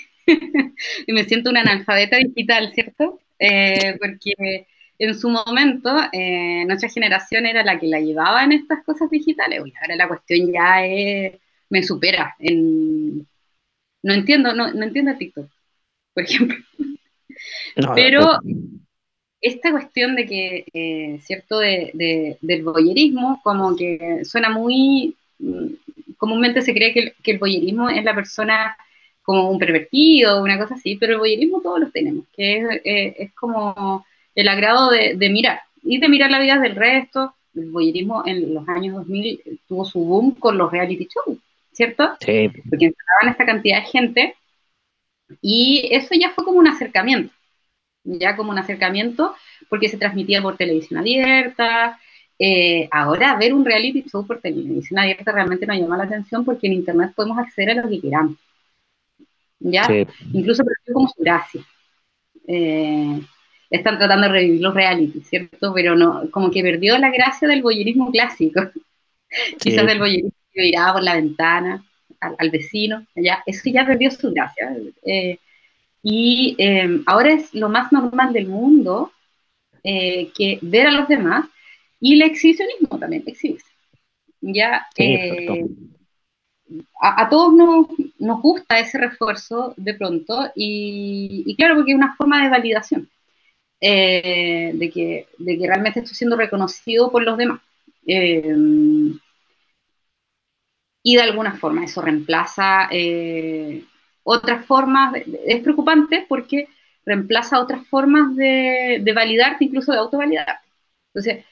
y 1.07 1.13
me 1.13 1.25
siento 1.25 1.51
una 1.51 1.63
analfabeta 1.63 2.17
digital, 2.17 2.73
¿cierto? 2.73 3.21
Eh, 3.41 3.97
porque 3.99 4.69
en 4.99 5.15
su 5.17 5.29
momento 5.29 5.97
eh, 6.13 6.65
nuestra 6.67 6.89
generación 6.89 7.47
era 7.47 7.65
la 7.65 7.81
que 7.81 7.89
la 7.89 7.99
llevaba 7.99 8.45
en 8.45 8.53
estas 8.53 8.85
cosas 8.85 9.11
digitales. 9.11 9.61
Uy, 9.61 9.73
ahora 9.81 9.97
la 9.97 10.07
cuestión 10.07 10.53
ya 10.53 10.87
es, 10.87 11.35
me 11.71 11.83
supera. 11.83 12.37
En, 12.39 13.27
no 14.05 14.15
entiendo, 14.15 14.55
no, 14.55 14.73
no 14.73 14.85
entiendo 14.85 15.17
TikTok, 15.17 15.51
por 16.15 16.23
ejemplo. 16.23 16.57
Pero 17.97 18.39
esta 19.45 19.71
cuestión 19.71 20.17
de 20.17 20.27
que, 20.27 20.65
eh, 20.73 21.21
¿cierto?, 21.23 21.59
de, 21.59 22.39
del 22.41 22.63
boyerismo, 22.63 23.41
como 23.45 23.77
que 23.77 24.25
suena 24.25 24.49
muy, 24.49 25.15
mm, 25.39 25.67
comúnmente 26.17 26.63
se 26.63 26.73
cree 26.73 26.95
que 26.95 27.31
el, 27.31 27.39
boyerismo 27.39 27.91
es 27.91 28.03
la 28.05 28.15
persona 28.15 28.75
como 29.23 29.51
un 29.51 29.59
pervertido, 29.59 30.43
una 30.43 30.59
cosa 30.59 30.77
así, 30.77 30.97
pero 30.97 31.13
el 31.13 31.19
boyerismo 31.19 31.61
todos 31.61 31.79
los 31.79 31.93
tenemos, 31.93 32.25
que 32.35 32.57
es, 32.57 32.81
eh, 32.85 33.31
como 33.39 34.07
el 34.35 34.49
agrado 34.49 34.91
de, 34.91 35.29
mirar, 35.31 35.61
y 35.83 35.99
de 35.99 36.09
mirar 36.09 36.31
la 36.31 36.41
vida 36.41 36.59
del 36.59 36.75
resto. 36.75 37.35
El 37.55 37.71
boyerismo 37.71 38.23
en 38.27 38.55
los 38.55 38.67
años 38.69 38.97
2000 38.97 39.61
tuvo 39.69 39.85
su 39.85 40.01
boom 40.01 40.35
con 40.37 40.57
los 40.57 40.73
reality 40.73 41.07
shows, 41.07 41.39
¿cierto? 41.73 42.17
Sí. 42.21 42.51
Porque 42.71 42.87
entraban 42.87 43.29
esta 43.29 43.45
cantidad 43.45 43.81
de 43.81 43.91
gente, 43.91 44.35
y 45.43 45.89
eso 45.91 46.15
ya 46.19 46.31
fue 46.31 46.45
como 46.45 46.59
un 46.59 46.69
acercamiento 46.69 47.33
ya 48.05 48.37
como 48.37 48.51
un 48.51 48.59
acercamiento, 48.59 49.35
porque 49.69 49.89
se 49.89 49.97
transmitía 49.97 50.43
por 50.43 50.57
televisión 50.57 51.01
abierta. 51.01 51.99
Eh, 52.39 52.89
ahora, 52.91 53.37
ver 53.37 53.55
un 53.55 53.65
reality 53.65 54.03
show 54.03 54.27
por 54.27 54.41
televisión 54.41 54.99
abierta 54.99 55.33
realmente 55.33 55.67
nos 55.67 55.79
llama 55.79 55.97
la 55.97 56.05
atención 56.05 56.45
porque 56.45 56.67
en 56.67 56.75
Internet 56.75 57.13
podemos 57.15 57.39
acceder 57.39 57.79
a 57.79 57.83
lo 57.83 57.89
que 57.89 58.01
queramos. 58.01 58.37
¿Ya? 59.61 59.87
Incluso 60.33 60.63
como 60.93 61.09
su 61.09 61.23
gracia. 61.23 61.63
Eh, 62.47 63.21
están 63.71 63.99
tratando 63.99 64.27
de 64.27 64.33
revivir 64.33 64.61
los 64.61 64.75
reality, 64.75 65.21
¿cierto? 65.21 65.73
Pero 65.75 65.97
no, 65.97 66.31
como 66.31 66.51
que 66.51 66.63
perdió 66.63 66.99
la 66.99 67.11
gracia 67.11 67.49
del 67.49 67.63
boyerismo 67.63 68.11
clásico. 68.11 68.61
Quizás 69.59 69.87
del 69.87 69.99
boyerismo 69.99 70.31
que 70.53 70.63
miraba 70.63 70.95
por 70.95 71.03
la 71.03 71.15
ventana 71.15 71.85
al, 72.21 72.51
vecino, 72.51 73.07
ya, 73.15 73.43
eso 73.45 73.63
ya 73.67 73.85
perdió 73.85 74.11
su 74.11 74.33
gracia. 74.33 74.75
Eh, 75.05 75.39
y 76.05 76.55
em, 76.59 77.03
ahora 77.07 77.33
es 77.33 77.53
lo 77.55 77.71
más 77.71 77.91
normal 77.91 78.35
del 78.35 78.47
mundo 78.47 79.11
eh, 79.83 80.31
que 80.37 80.59
ver 80.61 80.87
a 80.87 80.93
los 80.93 81.09
demás 81.09 81.47
y 81.99 82.15
el 82.15 82.23
exhibicionismo 82.23 82.99
también 82.99 83.25
existe. 83.27 83.65
Ya, 84.43 84.87
eh, 84.99 85.65
a, 87.01 87.29
todos 87.31 87.55
nos, 87.55 87.87
nos, 88.19 88.43
gusta 88.43 88.79
ese 88.79 88.99
refuerzo 88.99 89.73
de 89.79 89.95
pronto 89.95 90.53
y, 90.55 91.57
claro, 91.57 91.77
porque 91.77 91.93
es 91.93 91.97
una 91.97 92.15
forma 92.17 92.43
de 92.43 92.51
validación 92.51 93.09
eh, 93.81 94.73
de, 94.75 94.91
que, 94.91 95.29
de, 95.39 95.59
que, 95.59 95.67
realmente 95.67 96.01
estoy 96.01 96.15
siendo 96.15 96.37
reconocido 96.37 97.11
por 97.11 97.23
los 97.23 97.39
demás. 97.39 97.63
Em, 98.07 99.19
y 101.03 101.17
de 101.17 101.23
alguna 101.23 101.57
forma 101.57 101.85
eso 101.85 102.03
reemplaza 102.03 102.91
otras 104.25 104.67
formas, 104.67 105.15
es 105.47 105.63
preocupante 105.63 106.27
porque 106.29 106.69
reemplaza 107.05 107.61
otras 107.61 107.87
formas 107.87 108.35
de, 108.35 109.13
validarte, 109.15 109.67
incluso 109.67 109.93
de 109.93 109.99
autovalidarte. 109.99 110.67
Entonces, 111.13 111.45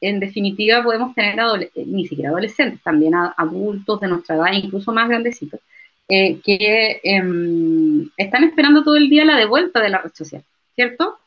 en 0.00 0.20
definitiva, 0.20 0.82
podemos 0.82 1.14
tener 1.14 1.38
ni 1.74 2.06
siquiera 2.06 2.30
adolescentes, 2.30 2.82
también 2.82 3.14
adultos 3.14 4.00
de 4.00 4.08
nuestra 4.08 4.36
edad, 4.36 4.52
incluso 4.52 4.92
más 4.92 5.08
grandecitos, 5.08 5.60
eh, 6.08 6.40
que 6.44 7.00
em, 7.02 8.08
están 8.16 8.44
esperando 8.44 8.84
todo 8.84 8.96
el 8.96 9.10
día 9.10 9.24
la 9.24 9.36
devuelta 9.36 9.80
de 9.80 9.90
la 9.90 9.98
red 9.98 10.12
social, 10.14 10.44
¿cierto? 10.74 11.18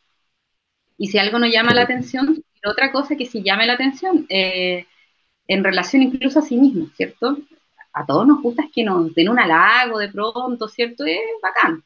Y 0.97 1.07
si 1.07 1.17
algo 1.17 1.39
nos 1.39 1.51
llama 1.51 1.73
la 1.73 1.83
atención, 1.83 2.43
otra 2.65 2.91
cosa 2.91 3.15
que 3.15 3.25
sí 3.25 3.43
llame 3.43 3.65
la 3.65 3.73
atención, 3.73 4.25
eh, 4.29 4.85
en 5.47 5.63
relación 5.63 6.03
incluso 6.03 6.39
a 6.39 6.43
sí 6.43 6.55
mismo, 6.57 6.87
¿cierto? 6.95 7.37
A 7.93 8.05
todos 8.05 8.27
nos 8.27 8.41
gusta 8.41 8.63
es 8.63 8.71
que 8.71 8.83
nos 8.83 9.13
den 9.13 9.29
un 9.29 9.39
halago 9.39 9.99
de 9.99 10.09
pronto, 10.09 10.67
¿cierto? 10.67 11.05
Es 11.05 11.19
bacán. 11.41 11.83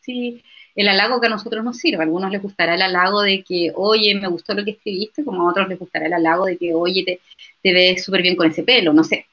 Sí, 0.00 0.42
el 0.74 0.88
halago 0.88 1.20
que 1.20 1.26
a 1.26 1.30
nosotros 1.30 1.64
nos 1.64 1.78
sirve. 1.78 2.00
A 2.00 2.02
algunos 2.02 2.30
les 2.30 2.42
gustará 2.42 2.74
el 2.74 2.82
halago 2.82 3.22
de 3.22 3.42
que, 3.42 3.72
oye, 3.74 4.14
me 4.14 4.28
gustó 4.28 4.54
lo 4.54 4.64
que 4.64 4.72
escribiste, 4.72 5.24
como 5.24 5.42
a 5.42 5.50
otros 5.50 5.68
les 5.68 5.78
gustará 5.78 6.06
el 6.06 6.12
halago 6.12 6.44
de 6.44 6.58
que, 6.58 6.74
oye, 6.74 7.02
te, 7.04 7.20
te 7.62 7.72
ves 7.72 8.04
súper 8.04 8.22
bien 8.22 8.36
con 8.36 8.46
ese 8.46 8.62
pelo, 8.62 8.92
no 8.92 9.02
sé. 9.04 9.26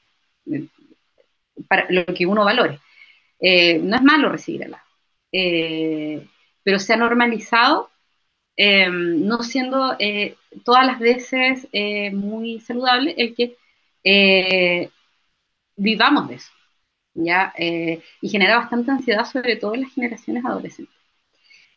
Para 1.68 1.86
lo 1.90 2.06
que 2.06 2.26
uno 2.26 2.44
valore. 2.44 2.80
Eh, 3.38 3.78
no 3.78 3.96
es 3.96 4.02
malo 4.02 4.30
recibir 4.30 4.64
halago. 4.64 4.84
Eh, 5.32 6.26
pero 6.62 6.78
se 6.78 6.94
ha 6.94 6.96
normalizado, 6.96 7.90
eh, 8.56 8.88
no 8.88 9.42
siendo 9.42 9.98
todas 10.64 10.86
las 10.86 10.98
veces 10.98 11.68
muy 12.12 12.60
saludable 12.60 13.14
el 13.18 13.34
que 13.34 13.56
vivamos 15.76 16.28
de 16.28 16.36
eso, 16.36 16.52
¿ya? 17.14 17.52
Eh, 17.58 18.02
y 18.20 18.28
genera 18.28 18.58
bastante 18.58 18.90
ansiedad, 18.90 19.24
sobre 19.24 19.56
todo 19.56 19.74
en 19.74 19.82
las 19.82 19.94
generaciones 19.94 20.44
adolescentes. 20.44 20.94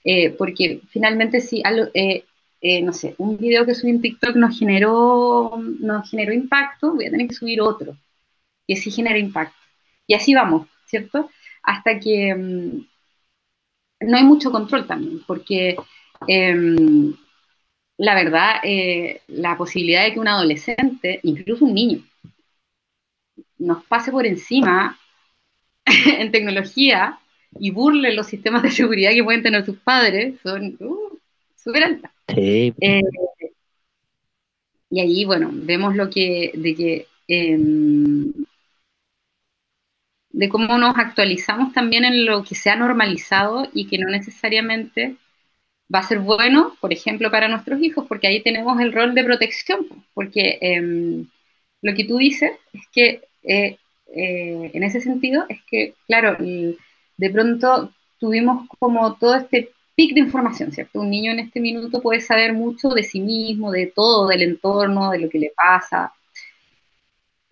Eh, 0.04 0.32
porque 0.32 0.82
finalmente 0.90 1.42
si, 1.42 1.62
eh, 1.94 2.82
no 2.82 2.94
sé, 2.94 3.16
un 3.18 3.38
video 3.38 3.66
que 3.66 3.76
subí 3.76 3.92
en 3.92 4.02
TikTok 4.02 4.36
nos 4.36 4.58
generó, 4.58 5.58
nos 5.80 6.10
generó 6.10 6.34
impacto, 6.34 6.94
voy 6.94 7.08
a 7.08 7.12
tener 7.12 7.28
que 7.28 7.36
subir 7.36 7.62
otro, 7.62 7.98
que 8.68 8.76
sí 8.76 8.92
genera 8.92 9.18
impacto. 9.20 9.58
Y 10.08 10.14
así 10.14 10.34
vamos, 10.34 10.68
¿cierto? 10.86 11.30
Hasta 11.64 12.00
que 12.00 12.34
mm, 12.36 12.88
no 14.02 14.18
hay 14.18 14.24
mucho 14.24 14.52
control 14.52 14.88
también, 14.88 15.22
porque 15.28 15.76
em, 16.28 17.14
la 17.98 18.16
verdad, 18.16 18.62
la 19.28 19.58
posibilidad 19.58 20.04
de 20.06 20.14
que 20.14 20.20
un 20.20 20.28
adolescente, 20.28 21.20
incluso 21.24 21.66
un 21.66 21.74
niño, 21.74 22.04
nos 23.60 23.84
pase 23.86 24.12
por 24.12 24.26
encima 24.26 24.98
en 25.86 26.32
tecnología 26.32 27.20
y 27.60 27.72
burle 27.72 28.14
los 28.14 28.28
sistemas 28.28 28.64
de 28.64 28.72
seguridad 28.72 29.12
que 29.12 29.24
pueden 29.24 29.44
tener 29.44 29.66
sus 29.66 29.78
padres 29.78 30.40
son 30.42 30.78
uh, 30.80 31.18
súper 31.56 31.84
altas. 31.84 32.12
Eh, 32.28 32.74
y 34.90 35.02
allí, 35.02 35.26
bueno, 35.26 35.50
vemos 35.52 35.96
lo 35.96 36.10
que, 36.10 36.52
de 36.56 36.76
que 36.76 37.08
em, 37.28 38.34
de 40.38 40.50
cómo 40.50 40.78
nos 40.78 40.96
actualizamos 40.98 41.74
también 41.74 42.06
en 42.06 42.26
lo 42.26 42.44
que 42.44 42.54
se 42.54 42.70
ha 42.70 42.76
normalizado 42.76 43.68
y 43.74 43.88
que 43.88 43.98
no 43.98 44.08
necesariamente 44.08 45.16
va 45.94 46.00
a 46.00 46.04
ser 46.04 46.20
bueno, 46.20 46.76
por 46.80 46.94
ejemplo, 46.94 47.32
para 47.32 47.48
nuestros 47.48 47.82
hijos, 47.82 48.06
porque 48.08 48.28
ahí 48.28 48.44
tenemos 48.44 48.80
el 48.80 48.94
rol 48.94 49.16
de 49.16 49.24
protección, 49.24 49.88
porque 50.14 50.60
eh, 50.62 51.26
lo 51.82 51.94
que 51.96 52.04
tú 52.04 52.18
dices 52.18 52.52
es 52.74 52.82
que, 52.92 53.22
eh, 53.44 53.78
eh, 54.14 54.72
en 54.74 54.84
ese 54.84 55.02
sentido, 55.02 55.46
es 55.50 55.60
que, 55.70 55.96
claro, 56.08 56.38
de 56.40 57.30
pronto 57.30 57.92
tuvimos 58.20 58.68
como 58.80 59.16
todo 59.16 59.36
este 59.36 59.72
pic 59.96 60.14
de 60.14 60.22
información, 60.22 60.72
¿cierto? 60.72 61.02
Un 61.02 61.10
niño 61.10 61.32
en 61.32 61.40
este 61.40 61.60
minuto 61.60 62.02
puede 62.02 62.22
saber 62.22 62.54
mucho 62.54 62.90
de 62.90 63.04
sí 63.04 63.20
mismo, 63.20 63.72
de 63.72 63.88
todo, 63.88 64.28
del 64.28 64.44
entorno, 64.44 65.12
de 65.12 65.20
lo 65.20 65.30
que 65.30 65.40
le 65.40 65.52
pasa, 65.56 66.14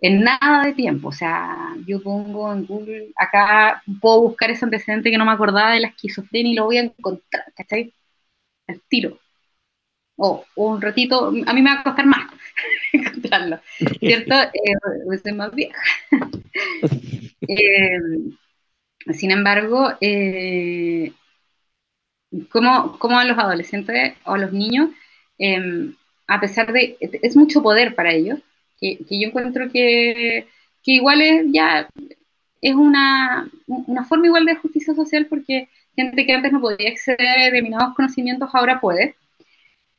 en 0.02 0.22
nada 0.22 0.64
de 0.66 0.74
tiempo. 0.74 1.10
O 1.10 1.12
sea, 1.12 1.76
yo 1.88 2.02
pongo 2.02 2.52
en 2.54 2.66
Google, 2.66 3.12
acá 3.16 3.82
puedo 4.02 4.22
buscar 4.22 4.52
ese 4.52 4.66
antecedente 4.66 5.12
que 5.12 5.18
no 5.18 5.26
me 5.26 5.32
acordaba 5.32 5.74
de 5.74 5.82
la 5.82 5.88
esquizofrenia 5.90 6.52
y 6.52 6.56
lo 6.56 6.66
voy 6.66 6.78
a 6.78 6.82
encontrar, 6.82 7.46
¿cachai? 7.56 7.94
Al 8.68 8.82
tiro. 8.90 9.20
O, 10.18 10.46
un 10.56 10.82
ratito, 10.82 11.28
a 11.28 11.54
mí 11.54 11.62
me 11.62 11.74
va 11.74 11.82
a 11.82 11.84
costar 11.84 12.06
más 12.06 12.25
¿cierto? 14.00 14.36
Eh, 14.54 15.18
soy 15.24 15.34
más 15.34 15.54
vieja. 15.54 15.82
eh, 17.48 18.00
sin 19.14 19.32
embargo, 19.32 19.94
eh, 20.02 21.12
como, 22.50 22.98
como, 23.00 23.20
a 23.20 23.26
los 23.26 23.38
adolescentes 23.38 24.14
o 24.26 24.34
a 24.34 24.38
los 24.38 24.52
niños, 24.52 24.90
eh, 25.38 25.92
a 26.28 26.40
pesar 26.40 26.72
de, 26.74 26.98
es 27.00 27.36
mucho 27.36 27.62
poder 27.62 27.96
para 27.96 28.14
ellos, 28.14 28.40
que, 28.80 28.98
que 29.08 29.20
yo 29.20 29.28
encuentro 29.28 29.70
que, 29.72 30.48
que, 30.84 30.92
igual 30.92 31.22
es 31.22 31.46
ya, 31.52 31.88
es 32.62 32.76
una, 32.76 33.50
una 33.68 34.04
forma 34.06 34.28
igual 34.28 34.46
de 34.46 34.56
justicia 34.56 34.94
social 34.96 35.28
porque 35.28 35.70
gente 35.96 36.26
que 36.26 36.34
antes 36.34 36.52
no 36.52 36.62
podía 36.62 36.90
acceder 36.90 37.28
a 37.28 37.46
determinados 37.46 37.96
conocimientos 37.96 38.50
ahora 38.54 38.82
puede. 38.82 39.16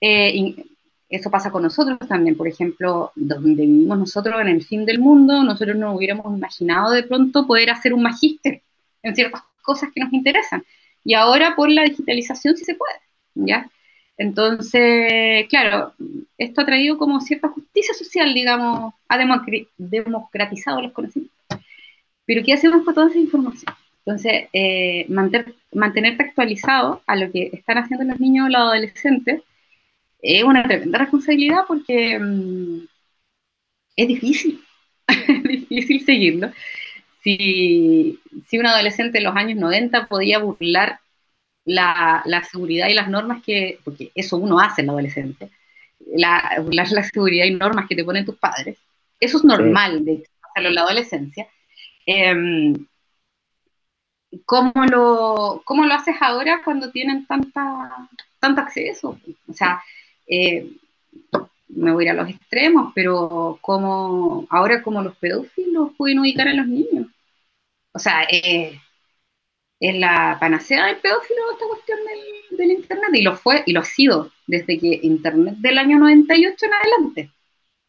Eh, 0.00 0.54
eso 1.08 1.30
pasa 1.30 1.50
con 1.50 1.62
nosotros 1.62 1.98
también, 2.08 2.36
por 2.36 2.48
ejemplo, 2.48 3.12
donde 3.14 3.62
vivimos 3.62 3.98
nosotros 3.98 4.40
en 4.40 4.48
el 4.48 4.64
fin 4.64 4.84
del 4.84 4.98
mundo, 4.98 5.44
nosotros 5.44 5.76
no 5.76 5.94
hubiéramos 5.94 6.36
imaginado 6.36 6.90
de 6.92 7.04
pronto 7.04 7.46
poder 7.46 7.70
hacer 7.70 7.94
un 7.94 8.02
magíster 8.02 8.62
en 9.02 9.14
ciertas 9.14 9.42
cosas 9.62 9.90
que 9.94 10.00
nos 10.00 10.12
interesan. 10.12 10.64
Y 11.04 11.14
ahora 11.14 11.54
por 11.54 11.70
la 11.70 11.84
digitalización 11.84 12.56
sí 12.56 12.64
se 12.64 12.74
puede, 12.74 12.98
¿ya? 13.34 13.70
Entonces, 14.18 15.46
claro, 15.48 15.92
esto 16.38 16.62
ha 16.62 16.66
traído 16.66 16.98
como 16.98 17.20
cierta 17.20 17.48
justicia 17.48 17.94
social, 17.94 18.34
digamos, 18.34 18.94
ha 19.08 19.18
democratizado 19.18 20.82
los 20.82 20.92
conocimientos. 20.92 21.36
Pero 22.24 22.42
¿qué 22.44 22.54
hacemos 22.54 22.84
con 22.84 22.94
toda 22.94 23.08
esa 23.10 23.18
información? 23.18 23.74
Entonces, 24.04 24.48
eh, 24.52 25.06
mantenerte 25.72 26.24
actualizado 26.24 27.02
a 27.06 27.16
lo 27.16 27.30
que 27.30 27.50
están 27.52 27.78
haciendo 27.78 28.04
los 28.04 28.18
niños 28.18 28.46
o 28.46 28.48
los 28.48 28.60
adolescentes 28.60 29.42
es 30.26 30.44
una 30.44 30.64
tremenda 30.64 30.98
responsabilidad 30.98 31.64
porque 31.68 32.18
mmm, 32.18 32.86
es 33.96 34.08
difícil, 34.08 34.64
es 35.06 35.42
difícil 35.44 36.04
seguirlo. 36.04 36.50
Si, 37.22 38.20
si, 38.48 38.58
un 38.58 38.66
adolescente 38.66 39.18
en 39.18 39.24
los 39.24 39.36
años 39.36 39.58
90 39.58 40.06
podía 40.06 40.38
burlar 40.38 41.00
la, 41.64 42.22
la, 42.24 42.44
seguridad 42.44 42.88
y 42.88 42.94
las 42.94 43.08
normas 43.08 43.42
que, 43.42 43.80
porque 43.84 44.12
eso 44.14 44.36
uno 44.36 44.60
hace 44.60 44.82
en 44.82 44.90
adolescente, 44.90 45.50
la, 46.14 46.56
burlar 46.62 46.90
la 46.92 47.02
seguridad 47.02 47.46
y 47.46 47.52
normas 47.52 47.88
que 47.88 47.96
te 47.96 48.04
ponen 48.04 48.24
tus 48.24 48.36
padres, 48.36 48.78
eso 49.18 49.38
es 49.38 49.44
normal 49.44 49.98
sí. 49.98 50.04
de 50.04 50.24
hacerlo 50.42 50.68
en 50.68 50.74
la 50.74 50.82
adolescencia. 50.82 51.48
Eh, 52.06 52.74
¿cómo, 54.44 54.72
lo, 54.90 55.62
¿Cómo 55.64 55.84
lo 55.84 55.94
haces 55.94 56.16
ahora 56.20 56.60
cuando 56.64 56.90
tienen 56.90 57.26
tanta, 57.26 58.08
tanto 58.38 58.60
acceso? 58.60 59.18
O 59.48 59.52
sea, 59.52 59.82
eh, 60.26 60.70
me 61.68 61.92
voy 61.92 62.04
a 62.04 62.12
ir 62.12 62.18
a 62.18 62.22
los 62.22 62.30
extremos, 62.30 62.92
pero 62.94 63.58
como 63.60 64.46
ahora 64.50 64.82
como 64.82 65.02
los 65.02 65.16
pedófilos 65.16 65.92
pueden 65.96 66.20
ubicar 66.20 66.48
a 66.48 66.54
los 66.54 66.66
niños. 66.66 67.06
O 67.92 67.98
sea, 67.98 68.24
eh, 68.30 68.80
es 69.80 69.94
la 69.98 70.36
panacea 70.40 70.86
del 70.86 70.96
pedófilo 70.98 71.52
esta 71.52 71.66
cuestión 71.66 71.98
del, 72.58 72.70
Internet, 72.70 73.10
y 73.14 73.22
lo 73.22 73.36
fue, 73.36 73.62
y 73.66 73.72
lo 73.72 73.80
ha 73.80 73.84
sido 73.84 74.30
desde 74.46 74.78
que 74.78 75.00
Internet 75.02 75.56
del 75.58 75.78
año 75.78 75.98
98 75.98 76.66
en 76.66 76.72
adelante. 76.74 77.30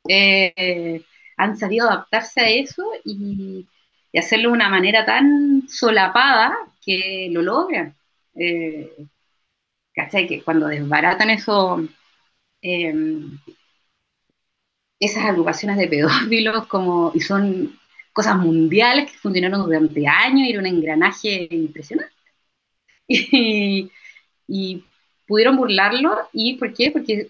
Eh, 0.09 1.03
han 1.38 1.57
sabido 1.57 1.88
adaptarse 1.88 2.41
a 2.41 2.49
eso 2.49 2.83
y, 3.05 3.67
y, 4.11 4.17
hacerlo 4.17 4.49
de 4.49 4.55
una 4.55 4.69
manera 4.69 5.05
tan 5.05 5.67
solapada 5.69 6.57
que 6.83 7.29
lo 7.31 7.41
logran. 7.41 7.95
Eh, 8.35 8.91
¿Cachai? 9.93 10.27
Que 10.27 10.43
cuando 10.43 10.67
desbaratan 10.67 11.29
eso, 11.31 11.88
eh, 12.62 12.93
esas 14.99 15.26
agrupaciones 15.26 15.78
de 15.78 15.88
pedófilos 15.88 16.68
como, 16.68 17.12
y 17.14 17.22
son 17.22 17.78
cosas 18.14 18.38
mundiales 18.38 19.12
que 19.12 19.18
funcionaron 19.18 19.64
durante 19.64 20.08
años 20.08 20.47
y 20.47 20.51
era 20.51 20.60
un 20.60 20.66
engranaje 20.68 21.47
impresionante. 21.51 22.14
Y, 24.49 24.86
pudieron 25.28 25.58
burlarlo, 25.58 26.30
¿y 26.32 26.55
por 26.58 26.74
qué? 26.74 26.89
Porque 26.89 27.30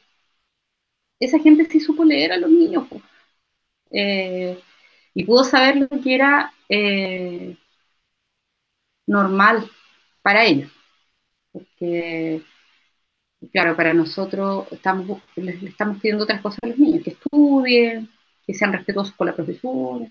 esa 1.20 1.40
gente 1.40 1.66
sí 1.66 1.80
supo 1.80 2.04
leer 2.06 2.32
a 2.32 2.38
los 2.38 2.50
niños, 2.50 2.88
eh, 3.92 4.60
y 5.16 5.24
pudo 5.26 5.44
saber 5.44 5.78
lo 5.78 5.88
que 5.90 6.14
era 6.16 6.54
eh, 6.70 7.58
normal 9.08 9.70
para 10.22 10.46
ellos. 10.46 10.72
Porque, 11.52 12.44
claro, 13.52 13.76
para 13.76 13.94
nosotros 13.94 14.68
estamos, 14.72 15.22
les, 15.36 15.62
les 15.62 15.72
estamos 15.72 15.98
pidiendo 16.00 16.24
otras 16.24 16.42
cosas 16.42 16.60
a 16.64 16.68
los 16.68 16.78
niños, 16.78 17.04
que 17.04 17.12
estudien, 17.12 18.10
que 18.46 18.54
sean 18.54 18.74
respetuosos 18.74 19.14
con 19.16 19.28
la 19.28 19.36
profesora, 19.36 20.08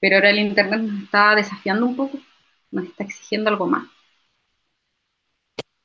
pero 0.00 0.16
ahora 0.16 0.30
el 0.30 0.38
Internet 0.38 0.80
nos 0.80 1.02
está 1.04 1.34
desafiando 1.34 1.86
un 1.86 1.96
poco, 1.96 2.18
nos 2.70 2.84
está 2.84 3.04
exigiendo 3.04 3.50
algo 3.50 3.66
más. 3.66 3.88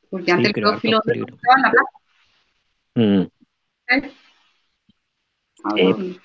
Porque 0.09 0.25
sí, 0.25 0.31
antes 0.31 0.47
el 0.47 0.53
pedófilo 0.53 1.01
estaba 1.03 1.55
en 1.55 1.61
la 1.61 1.71
plaza. 1.71 1.89
Mm. 2.95 3.21
¿Eh? 3.87 4.11
Eh, 5.77 6.19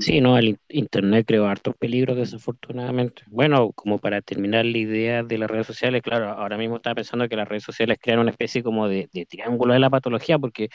sí, 0.00 0.20
no, 0.20 0.38
el 0.38 0.58
Internet 0.68 1.26
creó 1.26 1.46
hartos 1.46 1.74
peligros 1.76 2.16
desafortunadamente. 2.16 3.22
Bueno, 3.28 3.72
como 3.72 3.98
para 3.98 4.22
terminar 4.22 4.64
la 4.64 4.78
idea 4.78 5.22
de 5.22 5.38
las 5.38 5.50
redes 5.50 5.66
sociales, 5.66 6.02
claro, 6.02 6.30
ahora 6.30 6.56
mismo 6.58 6.76
estaba 6.76 6.94
pensando 6.96 7.28
que 7.28 7.36
las 7.36 7.48
redes 7.48 7.62
sociales 7.64 7.98
crean 8.00 8.18
una 8.20 8.30
especie 8.30 8.62
como 8.62 8.88
de, 8.88 9.08
triángulo 9.28 9.74
de 9.74 9.80
la 9.80 9.90
patología, 9.90 10.38
porque 10.38 10.68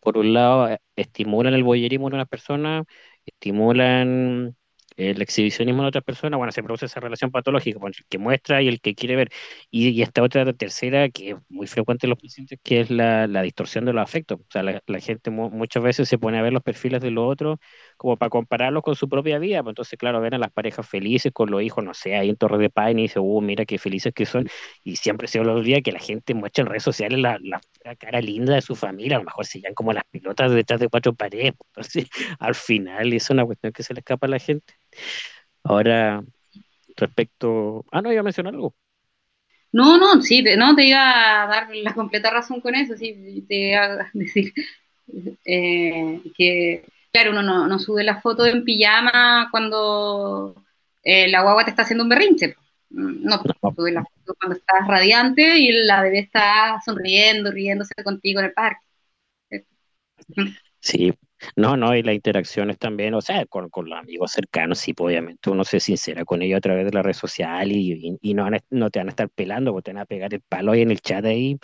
por 0.00 0.18
un 0.18 0.34
lado 0.34 0.68
eh, 0.68 0.78
estimulan 0.96 1.54
el 1.54 1.64
boyerismo 1.64 2.08
de 2.10 2.16
una 2.16 2.26
persona, 2.26 2.84
estimulan 3.26 4.56
el 4.98 5.22
exhibicionismo 5.22 5.82
de 5.82 5.88
otras 5.88 6.04
personas, 6.04 6.38
bueno, 6.38 6.52
se 6.52 6.62
produce 6.62 6.86
esa 6.86 7.00
relación 7.00 7.30
patológica 7.30 7.78
el 7.86 7.94
que 8.08 8.18
muestra 8.18 8.62
y 8.62 8.68
el 8.68 8.80
que 8.80 8.94
quiere 8.94 9.16
ver. 9.16 9.30
Y, 9.70 9.88
y 9.90 10.02
esta 10.02 10.22
otra 10.22 10.52
tercera, 10.52 11.08
que 11.08 11.30
es 11.30 11.36
muy 11.48 11.66
frecuente 11.66 12.06
en 12.06 12.10
los 12.10 12.18
pacientes, 12.18 12.58
que 12.62 12.80
es 12.80 12.90
la, 12.90 13.26
la 13.26 13.42
distorsión 13.42 13.84
de 13.84 13.92
los 13.92 14.02
afectos. 14.02 14.38
O 14.40 14.46
sea, 14.50 14.62
la, 14.62 14.82
la 14.86 15.00
gente 15.00 15.30
mu 15.30 15.50
muchas 15.50 15.82
veces 15.82 16.08
se 16.08 16.18
pone 16.18 16.38
a 16.38 16.42
ver 16.42 16.52
los 16.52 16.62
perfiles 16.62 17.00
de 17.00 17.10
los 17.10 17.30
otros 17.30 17.58
como 17.96 18.16
para 18.16 18.30
compararlos 18.30 18.82
con 18.82 18.94
su 18.96 19.08
propia 19.08 19.38
vida. 19.38 19.62
Pues 19.62 19.72
entonces, 19.72 19.98
claro, 19.98 20.20
ven 20.20 20.34
a 20.34 20.38
las 20.38 20.50
parejas 20.52 20.88
felices 20.88 21.32
con 21.32 21.50
los 21.50 21.62
hijos, 21.62 21.84
no 21.84 21.94
sé, 21.94 22.16
ahí 22.16 22.28
en 22.30 22.36
Torre 22.36 22.58
de 22.58 22.70
Paine 22.70 23.02
y 23.02 23.04
dice, 23.04 23.20
uh, 23.20 23.40
mira 23.40 23.64
qué 23.66 23.78
felices 23.78 24.12
que 24.14 24.26
son. 24.26 24.48
Y 24.84 24.96
siempre 24.96 25.28
se 25.28 25.40
olvida 25.40 25.80
que 25.80 25.92
la 25.92 26.00
gente 26.00 26.34
muestra 26.34 26.62
en 26.62 26.68
redes 26.68 26.82
sociales 26.82 27.18
la, 27.18 27.38
la, 27.42 27.60
cara 27.96 28.20
linda 28.20 28.54
de 28.54 28.62
su 28.62 28.74
familia, 28.76 29.16
a 29.16 29.20
lo 29.20 29.24
mejor 29.26 29.46
se 29.46 29.60
llaman 29.60 29.74
como 29.74 29.92
las 29.92 30.04
pilotas 30.10 30.52
detrás 30.52 30.80
de 30.80 30.88
cuatro 30.88 31.14
paredes. 31.14 31.54
Entonces, 31.68 32.06
al 32.38 32.54
final, 32.54 33.12
es 33.12 33.30
una 33.30 33.44
cuestión 33.44 33.72
que 33.72 33.82
se 33.82 33.94
le 33.94 34.00
escapa 34.00 34.26
a 34.26 34.30
la 34.30 34.38
gente. 34.38 34.74
Ahora, 35.62 36.22
respecto... 36.96 37.84
Ah, 37.90 38.02
no, 38.02 38.12
iba 38.12 38.20
a 38.20 38.24
mencionar 38.24 38.54
algo. 38.54 38.74
No, 39.72 39.98
no, 39.98 40.22
sí, 40.22 40.42
te, 40.42 40.56
no, 40.56 40.74
te 40.74 40.84
iba 40.84 41.42
a 41.42 41.46
dar 41.46 41.68
la 41.74 41.94
completa 41.94 42.30
razón 42.30 42.60
con 42.60 42.74
eso, 42.74 42.96
sí, 42.96 43.44
te 43.46 43.70
iba 43.70 43.84
a 43.84 44.10
decir 44.14 44.52
eh, 45.44 46.20
que, 46.36 46.84
claro, 47.12 47.32
uno 47.32 47.42
no, 47.42 47.66
no, 47.66 47.78
sube 47.78 48.02
la 48.04 48.20
foto 48.20 48.46
en 48.46 48.64
pijama 48.64 49.48
cuando 49.50 50.54
eh, 51.02 51.28
la 51.28 51.42
guagua 51.42 51.64
te 51.64 51.70
está 51.70 51.82
haciendo 51.82 52.04
un 52.04 52.10
berrinche. 52.10 52.56
No, 52.90 53.42
no. 53.62 53.74
sube 53.76 53.92
la 53.92 54.02
foto 54.02 54.34
cuando 54.40 54.56
estás 54.56 54.86
radiante 54.86 55.58
y 55.58 55.70
la 55.84 56.02
bebé 56.02 56.20
está 56.20 56.80
sonriendo, 56.84 57.50
riéndose 57.50 57.92
contigo 58.02 58.40
en 58.40 58.46
el 58.46 58.52
parque. 58.52 58.80
Sí, 60.80 61.12
no, 61.56 61.76
no, 61.76 61.94
y 61.96 62.02
las 62.02 62.14
interacciones 62.14 62.78
también, 62.78 63.14
o 63.14 63.20
sea, 63.20 63.46
con, 63.46 63.68
con 63.70 63.88
los 63.88 63.98
amigos 63.98 64.32
cercanos, 64.32 64.78
sí, 64.78 64.94
pues, 64.94 65.08
obviamente 65.12 65.50
uno 65.50 65.64
se 65.64 65.80
sincera 65.80 66.24
con 66.24 66.42
ellos 66.42 66.58
a 66.58 66.60
través 66.60 66.84
de 66.86 66.92
la 66.92 67.02
red 67.02 67.12
social 67.12 67.70
y, 67.72 67.92
y, 68.20 68.30
y 68.30 68.34
no, 68.34 68.48
no, 68.70 68.90
te 68.90 68.98
van 69.00 69.08
a 69.08 69.10
estar 69.10 69.28
pelando, 69.30 69.72
porque 69.72 69.84
te 69.90 69.92
van 69.94 70.02
a 70.02 70.06
pegar 70.06 70.34
el 70.34 70.40
palo 70.42 70.72
ahí 70.72 70.82
en 70.82 70.90
el 70.90 71.00
chat 71.00 71.24
ahí, 71.24 71.58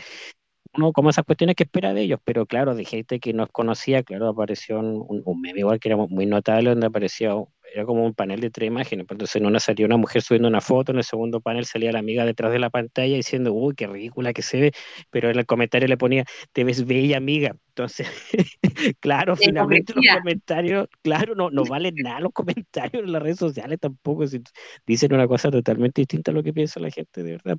uno 0.75 0.93
como 0.93 1.11
esas 1.11 1.25
cuestiones 1.25 1.57
que 1.57 1.65
espera 1.65 1.95
de 1.95 2.03
ellos, 2.03 2.21
pero 2.25 2.47
claro, 2.47 2.75
de 2.75 2.85
gente 2.85 3.21
que 3.21 3.33
no 3.33 3.47
conocía, 3.49 4.03
claro, 4.03 4.29
apareció 4.29 4.81
un, 4.81 5.23
un 5.25 5.41
meme 5.41 5.61
igual 5.61 5.81
que 5.81 5.89
era 5.89 5.97
muy 5.97 6.27
notable, 6.27 6.71
donde 6.71 6.87
aparecía, 6.89 7.35
era 7.75 7.85
como 7.85 8.05
un 8.05 8.15
panel 8.15 8.41
de 8.41 8.51
tres 8.51 8.69
imágenes, 8.69 9.07
pues 9.07 9.17
entonces 9.17 9.37
en 9.37 9.47
una 9.47 9.61
salía 9.61 9.87
una 9.87 9.97
mujer 9.97 10.23
subiendo 10.23 10.49
una 10.49 10.61
foto, 10.61 10.93
en 10.93 10.99
el 10.99 11.05
segundo 11.05 11.41
panel 11.41 11.65
salía 11.67 11.93
la 11.93 11.99
amiga 11.99 12.25
detrás 12.25 12.53
de 12.53 12.59
la 12.61 12.71
pantalla 12.71 13.17
diciendo, 13.17 13.53
uy, 13.53 13.75
qué 13.75 13.87
ridícula 13.87 14.33
que 14.33 14.43
se 14.43 14.61
ve, 14.61 14.73
pero 15.11 15.31
en 15.31 15.39
el 15.39 15.47
comentario 15.47 15.89
le 15.89 15.97
ponía, 15.97 16.25
te 16.53 16.65
ves 16.65 16.87
bella 16.87 17.17
amiga, 17.17 17.57
entonces, 17.69 18.09
claro, 19.01 19.37
finalmente 19.37 19.93
los 19.95 20.05
comentarios, 20.19 20.89
claro, 21.03 21.35
no, 21.35 21.51
no 21.51 21.65
valen 21.65 21.95
nada 21.97 22.21
los 22.21 22.33
comentarios 22.33 23.05
en 23.05 23.13
las 23.13 23.23
redes 23.23 23.39
sociales 23.39 23.79
tampoco, 23.81 24.27
si 24.27 24.41
dicen 24.87 25.13
una 25.13 25.27
cosa 25.27 25.51
totalmente 25.51 26.03
distinta 26.03 26.31
a 26.31 26.35
lo 26.35 26.43
que 26.43 26.53
piensa 26.53 26.81
la 26.81 26.91
gente 26.91 27.23
de 27.23 27.33
verdad. 27.33 27.59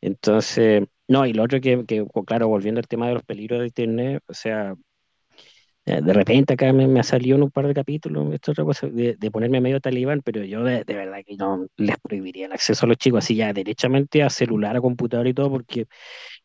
Entonces, 0.00 0.84
no, 1.08 1.26
y 1.26 1.32
lo 1.32 1.42
otro 1.44 1.60
que, 1.60 1.84
que, 1.86 2.04
claro, 2.26 2.48
volviendo 2.48 2.78
al 2.80 2.86
tema 2.86 3.08
de 3.08 3.14
los 3.14 3.22
peligros 3.24 3.60
de 3.60 3.66
Internet, 3.66 4.22
o 4.26 4.34
sea, 4.34 4.74
de 5.86 6.12
repente 6.14 6.54
acá 6.54 6.72
me, 6.72 6.88
me 6.88 7.00
ha 7.00 7.02
salido 7.02 7.36
en 7.36 7.42
un 7.42 7.50
par 7.50 7.66
de 7.66 7.74
capítulos 7.74 8.30
de, 8.30 9.16
de, 9.18 9.30
ponerme 9.30 9.60
medio 9.60 9.80
talibán, 9.80 10.22
pero 10.22 10.42
yo 10.42 10.64
de, 10.64 10.82
verdad 10.84 11.18
que 11.26 11.36
no 11.36 11.66
les 11.76 11.96
prohibiría 11.98 12.46
el 12.46 12.52
acceso 12.52 12.86
a 12.86 12.88
los 12.88 12.96
chicos 12.96 13.24
así 13.24 13.36
ya 13.36 13.52
derechamente 13.52 14.22
a 14.22 14.30
celular, 14.30 14.76
a 14.76 14.80
computador 14.80 15.26
y 15.26 15.34
todo, 15.34 15.50
porque 15.50 15.86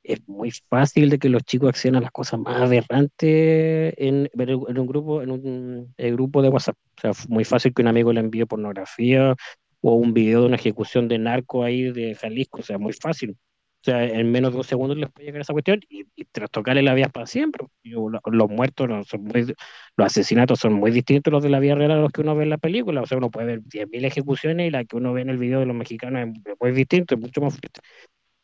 es 0.04 0.28
muy 0.28 0.52
fácil 0.70 1.10
de 1.10 1.20
que 1.20 1.30
los 1.30 1.44
chicos 1.44 1.70
accedan 1.70 1.98
a 1.98 2.02
las 2.02 2.12
cosas 2.12 2.40
más 2.40 2.62
aberrantes 2.62 3.94
en, 3.98 4.30
en 4.34 4.80
un 4.80 4.88
grupo, 4.88 5.22
en 5.22 5.32
un 5.32 5.94
grupo 5.98 6.42
de 6.42 6.50
WhatsApp. 6.50 6.76
O 6.98 7.02
sea, 7.02 7.12
muy 7.30 7.46
fácil 7.46 7.74
que 7.74 7.82
un 7.82 7.88
amigo 7.88 8.12
le 8.12 8.20
envíe 8.20 8.46
pornografía 8.46 9.36
o 9.82 9.94
un 9.96 10.14
video 10.14 10.42
de 10.42 10.48
una 10.48 10.56
ejecución 10.58 11.08
de 11.08 11.18
narco 11.18 11.64
ahí 11.64 11.92
de 11.92 12.16
Jalisco, 12.16 12.60
o 12.60 12.64
sea, 12.64 12.78
muy 12.78 12.94
fácil. 12.94 13.38
O 13.82 13.86
sea, 13.86 14.04
en 14.04 14.30
menos 14.32 14.52
de 14.52 14.58
dos 14.58 14.68
segundos 14.68 14.98
les 14.98 15.10
puede 15.10 15.28
llegar 15.28 15.42
esa 15.42 15.54
cuestión 15.54 15.80
y, 15.90 16.06
y 16.16 16.26
tras 16.26 16.52
tocarle 16.52 16.82
la 16.84 16.94
vida 16.94 17.08
para 17.10 17.26
siempre. 17.28 17.66
Los 17.84 18.50
muertos 18.50 18.90
no 18.90 19.04
son 19.06 19.24
muy, 19.24 19.44
los 19.44 20.06
asesinatos 20.08 20.60
son 20.60 20.74
muy 20.74 20.92
distintos 20.92 21.32
los 21.32 21.42
de 21.44 21.50
la 21.50 21.60
vida 21.60 21.76
real 21.76 21.92
a 21.92 21.96
los 21.98 22.12
que 22.12 22.22
uno 22.22 22.36
ve 22.36 22.44
en 22.44 22.50
la 22.50 22.58
película. 22.58 23.02
O 23.02 23.06
sea, 23.06 23.18
uno 23.18 23.32
puede 23.32 23.48
ver 23.48 23.62
10.000 23.64 24.04
ejecuciones 24.06 24.68
y 24.68 24.72
la 24.72 24.84
que 24.84 24.98
uno 24.98 25.14
ve 25.14 25.22
en 25.22 25.30
el 25.30 25.38
video 25.38 25.62
de 25.62 25.66
los 25.66 25.76
mexicanos 25.76 26.28
es 26.46 26.56
muy 26.60 26.72
distinto, 26.74 27.16
es 27.16 27.22
mucho 27.22 27.40
más 27.42 27.54
fuerte. 27.54 27.80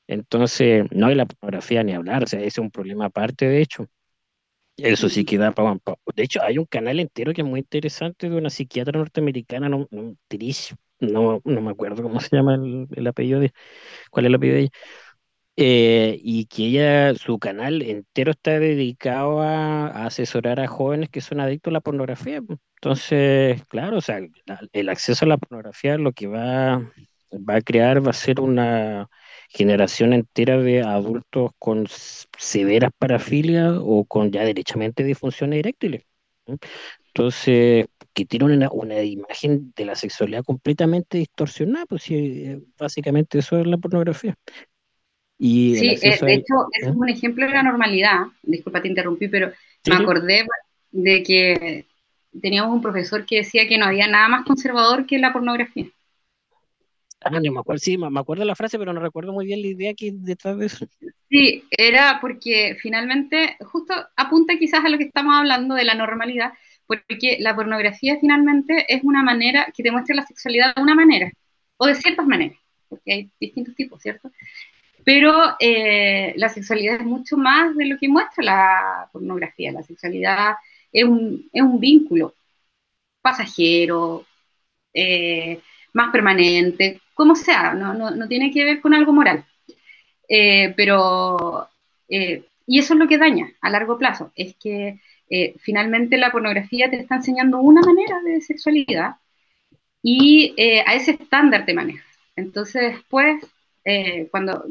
Entonces, 0.07 0.85
no 0.91 1.07
hay 1.07 1.15
la 1.15 1.25
pornografía 1.25 1.83
ni 1.83 1.93
hablar, 1.93 2.23
o 2.23 2.27
sea, 2.27 2.39
ese 2.39 2.47
es 2.49 2.57
un 2.59 2.71
problema 2.71 3.05
aparte, 3.05 3.47
de 3.47 3.61
hecho. 3.61 3.87
Eso 4.77 5.09
sí 5.09 5.23
que 5.25 5.37
da 5.37 5.51
para... 5.53 5.77
De 6.15 6.23
hecho, 6.23 6.41
hay 6.43 6.57
un 6.57 6.65
canal 6.65 6.99
entero 6.99 7.33
que 7.33 7.41
es 7.41 7.47
muy 7.47 7.59
interesante 7.61 8.29
de 8.29 8.35
una 8.37 8.49
psiquiatra 8.49 8.99
norteamericana, 8.99 9.69
no, 9.69 9.87
no, 9.91 10.15
no, 10.99 11.41
no 11.43 11.61
me 11.61 11.71
acuerdo 11.71 12.03
cómo 12.03 12.19
se 12.19 12.35
llama 12.35 12.55
el, 12.55 12.87
el 12.95 13.07
apellido 13.07 13.39
de... 13.39 13.53
¿Cuál 14.11 14.25
es 14.25 14.29
el 14.29 14.35
apellido 14.35 14.57
de 14.57 14.61
ella? 14.63 14.71
Eh, 15.57 16.19
y 16.21 16.45
que 16.47 16.65
ella, 16.65 17.15
su 17.15 17.39
canal 17.39 17.81
entero 17.81 18.31
está 18.31 18.59
dedicado 18.59 19.41
a, 19.41 20.05
asesorar 20.05 20.59
a 20.59 20.67
jóvenes 20.67 21.09
que 21.09 21.21
son 21.21 21.39
adictos 21.39 21.71
a 21.71 21.73
la 21.73 21.81
pornografía. 21.81 22.41
Entonces, 22.75 23.63
claro, 23.67 23.97
o 23.97 24.01
sea, 24.01 24.19
el 24.73 24.89
acceso 24.89 25.25
a 25.25 25.29
la 25.29 25.37
pornografía 25.37 25.97
lo 25.97 26.11
que 26.11 26.27
va, 26.27 26.91
va 27.31 27.55
a 27.55 27.61
crear 27.61 28.05
va 28.05 28.11
a 28.11 28.13
ser 28.13 28.41
una 28.41 29.09
generación 29.49 30.13
entera 30.13 30.57
de 30.57 30.81
adultos 30.81 31.51
con 31.59 31.87
severas 32.37 32.91
parafilias 32.97 33.75
o 33.79 34.05
con 34.05 34.31
ya 34.31 34.43
derechamente 34.43 35.03
disfunciones 35.03 35.59
eréctiles. 35.59 36.03
Entonces, 37.07 37.87
que 38.13 38.25
tienen 38.25 38.51
una, 38.51 38.69
una, 38.71 39.01
imagen 39.03 39.73
de 39.75 39.85
la 39.85 39.95
sexualidad 39.95 40.43
completamente 40.43 41.17
distorsionada, 41.17 41.85
pues 41.85 42.03
sí, 42.03 42.57
básicamente 42.77 43.39
eso 43.39 43.59
es 43.59 43.67
la 43.67 43.77
pornografía. 43.77 44.35
Y 45.37 45.75
sí, 45.75 45.87
eh, 46.01 46.17
de 46.21 46.33
hecho, 46.33 46.67
es 46.71 46.87
un 46.87 47.09
ejemplo 47.09 47.45
de 47.45 47.53
la 47.53 47.63
normalidad. 47.63 48.27
Disculpa, 48.41 48.81
te 48.81 48.87
interrumpí, 48.87 49.27
pero 49.27 49.51
¿Sí? 49.83 49.91
me 49.91 49.97
acordé 49.97 50.45
de 50.91 51.23
que 51.23 51.85
teníamos 52.41 52.73
un 52.73 52.81
profesor 52.81 53.25
que 53.25 53.37
decía 53.37 53.67
que 53.67 53.77
no 53.77 53.85
había 53.85 54.07
nada 54.07 54.29
más 54.29 54.45
conservador 54.45 55.05
que 55.05 55.19
la 55.19 55.33
pornografía. 55.33 55.87
Ah, 57.21 57.31
no 57.31 57.51
me 57.51 57.59
acuerdo, 57.59 57.79
sí, 57.79 57.97
me 57.97 58.19
acuerdo 58.19 58.45
la 58.45 58.55
frase, 58.55 58.77
pero 58.77 58.93
no 58.93 59.01
recuerdo 59.01 59.33
muy 59.33 59.47
bien 59.47 59.61
la 59.61 59.67
idea 59.67 59.93
que 59.95 60.11
detrás 60.13 60.59
de 60.59 60.67
eso. 60.67 60.85
Sí, 61.27 61.63
era 61.71 62.19
porque 62.21 62.77
finalmente, 62.79 63.57
justo 63.61 63.95
apunta 64.15 64.57
quizás 64.59 64.85
a 64.85 64.89
lo 64.89 64.97
que 64.99 65.05
estamos 65.05 65.33
hablando 65.35 65.73
de 65.73 65.85
la 65.85 65.95
normalidad, 65.95 66.53
porque 66.85 67.37
la 67.39 67.55
pornografía 67.55 68.17
finalmente 68.21 68.85
es 68.93 69.03
una 69.03 69.23
manera 69.23 69.73
que 69.75 69.81
te 69.81 69.91
muestra 69.91 70.15
la 70.15 70.25
sexualidad 70.25 70.75
de 70.75 70.83
una 70.83 70.93
manera, 70.93 71.31
o 71.77 71.87
de 71.87 71.95
ciertas 71.95 72.27
maneras, 72.27 72.59
porque 72.87 73.11
hay 73.11 73.31
distintos 73.39 73.75
tipos, 73.75 74.01
¿cierto? 74.03 74.31
Pero 75.05 75.55
eh, 75.59 76.33
la 76.37 76.49
sexualidad 76.49 76.95
es 76.95 77.05
mucho 77.05 77.37
más 77.37 77.75
de 77.77 77.85
lo 77.85 77.97
que 77.97 78.09
muestra 78.09 78.43
la 78.43 79.09
pornografía. 79.13 79.71
La 79.71 79.83
sexualidad 79.83 80.55
es 80.91 81.03
un, 81.05 81.47
es 81.53 81.61
un 81.61 81.79
vínculo 81.79 82.33
pasajero, 83.21 84.25
eh, 84.93 85.61
más 85.93 86.11
permanente, 86.11 87.01
como 87.13 87.35
sea, 87.35 87.73
no, 87.73 87.93
no, 87.93 88.11
no, 88.11 88.27
tiene 88.27 88.51
que 88.51 88.65
ver 88.65 88.81
con 88.81 88.93
algo 88.93 89.13
moral. 89.13 89.45
Eh, 90.27 90.73
pero, 90.75 91.69
y 92.09 92.79
eso 92.79 92.93
es 92.93 92.99
lo 92.99 93.07
que 93.07 93.17
daña 93.17 93.51
a 93.61 93.69
largo 93.69 93.97
plazo, 93.97 94.31
es 94.35 94.55
que 94.55 94.99
finalmente 95.59 96.17
la 96.17 96.31
pornografía 96.31 96.89
te 96.89 96.97
está 96.97 97.15
enseñando 97.15 97.59
una 97.59 97.81
manera 97.81 98.21
de 98.21 98.41
sexualidad 98.41 99.15
y 100.03 100.53
a 100.85 100.95
ese 100.95 101.11
estándar 101.11 101.65
te 101.65 101.73
manejas. 101.73 102.05
Entonces 102.35 102.93
después, 102.93 103.43
cuando 104.31 104.65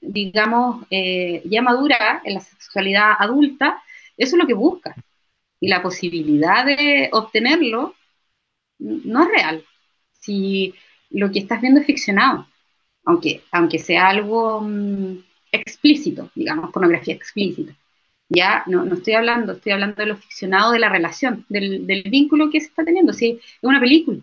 digamos 0.00 0.86
ya 0.90 1.62
madura 1.62 2.20
en 2.24 2.34
la 2.34 2.40
sexualidad 2.40 3.12
adulta, 3.18 3.82
eso 4.16 4.36
es 4.36 4.42
lo 4.42 4.46
que 4.46 4.54
busca. 4.54 4.94
Y 5.60 5.68
la 5.68 5.82
posibilidad 5.82 6.64
de 6.64 7.10
obtenerlo 7.12 7.94
no 8.78 9.22
es 9.22 9.28
real. 9.28 9.64
Si 10.12 10.74
lo 11.10 11.30
que 11.30 11.40
estás 11.40 11.60
viendo 11.60 11.80
es 11.80 11.86
ficcionado, 11.86 12.46
aunque, 13.04 13.42
aunque 13.52 13.78
sea 13.78 14.08
algo 14.08 14.60
mmm, 14.62 15.18
explícito, 15.52 16.30
digamos, 16.34 16.72
pornografía 16.72 17.14
explícita. 17.14 17.74
Ya 18.28 18.62
no, 18.66 18.84
no, 18.84 18.94
estoy 18.94 19.14
hablando, 19.14 19.52
estoy 19.54 19.72
hablando 19.72 19.96
de 19.96 20.06
lo 20.06 20.16
ficcionado 20.16 20.72
de 20.72 20.78
la 20.78 20.88
relación, 20.88 21.44
del, 21.48 21.86
del 21.86 22.04
vínculo 22.04 22.50
que 22.50 22.60
se 22.60 22.68
está 22.68 22.84
teniendo. 22.84 23.12
Si 23.12 23.30
es 23.32 23.62
una 23.62 23.80
película, 23.80 24.20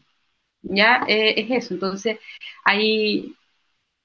ya 0.62 1.04
eh, 1.08 1.34
es 1.38 1.52
eso. 1.52 1.74
Entonces, 1.74 2.20
hay, 2.64 3.36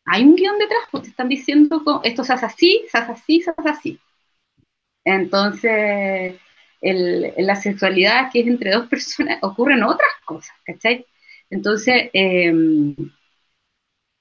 hay 0.05 0.25
un 0.25 0.37
guion 0.37 0.59
detrás, 0.59 0.83
porque 0.91 1.07
te 1.07 1.11
están 1.11 1.29
diciendo 1.29 2.01
esto 2.05 2.25
se 2.25 2.33
hace 2.33 2.47
así, 2.47 2.85
se 2.91 2.99
hace 2.99 3.13
así, 3.13 3.41
se 3.43 3.51
hace 3.51 3.69
así. 3.69 4.01
Entonces, 5.05 6.35
el, 6.81 7.33
la 7.39 7.57
sexualidad 7.57 8.31
que 8.33 8.41
es 8.41 8.47
entre 8.47 8.73
dos 8.73 8.89
personas, 8.89 9.39
ocurren 9.43 9.83
otras 9.83 10.11
cosas, 10.25 10.57
¿cachai? 10.65 11.07
Entonces, 11.51 12.11
eh, 12.13 12.53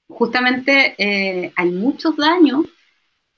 justamente 0.08 0.94
eh, 0.98 1.52
hay 1.56 1.70
muchos 1.70 2.16
daños 2.16 2.66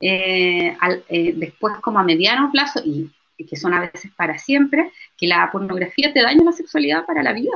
eh, 0.00 0.76
eh, 1.08 1.32
después 1.36 1.76
como 1.80 1.98
a 1.98 2.02
mediano 2.02 2.50
plazo 2.52 2.80
y, 2.84 3.10
y, 3.38 3.46
que 3.46 3.56
son 3.56 3.72
a 3.74 3.80
veces 3.80 4.10
para 4.16 4.38
siempre, 4.38 4.92
que 5.16 5.26
la 5.26 5.48
pornografía 5.50 6.12
te 6.12 6.22
daña 6.22 6.44
la 6.44 6.52
sexualidad 6.52 7.06
para 7.06 7.22
la 7.22 7.32
vida. 7.32 7.52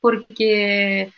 Porque 0.00 1.12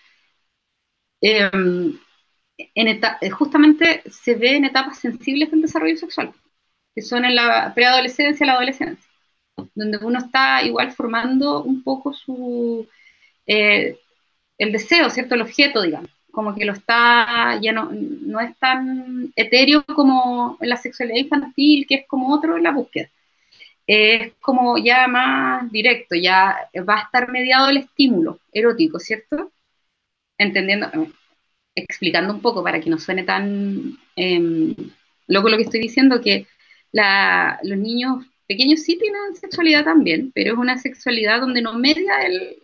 en 2.75 3.31
justamente 3.31 4.03
se 4.11 4.35
ve 4.35 4.57
en 4.57 4.65
etapas 4.65 4.99
sensibles 4.99 5.51
del 5.51 5.63
desarrollo 5.63 5.97
sexual, 5.97 6.33
que 6.95 7.03
son 7.03 7.25
en 7.25 7.35
la 7.35 7.73
preadolescencia 7.75 8.45
y 8.45 8.47
la 8.47 8.55
adolescencia, 8.55 9.09
donde 9.75 9.99
uno 9.99 10.19
está 10.19 10.63
igual 10.63 10.93
formando 10.93 11.63
un 11.63 11.83
poco 11.83 12.13
su 12.13 12.87
el 14.59 14.73
deseo, 14.73 15.09
¿cierto? 15.11 15.35
El 15.35 15.43
objeto, 15.43 15.83
digamos, 15.83 16.11
como 16.31 16.55
que 16.55 16.65
lo 16.65 16.73
está, 16.73 17.59
ya 17.61 17.73
no, 17.73 17.91
no 17.93 18.41
es 18.41 18.57
tan 18.59 19.33
etéreo 19.37 19.85
como 19.85 20.59
la 20.61 20.77
sexualidad 20.77 21.19
infantil, 21.19 21.87
que 21.89 21.95
es 21.97 22.07
como 22.07 22.35
otro 22.35 22.57
en 22.57 22.65
la 22.65 22.73
búsqueda. 22.73 23.09
Es 23.87 24.35
como 24.41 24.77
ya 24.79 25.09
más 25.09 25.71
directo, 25.73 26.15
ya 26.15 26.69
va 26.89 26.97
a 26.97 27.03
estar 27.05 27.31
mediado 27.31 27.71
el 27.71 27.79
estímulo 27.79 28.41
erótico, 28.53 28.99
¿cierto? 28.99 29.51
Entendiendo, 30.39 30.91
explicando 31.79 32.33
un 32.33 32.41
poco 32.41 32.63
para 32.63 32.81
que 32.81 32.91
no 32.91 32.99
suene 32.99 33.25
tan 33.25 33.99
eh, 34.17 34.75
loco 35.27 35.49
lo 35.49 35.57
que 35.57 35.65
estoy 35.65 35.81
diciendo, 35.81 36.21
que 36.21 36.47
los 36.93 37.79
niños 37.79 38.25
pequeños 38.47 38.81
sí 38.81 38.99
tienen 38.99 39.37
sexualidad 39.37 39.85
también, 39.85 40.33
pero 40.35 40.55
es 40.55 40.59
una 40.59 40.79
sexualidad 40.79 41.41
donde 41.41 41.63
no 41.63 41.75
media 41.75 42.21
el, 42.23 42.57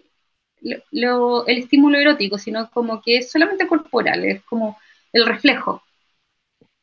el 0.62 1.58
estímulo 1.58 1.98
erótico, 1.98 2.38
sino 2.38 2.70
como 2.70 3.02
que 3.02 3.18
es 3.18 3.30
solamente 3.30 3.66
corporal, 3.66 4.24
es 4.24 4.42
como 4.42 4.78
el 5.12 5.26
reflejo. 5.26 5.82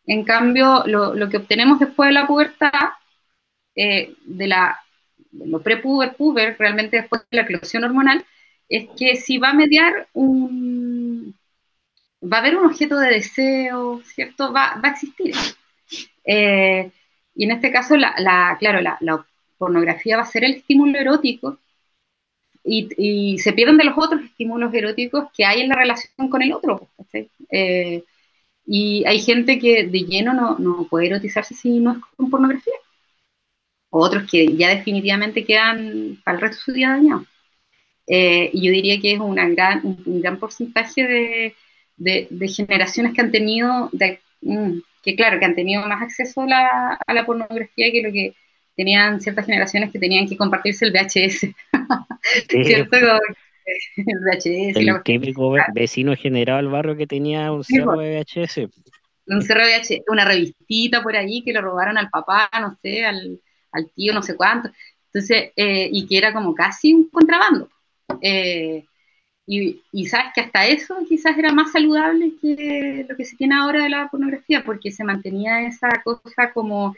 En 0.05 0.23
cambio, 0.23 0.83
lo, 0.85 1.15
lo 1.15 1.29
que 1.29 1.37
obtenemos 1.37 1.79
después 1.79 2.09
de 2.09 2.13
la 2.13 2.27
pubertad, 2.27 2.71
eh, 3.75 4.13
de, 4.25 4.47
la, 4.47 4.79
de 5.31 5.47
lo 5.47 5.61
prepuber, 5.61 6.15
puber, 6.15 6.55
realmente 6.59 6.97
después 6.97 7.23
de 7.29 7.37
la 7.37 7.43
eclosión 7.43 7.83
hormonal, 7.83 8.25
es 8.69 8.89
que 8.97 9.15
si 9.15 9.37
va 9.37 9.49
a 9.49 9.53
mediar 9.53 10.07
un, 10.13 11.35
va 12.23 12.37
a 12.37 12.39
haber 12.41 12.57
un 12.57 12.65
objeto 12.67 12.97
de 12.99 13.09
deseo, 13.09 14.01
¿cierto? 14.05 14.53
Va, 14.53 14.79
va 14.83 14.89
a 14.89 14.91
existir. 14.91 15.33
Eh, 16.25 16.91
Y 17.35 17.45
en 17.45 17.51
este 17.51 17.71
caso, 17.71 17.97
la, 17.97 18.13
la 18.19 18.57
claro, 18.59 18.81
la, 18.81 19.25
pornografía 19.57 20.17
va 20.17 20.23
a 20.23 20.25
ser 20.25 20.43
el 20.43 20.55
estímulo 20.55 20.97
erótico 20.99 21.59
y, 22.63 22.89
y, 22.97 23.39
se 23.39 23.53
pierden 23.53 23.77
de 23.77 23.85
los 23.85 23.97
otros 23.97 24.21
estímulos 24.23 24.73
eróticos 24.73 25.29
que 25.35 25.45
hay 25.45 25.61
en 25.61 25.69
la 25.69 25.75
relación 25.75 26.29
con 26.29 26.41
el 26.41 26.53
otro. 26.53 26.89
Eh, 27.49 28.03
y 28.65 29.03
hay 29.05 29.19
gente 29.21 29.59
que 29.59 29.85
de 29.87 29.99
lleno 30.01 30.33
no, 30.33 30.57
no, 30.59 30.87
puede 30.89 31.07
erotizarse 31.07 31.55
si 31.55 31.79
no 31.79 31.93
es 31.93 31.99
con 32.17 32.29
pornografía. 32.29 32.73
Otros 33.89 34.29
que 34.29 34.55
ya 34.55 34.69
definitivamente 34.69 35.43
quedan 35.45 36.19
para 36.23 36.35
el 36.37 36.41
resto 36.41 36.57
de 36.57 36.63
su 36.63 36.73
vida 36.73 36.89
dañados. 36.91 37.27
Eh, 38.07 38.49
y 38.53 38.65
yo 38.67 38.71
diría 38.73 38.99
que 39.01 39.13
es 39.13 39.19
una 39.19 39.49
gran, 39.49 39.81
un, 39.85 40.03
un 40.05 40.21
gran 40.21 40.39
porcentaje 40.39 41.03
de, 41.07 41.55
de, 42.01 42.27
de, 42.29 42.47
generaciones 42.47 43.13
que 43.13 43.21
han 43.21 43.31
tenido, 43.31 43.89
de, 43.91 44.19
mm, 44.41 44.79
que 45.03 45.15
claro, 45.15 45.39
que 45.39 45.45
han 45.45 45.55
tenido 45.55 45.85
más 45.87 46.01
acceso 46.01 46.41
a 46.41 46.47
la, 46.47 46.99
a 47.05 47.13
la, 47.13 47.25
pornografía 47.25 47.91
que 47.91 48.01
lo 48.01 48.11
que 48.11 48.33
tenían 48.75 49.21
ciertas 49.21 49.45
generaciones 49.45 49.91
que 49.91 49.99
tenían 49.99 50.27
que 50.27 50.37
compartirse 50.37 50.85
el 50.85 50.93
VHS. 50.93 51.47
Sí. 52.47 52.63
¿Cierto? 52.63 52.97
El 52.97 54.19
VHS. 54.19 54.77
El 54.77 55.03
típico 55.03 55.55
vecino 55.73 56.15
generado 56.15 56.59
al 56.59 56.67
barrio 56.67 56.95
que 56.95 57.07
tenía 57.07 57.51
un 57.51 57.63
cerro 57.63 57.97
de 57.97 58.19
VHS. 58.19 58.69
Un 59.25 59.41
cerro 59.41 59.65
de 59.65 59.79
VHS, 59.79 60.03
una 60.07 60.23
revistita 60.23 61.01
por 61.01 61.15
ahí 61.15 61.43
que 61.43 61.51
le 61.51 61.61
robaron 61.61 61.97
al 61.97 62.11
papá, 62.11 62.47
no 62.61 62.77
sé, 62.79 63.03
al, 63.03 63.39
al 63.71 63.89
tío, 63.95 64.13
no 64.13 64.21
sé 64.21 64.35
cuánto. 64.35 64.69
Entonces, 65.07 65.51
eh, 65.55 65.89
y 65.91 66.05
que 66.05 66.17
era 66.19 66.31
como 66.31 66.53
casi 66.53 66.93
un 66.93 67.09
contrabando. 67.09 67.69
Eh, 68.21 68.85
y, 69.45 69.83
y, 69.91 70.05
sabes 70.05 70.27
que 70.35 70.41
hasta 70.41 70.67
eso 70.67 70.97
quizás 71.07 71.37
era 71.37 71.51
más 71.51 71.71
saludable 71.71 72.33
que 72.41 73.05
lo 73.09 73.17
que 73.17 73.25
se 73.25 73.35
tiene 73.35 73.55
ahora 73.55 73.83
de 73.83 73.89
la 73.89 74.07
pornografía, 74.09 74.63
porque 74.63 74.91
se 74.91 75.03
mantenía 75.03 75.67
esa 75.67 75.89
cosa 76.03 76.53
como 76.53 76.95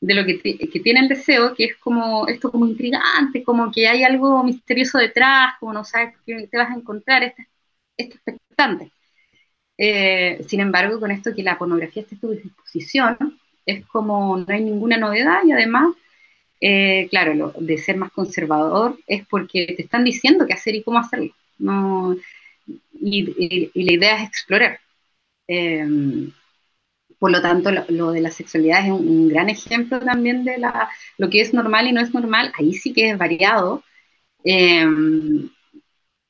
de 0.00 0.14
lo 0.14 0.24
que, 0.24 0.40
que, 0.40 0.80
tiene 0.80 1.00
el 1.00 1.08
deseo, 1.08 1.54
que 1.54 1.64
es 1.64 1.76
como 1.76 2.28
esto 2.28 2.50
como 2.50 2.66
intrigante, 2.66 3.42
como 3.44 3.72
que 3.72 3.88
hay 3.88 4.04
algo 4.04 4.42
misterioso 4.44 4.98
detrás, 4.98 5.54
como 5.58 5.72
no 5.72 5.84
sabes 5.84 6.14
qué 6.26 6.46
te 6.48 6.58
vas 6.58 6.70
a 6.70 6.74
encontrar, 6.74 7.22
esto, 7.24 7.42
esto 7.96 8.16
expectante. 8.26 8.92
Eh, 9.78 10.44
sin 10.48 10.60
embargo, 10.60 11.00
con 11.00 11.10
esto 11.10 11.34
que 11.34 11.42
la 11.42 11.58
pornografía 11.58 12.02
esté 12.02 12.16
a 12.16 12.20
tu 12.20 12.30
disposición, 12.30 13.38
es 13.66 13.84
como 13.86 14.36
no 14.38 14.46
hay 14.48 14.62
ninguna 14.64 14.96
novedad 14.96 15.40
y 15.44 15.52
además 15.52 15.94
eh, 16.60 17.08
claro, 17.10 17.34
lo 17.34 17.52
de 17.58 17.78
ser 17.78 17.96
más 17.96 18.12
conservador 18.12 18.98
es 19.06 19.26
porque 19.26 19.74
te 19.76 19.82
están 19.82 20.04
diciendo 20.04 20.46
qué 20.46 20.54
hacer 20.54 20.74
y 20.74 20.82
cómo 20.82 20.98
hacerlo. 20.98 21.34
No, 21.58 22.16
y, 22.92 23.70
la 23.74 23.92
idea 23.92 24.22
es 24.22 24.28
explorar. 24.28 24.80
Eh, 25.48 25.86
por 27.18 27.30
lo 27.30 27.40
tanto, 27.40 27.70
lo, 27.88 28.12
de 28.12 28.20
la 28.20 28.30
sexualidad 28.30 28.84
es 28.84 28.92
un, 28.92 29.28
gran 29.28 29.48
ejemplo 29.48 30.00
también 30.00 30.44
de 30.44 30.58
lo 31.18 31.30
que 31.30 31.40
es 31.40 31.54
normal 31.54 31.86
y 31.86 31.92
no 31.92 32.00
es 32.00 32.12
normal. 32.12 32.52
Ahí 32.58 32.74
sí 32.74 32.92
que 32.92 33.10
es 33.10 33.18
variado. 33.18 33.82
Eh, 34.44 34.86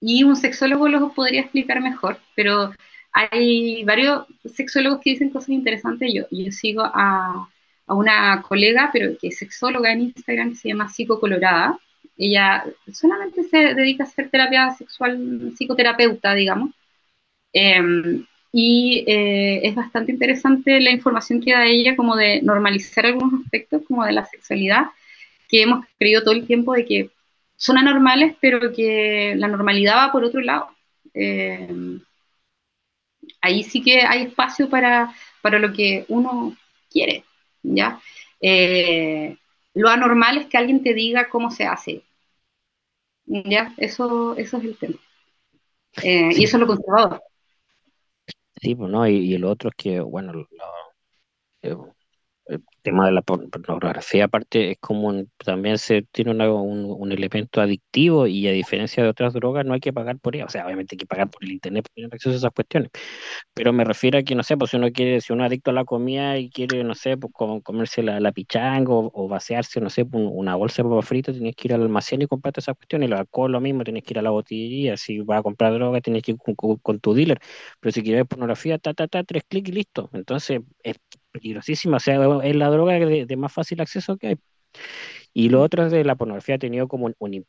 y 0.00 0.24
un 0.24 0.36
sexólogo 0.36 0.88
lo 0.88 1.12
podría 1.12 1.40
explicar 1.40 1.80
mejor, 1.80 2.18
pero 2.34 2.72
hay 3.12 3.82
varios 3.84 4.26
sexólogos 4.44 5.00
que 5.00 5.10
dicen 5.10 5.30
cosas 5.30 5.50
interesantes. 5.50 6.12
Yo, 6.14 6.24
yo 6.30 6.52
sigo 6.52 6.82
a, 6.84 7.48
a 7.86 7.94
una 7.94 8.42
colega, 8.42 8.90
pero 8.92 9.16
que 9.18 9.28
es 9.28 9.38
sexóloga 9.38 9.92
en 9.92 10.02
Instagram, 10.02 10.50
que 10.50 10.56
se 10.56 10.68
llama 10.68 10.88
Psico 10.88 11.20
Colorada. 11.20 11.78
Ella 12.18 12.64
solamente 12.92 13.44
se 13.44 13.74
dedica 13.74 14.04
a 14.04 14.06
hacer 14.06 14.30
terapia 14.30 14.70
sexual, 14.70 15.52
psicoterapeuta, 15.56 16.34
digamos. 16.34 16.70
Eh, 17.52 18.24
y 18.52 19.04
eh, 19.06 19.60
es 19.68 19.74
bastante 19.74 20.12
interesante 20.12 20.80
la 20.80 20.90
información 20.90 21.42
que 21.42 21.52
da 21.52 21.66
ella 21.66 21.94
como 21.96 22.16
de 22.16 22.40
normalizar 22.42 23.06
algunos 23.06 23.44
aspectos 23.44 23.82
como 23.86 24.04
de 24.04 24.12
la 24.12 24.24
sexualidad 24.24 24.86
que 25.48 25.62
hemos 25.62 25.84
creído 25.98 26.22
todo 26.22 26.34
el 26.34 26.46
tiempo 26.46 26.72
de 26.72 26.84
que 26.86 27.10
son 27.56 27.78
anormales, 27.78 28.36
pero 28.40 28.72
que 28.72 29.34
la 29.36 29.48
normalidad 29.48 29.96
va 29.96 30.12
por 30.12 30.24
otro 30.24 30.40
lado. 30.40 30.68
Eh, 31.14 31.68
ahí 33.40 33.62
sí 33.62 33.82
que 33.82 34.02
hay 34.02 34.22
espacio 34.24 34.68
para, 34.68 35.14
para 35.42 35.58
lo 35.58 35.72
que 35.72 36.04
uno 36.08 36.56
quiere. 36.90 37.24
¿Ya? 37.74 38.00
Eh, 38.40 39.36
lo 39.74 39.88
anormal 39.88 40.38
es 40.38 40.46
que 40.46 40.56
alguien 40.56 40.82
te 40.82 40.94
diga 40.94 41.28
cómo 41.28 41.50
se 41.50 41.64
hace, 41.64 42.02
¿ya? 43.26 43.74
Eso, 43.76 44.36
eso 44.36 44.56
es 44.58 44.64
el 44.64 44.78
tema. 44.78 44.98
Eh, 46.02 46.32
sí. 46.32 46.40
Y 46.40 46.44
eso 46.44 46.56
es 46.56 46.60
lo 46.60 46.66
conservador. 46.66 47.22
Sí, 48.60 48.74
pues 48.74 48.90
no, 48.90 49.06
y, 49.06 49.16
y 49.16 49.34
el 49.34 49.44
otro 49.44 49.70
es 49.70 49.76
que, 49.76 50.00
bueno, 50.00 50.32
lo, 50.32 50.48
eh, 51.62 51.76
el 52.48 52.62
tema 52.82 53.06
de 53.06 53.12
la 53.12 53.22
pornografía 53.22 54.24
aparte 54.24 54.72
es 54.72 54.78
como 54.78 55.08
un, 55.08 55.30
también 55.38 55.78
se 55.78 56.02
tiene 56.02 56.30
una, 56.30 56.52
un, 56.52 56.84
un, 56.86 57.12
elemento 57.12 57.60
adictivo 57.60 58.26
y 58.26 58.46
a 58.46 58.52
diferencia 58.52 59.02
de 59.02 59.08
otras 59.08 59.32
drogas 59.32 59.66
no 59.66 59.74
hay 59.74 59.80
que 59.80 59.92
pagar 59.92 60.18
por 60.18 60.36
ella, 60.36 60.44
o 60.44 60.48
sea, 60.48 60.64
obviamente 60.64 60.94
hay 60.94 60.98
que 60.98 61.06
pagar 61.06 61.28
por 61.30 61.44
el 61.44 61.52
internet 61.52 61.84
para 61.84 61.94
tener 61.94 62.14
acceso 62.14 62.34
a 62.34 62.38
esas 62.38 62.52
cuestiones, 62.52 62.90
pero 63.54 63.72
me 63.72 63.84
refiero 63.84 64.18
a 64.18 64.22
que, 64.22 64.34
no 64.34 64.42
sé, 64.42 64.56
pues 64.56 64.70
si 64.70 64.76
uno 64.76 64.90
quiere, 64.92 65.20
si 65.20 65.32
uno 65.32 65.44
es 65.44 65.48
adicto 65.48 65.70
a 65.70 65.74
la 65.74 65.84
comida 65.84 66.38
y 66.38 66.50
quiere, 66.50 66.84
no 66.84 66.94
sé, 66.94 67.16
pues 67.16 67.32
comerse 67.64 68.02
la, 68.02 68.20
la 68.20 68.32
pichanga 68.32 68.92
o, 68.92 69.10
o, 69.12 69.28
vaciarse, 69.28 69.80
no 69.80 69.90
sé, 69.90 70.04
pues 70.04 70.24
una 70.30 70.54
bolsa 70.54 70.82
de 70.82 70.88
papas 70.88 71.06
fritas, 71.06 71.34
tienes 71.34 71.56
que 71.56 71.68
ir 71.68 71.74
al 71.74 71.82
almacén 71.82 72.22
y 72.22 72.26
comprarte 72.26 72.60
esas 72.60 72.76
cuestiones, 72.76 73.08
el 73.08 73.14
alcohol 73.14 73.52
lo 73.52 73.60
mismo, 73.60 73.84
tienes 73.84 74.04
que 74.04 74.14
ir 74.14 74.18
a 74.18 74.22
la 74.22 74.30
botillería, 74.30 74.96
si 74.96 75.20
vas 75.20 75.40
a 75.40 75.42
comprar 75.42 75.72
droga 75.74 76.00
tienes 76.00 76.22
que 76.22 76.32
ir 76.32 76.38
con, 76.38 76.54
con, 76.54 76.76
con 76.76 77.00
tu 77.00 77.14
dealer, 77.14 77.40
pero 77.80 77.92
si 77.92 78.02
quieres 78.02 78.26
pornografía, 78.26 78.78
ta, 78.78 78.94
ta, 78.94 79.08
ta, 79.08 79.24
tres 79.24 79.44
clics 79.48 79.70
y 79.70 79.72
listo, 79.72 80.10
entonces 80.12 80.60
es 80.82 80.96
peligrosísima, 81.38 81.98
o 81.98 82.00
sea, 82.00 82.18
es 82.42 82.56
la 82.56 82.68
droga 82.68 82.94
de, 82.94 83.26
de, 83.26 83.36
más 83.36 83.52
fácil 83.52 83.80
acceso 83.80 84.16
que 84.16 84.28
hay. 84.28 84.36
Y 85.38 85.50
lo 85.50 85.60
otro 85.60 85.84
es 85.84 85.92
de 85.92 86.02
la 86.02 86.14
pornografía 86.14 86.54
ha 86.54 86.58
tenido 86.58 86.88
como 86.88 87.04
un, 87.04 87.14
un, 87.18 87.44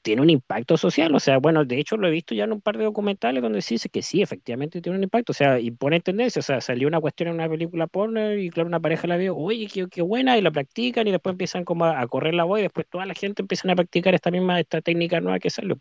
tiene 0.00 0.22
un 0.22 0.30
impacto 0.30 0.76
social, 0.76 1.12
o 1.12 1.18
sea, 1.18 1.38
bueno, 1.38 1.64
de 1.64 1.80
hecho 1.80 1.96
lo 1.96 2.06
he 2.06 2.10
visto 2.12 2.36
ya 2.36 2.44
en 2.44 2.52
un 2.52 2.60
par 2.60 2.78
de 2.78 2.84
documentales 2.84 3.42
donde 3.42 3.62
se 3.62 3.74
dice 3.74 3.88
que 3.88 4.00
sí, 4.00 4.22
efectivamente 4.22 4.80
tiene 4.80 4.96
un 4.96 5.02
impacto, 5.02 5.32
o 5.32 5.34
sea, 5.34 5.58
y 5.58 5.72
pone 5.72 5.98
tendencia, 5.98 6.38
o 6.38 6.42
sea, 6.44 6.60
salió 6.60 6.86
una 6.86 7.00
cuestión 7.00 7.30
en 7.30 7.34
una 7.34 7.48
película 7.48 7.88
porno 7.88 8.32
y 8.34 8.48
claro, 8.48 8.68
una 8.68 8.78
pareja 8.78 9.08
la 9.08 9.16
vio, 9.16 9.36
oye, 9.36 9.66
qué, 9.66 9.88
qué 9.90 10.02
buena, 10.02 10.38
y 10.38 10.40
la 10.40 10.52
practican 10.52 11.08
y 11.08 11.10
después 11.10 11.32
empiezan 11.32 11.64
como 11.64 11.84
a, 11.84 12.00
a 12.00 12.06
correr 12.06 12.34
la 12.34 12.44
voz 12.44 12.60
y 12.60 12.62
después 12.62 12.86
toda 12.88 13.06
la 13.06 13.14
gente 13.14 13.42
empieza 13.42 13.68
a 13.72 13.74
practicar 13.74 14.14
esta 14.14 14.30
misma, 14.30 14.60
esta 14.60 14.80
técnica 14.80 15.20
nueva 15.20 15.40
que 15.40 15.50
salió. 15.50 15.76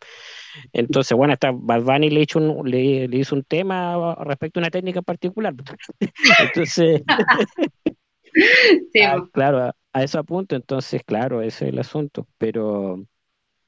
Entonces, 0.74 1.16
bueno, 1.16 1.34
hasta 1.34 1.52
Bad 1.54 1.84
Bunny 1.84 2.10
le 2.10 2.22
hizo 2.22 2.40
un, 2.40 2.72
le, 2.72 3.08
le 3.08 3.18
hizo 3.18 3.36
un 3.36 3.44
tema 3.44 4.16
respecto 4.22 4.60
a 4.60 4.62
una 4.62 4.72
técnica 4.72 4.98
en 5.00 5.06
particular. 5.06 5.54
Entonces... 6.40 7.04
sí, 8.94 9.02
ah, 9.06 9.24
claro, 9.32 9.74
a, 9.94 10.04
eso 10.04 10.20
apunto, 10.20 10.56
entonces, 10.56 11.04
claro, 11.06 11.42
ese 11.42 11.66
es 11.68 11.74
el 11.74 11.80
asunto, 11.80 12.28
pero 12.38 13.04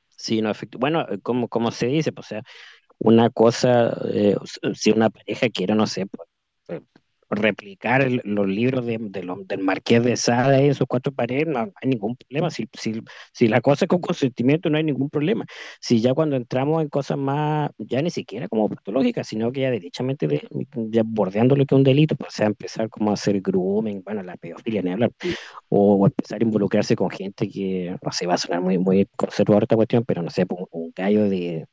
sí, 0.10 0.42
no, 0.42 0.54
bueno, 0.80 1.06
como, 1.24 1.50
como 1.50 1.72
se 1.72 1.88
dice, 1.88 2.12
pues, 2.14 2.28
o 2.28 2.30
sea, 2.30 2.44
una 3.00 3.30
cosa, 3.32 3.98
eh, 4.14 4.38
si 4.76 4.92
una 4.92 5.10
pareja 5.12 5.50
quiere, 5.50 5.76
no 5.76 5.88
sé, 5.88 6.08
pues, 6.08 6.30
replicar 7.36 8.02
el, 8.02 8.22
los 8.24 8.48
libros 8.48 8.86
de, 8.86 8.98
de 9.00 9.24
del 9.46 9.60
Marqués 9.60 10.04
de 10.04 10.16
Sade 10.16 10.68
y 10.68 10.74
sus 10.74 10.88
cuatro 10.88 11.12
paredes, 11.12 11.48
no, 11.48 11.66
no 11.66 11.74
hay 11.82 11.90
ningún 11.90 12.16
problema. 12.16 12.50
Si, 12.50 12.68
si, 12.74 13.02
si, 13.32 13.48
la 13.48 13.62
cosa 13.62 13.86
es 13.86 13.90
con 13.90 14.02
consentimiento, 14.02 14.70
no 14.70 14.78
hay 14.78 14.84
ningún 14.84 15.10
problema. 15.10 15.46
Si 15.80 16.02
ya 16.02 16.14
cuando 16.14 16.36
entramos 16.36 16.82
en 16.82 16.90
cosas 16.90 17.18
más, 17.18 17.72
ya 17.78 18.02
ni 18.02 18.10
siquiera 18.10 18.48
como 18.48 18.70
patológicas, 18.70 19.28
sino 19.28 19.52
que 19.52 19.62
ya 19.62 19.72
derechamente 19.72 20.28
de, 20.28 20.48
ya 20.90 21.04
bordeando 21.06 21.56
lo 21.56 21.66
que 21.66 21.76
es 21.76 21.78
un 21.78 21.84
delito, 21.84 22.16
pues 22.16 22.34
o 22.34 22.36
sea, 22.38 22.48
empezar 22.48 22.90
como 22.90 23.12
a 23.12 23.14
hacer 23.14 23.42
grooming, 23.42 24.04
bueno, 24.04 24.24
la 24.24 24.38
pedofilia 24.38 24.82
ni 24.82 24.92
hablar, 24.92 25.12
o, 25.70 25.96
o, 25.96 26.06
empezar 26.08 26.42
a 26.42 26.44
involucrarse 26.46 26.96
con 26.96 27.10
gente 27.10 27.50
que, 27.50 27.96
no 28.02 28.12
sé, 28.12 28.28
va 28.28 28.36
a 28.36 28.38
sonar 28.38 28.62
muy, 28.62 28.78
muy 28.78 29.08
conservador 29.16 29.64
esta 29.64 29.76
cuestión, 29.76 30.04
pero 30.06 30.22
no 30.22 30.30
sé, 30.30 30.46
un, 30.50 30.68
un 30.72 30.94
gallo 30.96 31.30
de 31.30 31.66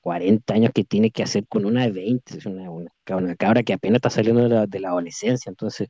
40 0.00 0.54
años 0.54 0.72
que 0.74 0.84
tiene 0.84 1.10
que 1.10 1.22
hacer 1.22 1.46
con 1.48 1.64
una 1.64 1.84
de 1.84 1.92
20, 1.92 2.38
es 2.38 2.46
una, 2.46 2.70
una, 2.70 2.90
una 3.10 3.36
cabra 3.36 3.62
que 3.62 3.72
apenas 3.72 3.96
está 3.96 4.10
saliendo 4.10 4.42
de 4.42 4.48
la, 4.48 4.66
de 4.66 4.80
la 4.80 4.88
adolescencia, 4.90 5.50
entonces, 5.50 5.88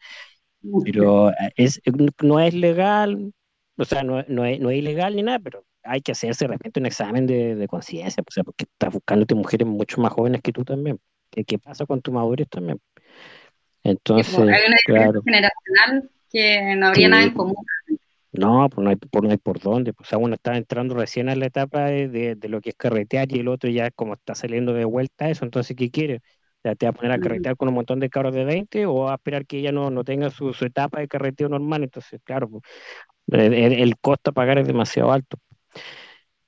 pero 0.84 1.30
es, 1.56 1.80
no 2.22 2.40
es 2.40 2.54
legal, 2.54 3.32
o 3.76 3.84
sea, 3.84 4.02
no, 4.02 4.22
no, 4.28 4.44
es, 4.44 4.60
no 4.60 4.70
es 4.70 4.78
ilegal 4.78 5.16
ni 5.16 5.22
nada, 5.22 5.38
pero 5.38 5.64
hay 5.82 6.02
que 6.02 6.12
hacerse 6.12 6.44
de 6.44 6.52
repente 6.52 6.80
un 6.80 6.86
examen 6.86 7.26
de, 7.26 7.54
de 7.54 7.68
conciencia, 7.68 8.22
o 8.26 8.30
sea, 8.30 8.44
porque 8.44 8.64
estás 8.64 8.92
buscándote 8.92 9.34
mujeres 9.34 9.66
mucho 9.66 10.00
más 10.00 10.12
jóvenes 10.12 10.42
que 10.42 10.52
tú 10.52 10.64
también. 10.64 11.00
¿Qué, 11.30 11.44
qué 11.44 11.58
pasa 11.58 11.86
con 11.86 12.02
tu 12.02 12.12
madurez 12.12 12.48
también? 12.48 12.80
Entonces, 13.82 14.34
hay 14.34 14.42
una 14.42 14.52
diferencia 14.52 14.84
claro. 14.84 15.22
generacional 15.24 16.10
que 16.30 16.76
no 16.76 16.86
habría 16.88 17.06
sí, 17.06 17.10
nada 17.10 17.22
en 17.24 17.34
común. 17.34 17.56
No, 18.32 18.68
pues 18.68 18.84
no 18.84 18.90
hay 18.90 18.96
por, 18.96 19.24
no 19.24 19.30
hay 19.30 19.38
por 19.38 19.58
dónde. 19.60 19.92
Pues, 19.92 20.08
o 20.08 20.10
sea, 20.10 20.18
uno 20.18 20.34
está 20.34 20.56
entrando 20.56 20.94
recién 20.94 21.28
a 21.28 21.34
la 21.34 21.46
etapa 21.46 21.86
de, 21.86 22.08
de, 22.08 22.36
de, 22.36 22.48
lo 22.48 22.60
que 22.60 22.70
es 22.70 22.76
carretear 22.76 23.32
y 23.32 23.40
el 23.40 23.48
otro 23.48 23.68
ya 23.70 23.90
como 23.90 24.14
está 24.14 24.34
saliendo 24.34 24.72
de 24.72 24.84
vuelta 24.84 25.26
a 25.26 25.30
eso, 25.30 25.44
entonces, 25.44 25.76
¿qué 25.76 25.90
quiere? 25.90 26.20
¿te 26.62 26.86
va 26.86 26.90
a 26.90 26.92
poner 26.92 27.12
a 27.12 27.18
carretear 27.18 27.56
con 27.56 27.68
un 27.68 27.74
montón 27.74 28.00
de 28.00 28.10
cabros 28.10 28.34
de 28.34 28.44
20 28.44 28.84
o 28.86 29.08
a 29.08 29.14
esperar 29.14 29.46
que 29.46 29.58
ella 29.58 29.72
no, 29.72 29.90
no 29.90 30.04
tenga 30.04 30.30
su, 30.30 30.52
su 30.52 30.66
etapa 30.66 31.00
de 31.00 31.08
carreteo 31.08 31.48
normal? 31.48 31.84
Entonces, 31.84 32.20
claro, 32.22 32.50
pues, 32.50 32.62
el, 33.28 33.54
el, 33.54 33.98
costo 33.98 34.30
a 34.30 34.34
pagar 34.34 34.58
es 34.58 34.66
demasiado 34.66 35.12
alto. 35.12 35.38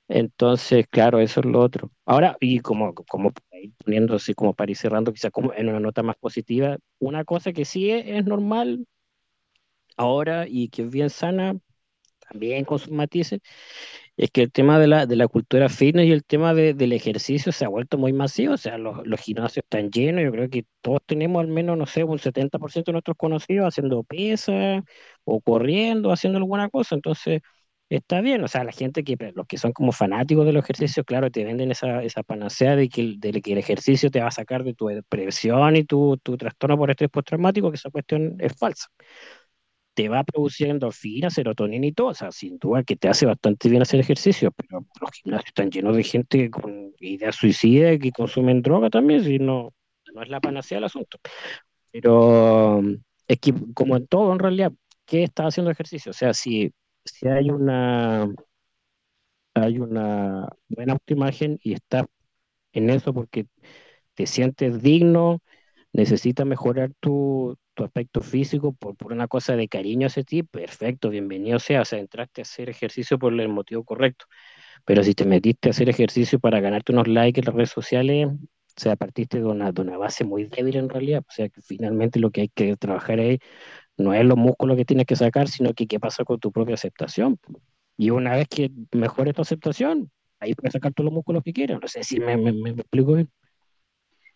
Entonces, 0.07 0.85
claro, 0.89 1.19
eso 1.19 1.39
es 1.39 1.45
lo 1.45 1.59
otro. 1.61 1.89
Ahora, 2.05 2.37
y 2.39 2.59
como, 2.59 2.93
como 2.93 3.31
poniéndose 3.83 4.35
como 4.35 4.53
para 4.53 4.71
ir 4.71 4.77
cerrando, 4.77 5.11
quizás 5.13 5.31
como 5.31 5.53
en 5.53 5.69
una 5.69 5.79
nota 5.79 6.03
más 6.03 6.17
positiva, 6.17 6.77
una 6.99 7.23
cosa 7.25 7.53
que 7.53 7.65
sí 7.65 7.89
es, 7.89 8.05
es 8.05 8.25
normal 8.25 8.85
ahora 9.97 10.45
y 10.47 10.69
que 10.69 10.83
es 10.83 10.89
bien 10.89 11.09
sana, 11.09 11.55
también 12.33 12.65
con 12.65 12.79
sus 12.79 12.91
matices, 12.91 13.39
es 14.17 14.31
que 14.31 14.41
el 14.43 14.51
tema 14.51 14.79
de 14.79 14.87
la, 14.87 15.05
de 15.05 15.15
la 15.15 15.27
cultura 15.27 15.69
fitness 15.69 16.07
y 16.07 16.11
el 16.11 16.23
tema 16.25 16.53
de- 16.53 16.73
del 16.73 16.93
ejercicio 16.93 17.51
se 17.51 17.65
ha 17.65 17.69
vuelto 17.69 17.97
muy 17.97 18.13
masivo, 18.13 18.53
o 18.55 18.57
sea, 18.57 18.77
los, 18.77 19.05
los 19.07 19.19
gimnasios 19.21 19.63
están 19.65 19.89
llenos, 19.91 20.23
yo 20.23 20.31
creo 20.31 20.49
que 20.49 20.65
todos 20.81 21.01
tenemos 21.05 21.41
al 21.41 21.47
menos, 21.47 21.77
no 21.77 21.85
sé, 21.85 22.03
un 22.03 22.19
70% 22.19 22.91
de 22.91 22.93
nuestros 22.93 23.17
conocidos 23.17 23.67
haciendo 23.67 24.03
pesas 24.03 24.83
o 25.23 25.41
corriendo, 25.41 26.11
haciendo 26.11 26.37
alguna 26.39 26.69
cosa, 26.69 26.95
entonces 26.95 27.41
está 27.89 28.21
bien, 28.21 28.43
o 28.43 28.47
sea, 28.47 28.63
la 28.63 28.71
gente 28.71 29.03
que, 29.03 29.15
los 29.35 29.45
que 29.47 29.57
son 29.57 29.71
como 29.71 29.91
fanáticos 29.91 30.45
de 30.45 30.53
los 30.53 30.63
ejercicios, 30.63 31.05
claro, 31.05 31.29
te 31.29 31.43
venden 31.45 31.71
esa, 31.71 32.03
esa 32.03 32.23
panacea 32.23 32.75
de 32.75 32.89
que, 32.89 33.01
el- 33.01 33.19
de 33.19 33.41
que 33.41 33.51
el 33.53 33.59
ejercicio 33.59 34.09
te 34.11 34.19
va 34.21 34.27
a 34.27 34.31
sacar 34.31 34.63
de 34.63 34.73
tu 34.73 34.87
depresión 34.87 35.75
y 35.75 35.83
tu, 35.83 36.17
tu 36.17 36.37
trastorno 36.37 36.77
por 36.77 36.89
estrés 36.91 37.09
postraumático, 37.11 37.69
que 37.71 37.75
esa 37.77 37.91
cuestión 37.91 38.35
es 38.39 38.53
falsa 38.57 38.87
te 39.93 40.09
va 40.09 40.19
a 40.19 40.23
producir 40.23 40.67
endorfina, 40.69 41.29
serotonina 41.29 41.85
y 41.87 41.91
todo, 41.91 42.07
o 42.07 42.13
sea, 42.13 42.31
sin 42.31 42.57
duda 42.57 42.83
que 42.83 42.95
te 42.95 43.09
hace 43.09 43.25
bastante 43.25 43.69
bien 43.69 43.81
hacer 43.81 43.99
ejercicio, 43.99 44.51
pero 44.51 44.85
los 45.01 45.11
gimnasios 45.11 45.47
están 45.47 45.69
llenos 45.71 45.95
de 45.95 46.03
gente 46.03 46.49
con 46.49 46.93
ideas 46.99 47.35
suicidas 47.35 47.99
que 47.99 48.11
consumen 48.11 48.61
droga 48.61 48.89
también, 48.89 49.23
si 49.23 49.39
no, 49.39 49.73
no 50.13 50.23
es 50.23 50.29
la 50.29 50.41
panacea 50.41 50.77
del 50.77 50.85
asunto. 50.85 51.17
Pero 51.91 52.81
es 53.27 53.39
que, 53.39 53.53
como 53.73 53.97
en 53.97 54.07
todo, 54.07 54.33
en 54.33 54.39
realidad, 54.39 54.73
¿qué 55.05 55.23
estás 55.23 55.47
haciendo 55.47 55.71
ejercicio? 55.71 56.11
O 56.11 56.13
sea, 56.13 56.33
si, 56.33 56.73
si 57.05 57.27
hay 57.27 57.49
una, 57.51 58.27
hay 59.53 59.79
una 59.79 60.49
buena 60.69 60.93
autoimagen 60.93 61.59
y 61.63 61.73
estás 61.73 62.05
en 62.73 62.89
eso 62.89 63.13
porque 63.13 63.47
te 64.15 64.27
sientes 64.27 64.81
digno, 64.83 65.41
necesitas 65.93 66.45
mejorar 66.47 66.91
tu, 66.99 67.57
tu 67.73 67.83
aspecto 67.83 68.21
físico 68.21 68.73
por, 68.73 68.95
por 68.95 69.13
una 69.13 69.27
cosa 69.27 69.55
de 69.55 69.67
cariño 69.67 70.07
hacia 70.07 70.23
ti, 70.23 70.43
perfecto, 70.43 71.09
bienvenido 71.09 71.59
sea, 71.59 71.81
o 71.81 71.85
sea, 71.85 71.99
entraste 71.99 72.41
a 72.41 72.43
hacer 72.43 72.69
ejercicio 72.69 73.19
por 73.19 73.33
el 73.39 73.49
motivo 73.49 73.83
correcto, 73.83 74.25
pero 74.85 75.03
si 75.03 75.15
te 75.15 75.25
metiste 75.25 75.69
a 75.69 75.71
hacer 75.71 75.89
ejercicio 75.89 76.39
para 76.39 76.59
ganarte 76.61 76.91
unos 76.93 77.07
likes 77.07 77.39
en 77.41 77.45
las 77.45 77.55
redes 77.55 77.69
sociales, 77.71 78.27
o 78.27 78.81
sea, 78.81 78.95
partiste 78.95 79.39
de 79.39 79.45
una, 79.45 79.71
de 79.71 79.81
una 79.81 79.97
base 79.97 80.23
muy 80.25 80.45
débil 80.45 80.77
en 80.77 80.89
realidad, 80.89 81.23
o 81.27 81.31
sea, 81.31 81.49
que 81.49 81.61
finalmente 81.61 82.19
lo 82.19 82.31
que 82.31 82.41
hay 82.41 82.49
que 82.49 82.75
trabajar 82.77 83.19
ahí 83.19 83.39
no 83.97 84.13
es 84.13 84.25
los 84.25 84.37
músculos 84.37 84.77
que 84.77 84.85
tienes 84.85 85.05
que 85.05 85.15
sacar, 85.15 85.47
sino 85.47 85.73
que 85.73 85.87
qué 85.87 85.99
pasa 85.99 86.23
con 86.25 86.39
tu 86.39 86.51
propia 86.51 86.75
aceptación. 86.75 87.39
Y 87.97 88.09
una 88.11 88.35
vez 88.35 88.47
que 88.49 88.71
mejores 88.93 89.35
tu 89.35 89.41
aceptación, 89.41 90.11
ahí 90.39 90.55
puedes 90.55 90.73
sacar 90.73 90.93
todos 90.93 91.05
los 91.05 91.13
músculos 91.13 91.43
que 91.43 91.53
quieras. 91.53 91.79
No 91.81 91.87
sé 91.87 92.03
si 92.03 92.19
me, 92.19 92.37
me, 92.37 92.53
me 92.53 92.71
explico 92.71 93.13
bien. 93.13 93.29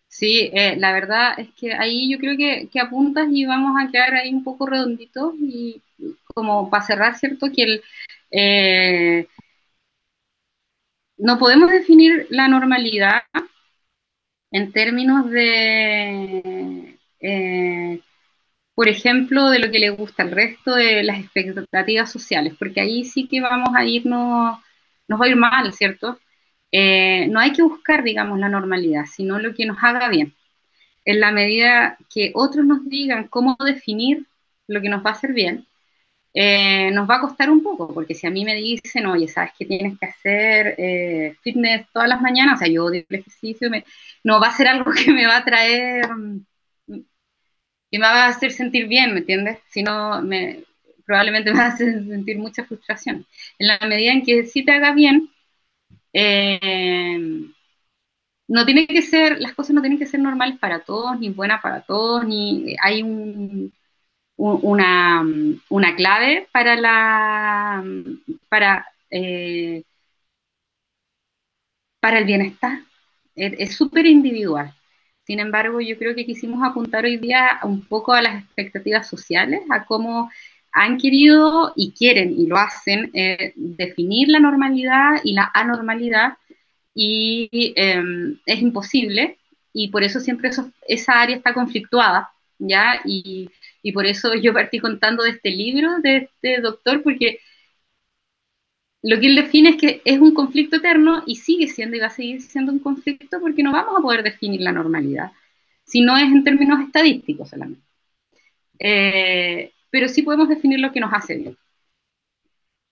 Sí, 0.10 0.49
eh, 0.53 0.76
la 0.78 0.93
verdad 0.93 1.39
es 1.39 1.49
que 1.53 1.74
ahí 1.74 2.10
yo 2.12 2.18
creo 2.20 2.38
que, 2.38 2.70
apuntas 2.80 3.28
y 3.32 3.45
vamos 3.45 3.76
a 3.80 3.91
quedar 3.91 4.16
ahí 4.16 4.34
un 4.34 4.43
poco 4.43 4.66
redonditos 4.66 5.36
y 5.39 5.82
como 6.34 6.70
para 6.70 6.84
cerrar, 6.86 7.18
¿cierto? 7.18 7.47
Que 7.55 7.64
el, 7.64 7.84
eh, 8.32 9.28
no 11.18 11.38
podemos 11.38 11.70
definir 11.72 12.28
la 12.30 12.47
normalidad 12.47 13.22
en 14.51 14.72
términos 14.72 15.30
de, 15.30 16.97
eh, 17.20 18.01
por 18.76 18.89
ejemplo, 18.89 19.49
de 19.49 19.60
lo 19.60 19.72
que 19.72 19.80
le 19.80 19.91
gusta 19.91 20.24
al 20.24 20.32
resto 20.32 20.76
de 20.76 21.03
las 21.03 21.20
expectativas 21.20 22.12
sociales, 22.12 22.55
porque 22.60 22.82
ahí 22.82 23.05
sí 23.05 23.28
que 23.28 23.41
vamos 23.41 23.70
a 23.76 23.86
irnos, 23.86 24.60
nos 25.08 25.22
va 25.22 25.26
a 25.26 25.30
ir 25.30 25.36
mal, 25.38 25.74
¿cierto? 25.74 26.20
Eh, 26.72 27.28
no 27.30 27.39
hay 27.39 27.53
que 27.53 27.61
buscar, 27.63 28.03
digamos, 28.03 28.39
la 28.39 28.49
normalidad, 28.49 29.05
sino 29.05 29.39
lo 29.39 29.53
que 29.53 29.65
nos 29.65 29.78
haga 29.84 30.09
bien. 30.09 30.34
En 31.05 31.20
la 31.22 31.32
medida 31.32 31.97
que 32.13 32.32
otros 32.36 32.65
nos 32.65 32.86
digan 32.89 33.28
cómo 33.30 33.57
definir 33.65 34.28
lo 34.68 34.82
que 34.82 34.89
nos 34.89 35.05
va 35.05 35.11
a 35.11 35.13
hacer 35.13 35.34
bien, 35.34 35.65
eh, 36.34 36.91
nos 36.91 37.09
va 37.09 37.18
a 37.18 37.22
costar 37.22 37.49
un 37.49 37.63
poco, 37.63 37.93
porque 37.93 38.13
si 38.15 38.28
a 38.28 38.30
mí 38.32 38.45
me 38.45 38.55
dicen, 38.55 39.07
oye, 39.07 39.28
sabes 39.28 39.51
que 39.57 39.65
tienes 39.65 39.97
que 39.99 40.05
hacer 40.05 40.76
eh, 40.78 41.36
fitness 41.41 41.88
todas 41.91 42.09
las 42.09 42.22
mañanas, 42.22 42.55
o 42.57 42.59
sea, 42.59 42.68
yo 42.68 42.86
odio 42.86 43.05
el 43.09 43.20
ejercicio, 43.20 43.70
me, 43.70 43.86
no 44.24 44.39
va 44.39 44.47
a 44.49 44.57
ser 44.57 44.68
algo 44.68 44.91
que 45.05 45.11
me 45.11 45.26
va 45.28 45.38
a 45.38 45.45
traer, 45.45 46.05
que 47.91 47.99
me 47.99 48.05
va 48.05 48.26
a 48.26 48.28
hacer 48.30 48.51
sentir 48.51 48.88
bien, 48.88 49.13
¿me 49.13 49.20
entiendes? 49.20 49.59
Si 49.70 49.84
no, 49.84 50.22
me, 50.22 50.63
probablemente 51.05 51.51
me 51.53 51.59
va 51.59 51.65
a 51.65 51.70
hacer 51.70 52.05
sentir 52.05 52.38
mucha 52.38 52.65
frustración. 52.65 53.26
En 53.59 53.68
la 53.68 53.80
medida 53.88 54.11
en 54.11 54.24
que 54.24 54.45
sí 54.45 54.63
te 54.63 54.74
haga 54.74 54.93
bien, 54.93 55.30
eh, 56.14 57.20
no 58.47 58.66
tiene 58.66 58.88
que 58.88 59.01
ser, 59.01 59.39
las 59.39 59.53
cosas 59.53 59.76
no 59.76 59.82
tienen 59.82 59.99
que 59.99 60.05
ser 60.05 60.20
normales 60.20 60.58
para 60.60 60.80
todos, 60.82 61.20
ni 61.20 61.30
buenas 61.30 61.62
para 61.62 61.82
todos, 61.82 62.26
ni 62.26 62.76
hay 62.82 63.03
un, 63.03 63.74
una, 64.38 65.26
una, 65.70 65.95
clave 65.95 66.47
para 66.51 66.76
la 66.76 67.84
para, 68.49 68.88
eh, 69.12 69.84
para 71.99 72.20
el 72.20 72.26
bienestar. 72.26 72.80
Es 73.36 73.76
súper 73.76 74.05
individual. 74.08 74.74
Sin 75.26 75.39
embargo, 75.39 75.82
yo 75.82 75.97
creo 75.97 76.16
que 76.16 76.26
quisimos 76.26 76.64
apuntar 76.64 77.05
hoy 77.05 77.18
día 77.18 77.60
un 77.64 77.86
poco 77.86 78.14
a 78.14 78.22
las 78.22 78.43
expectativas 78.43 79.08
sociales, 79.08 79.62
a 79.70 79.86
cómo 79.86 80.32
han 80.72 80.97
querido 80.97 81.74
y 81.76 81.91
quieren 81.91 82.34
y 82.38 82.47
lo 82.47 82.57
hacen 82.57 83.11
eh, 83.13 83.53
definir 83.55 84.30
la 84.30 84.39
normalidad 84.39 85.22
y 85.24 85.34
la 85.34 85.49
anormalidad 85.53 86.38
y 86.93 87.74
eh, 87.76 88.03
es 88.45 88.61
imposible 88.61 89.38
y 89.74 89.89
por 89.89 90.03
eso 90.03 90.20
siempre 90.20 90.49
eso, 90.49 90.72
esa 90.88 91.22
área 91.22 91.36
está 91.36 91.53
conflictuada, 91.53 92.32
¿ya? 92.57 92.99
Y, 93.05 93.49
y, 93.84 93.91
por 93.91 94.05
eso 94.07 94.34
yo 94.36 94.53
partí 94.53 94.80
contando 94.80 95.24
de 95.24 95.32
este 95.32 95.51
libro, 95.51 95.99
de 96.01 96.18
este 96.18 96.61
doctor, 96.61 97.03
porque 97.03 97.39
lo 99.03 99.20
que 99.20 99.28
él 99.28 99.36
define 99.36 99.70
es 99.70 99.76
que 99.78 100.01
es 100.05 100.20
un 100.20 100.34
conflicto 100.34 100.78
eterno 100.78 101.24
y 101.26 101.36
sigue 101.36 101.68
siendo 101.68 101.95
y 101.95 101.99
va 101.99 102.07
a 102.07 102.09
seguir 102.09 102.41
siendo 102.41 102.72
un 102.72 102.80
conflicto 102.80 103.39
porque 103.39 103.63
no 103.63 103.72
vamos 103.72 103.95
a 103.97 104.01
poder 104.01 104.24
definir 104.24 104.61
la 104.61 104.72
normalidad, 104.72 105.32
si 105.86 106.01
no 106.01 106.18
es 106.18 106.26
en 106.26 106.43
términos 106.43 106.82
estadísticos 106.82 107.49
solamente. 107.49 107.84
Eh, 108.80 109.72
pero 109.89 110.07
sí 110.07 110.21
podemos 110.23 110.49
definir 110.49 110.79
lo 110.79 110.91
que 110.91 110.99
nos 110.99 111.13
hace 111.13 111.35
bien. 111.38 111.57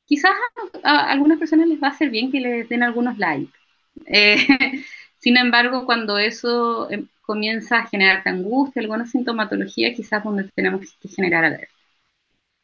Quizás 0.05 0.31
a, 0.83 1.09
algunas 1.11 1.39
personas 1.39 1.67
les 1.67 1.81
va 1.81 1.87
a 1.87 1.91
hacer 1.91 2.09
bien 2.09 2.31
que 2.31 2.39
les 2.39 2.69
den 2.69 2.83
algunos 2.83 3.17
likes. 3.17 3.51
Eh, 4.05 4.37
sin 5.19 5.37
embargo, 5.37 5.85
cuando 5.85 6.17
eso 6.17 6.89
eh, 6.91 7.05
comienza 7.21 7.79
a 7.79 7.87
generar 7.87 8.21
angustia, 8.27 8.81
alguna 8.81 9.05
sintomatología, 9.05 9.93
quizás 9.93 10.23
donde 10.23 10.49
tenemos 10.55 10.81
que 11.01 11.09
generar 11.09 11.45
alerta. 11.45 11.73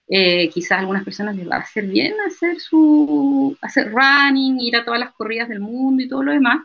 Eh, 0.07 0.49
quizás 0.49 0.73
a 0.73 0.79
algunas 0.79 1.05
personas 1.05 1.35
les 1.37 1.49
va 1.49 1.55
a 1.57 1.59
hacer 1.59 1.85
bien 1.87 2.13
hacer 2.27 2.59
su 2.59 3.57
hacer 3.61 3.91
running, 3.93 4.59
ir 4.59 4.75
a 4.75 4.83
todas 4.83 4.99
las 4.99 5.13
corridas 5.13 5.47
del 5.47 5.61
mundo 5.61 6.03
y 6.03 6.09
todo 6.09 6.21
lo 6.23 6.33
demás, 6.33 6.59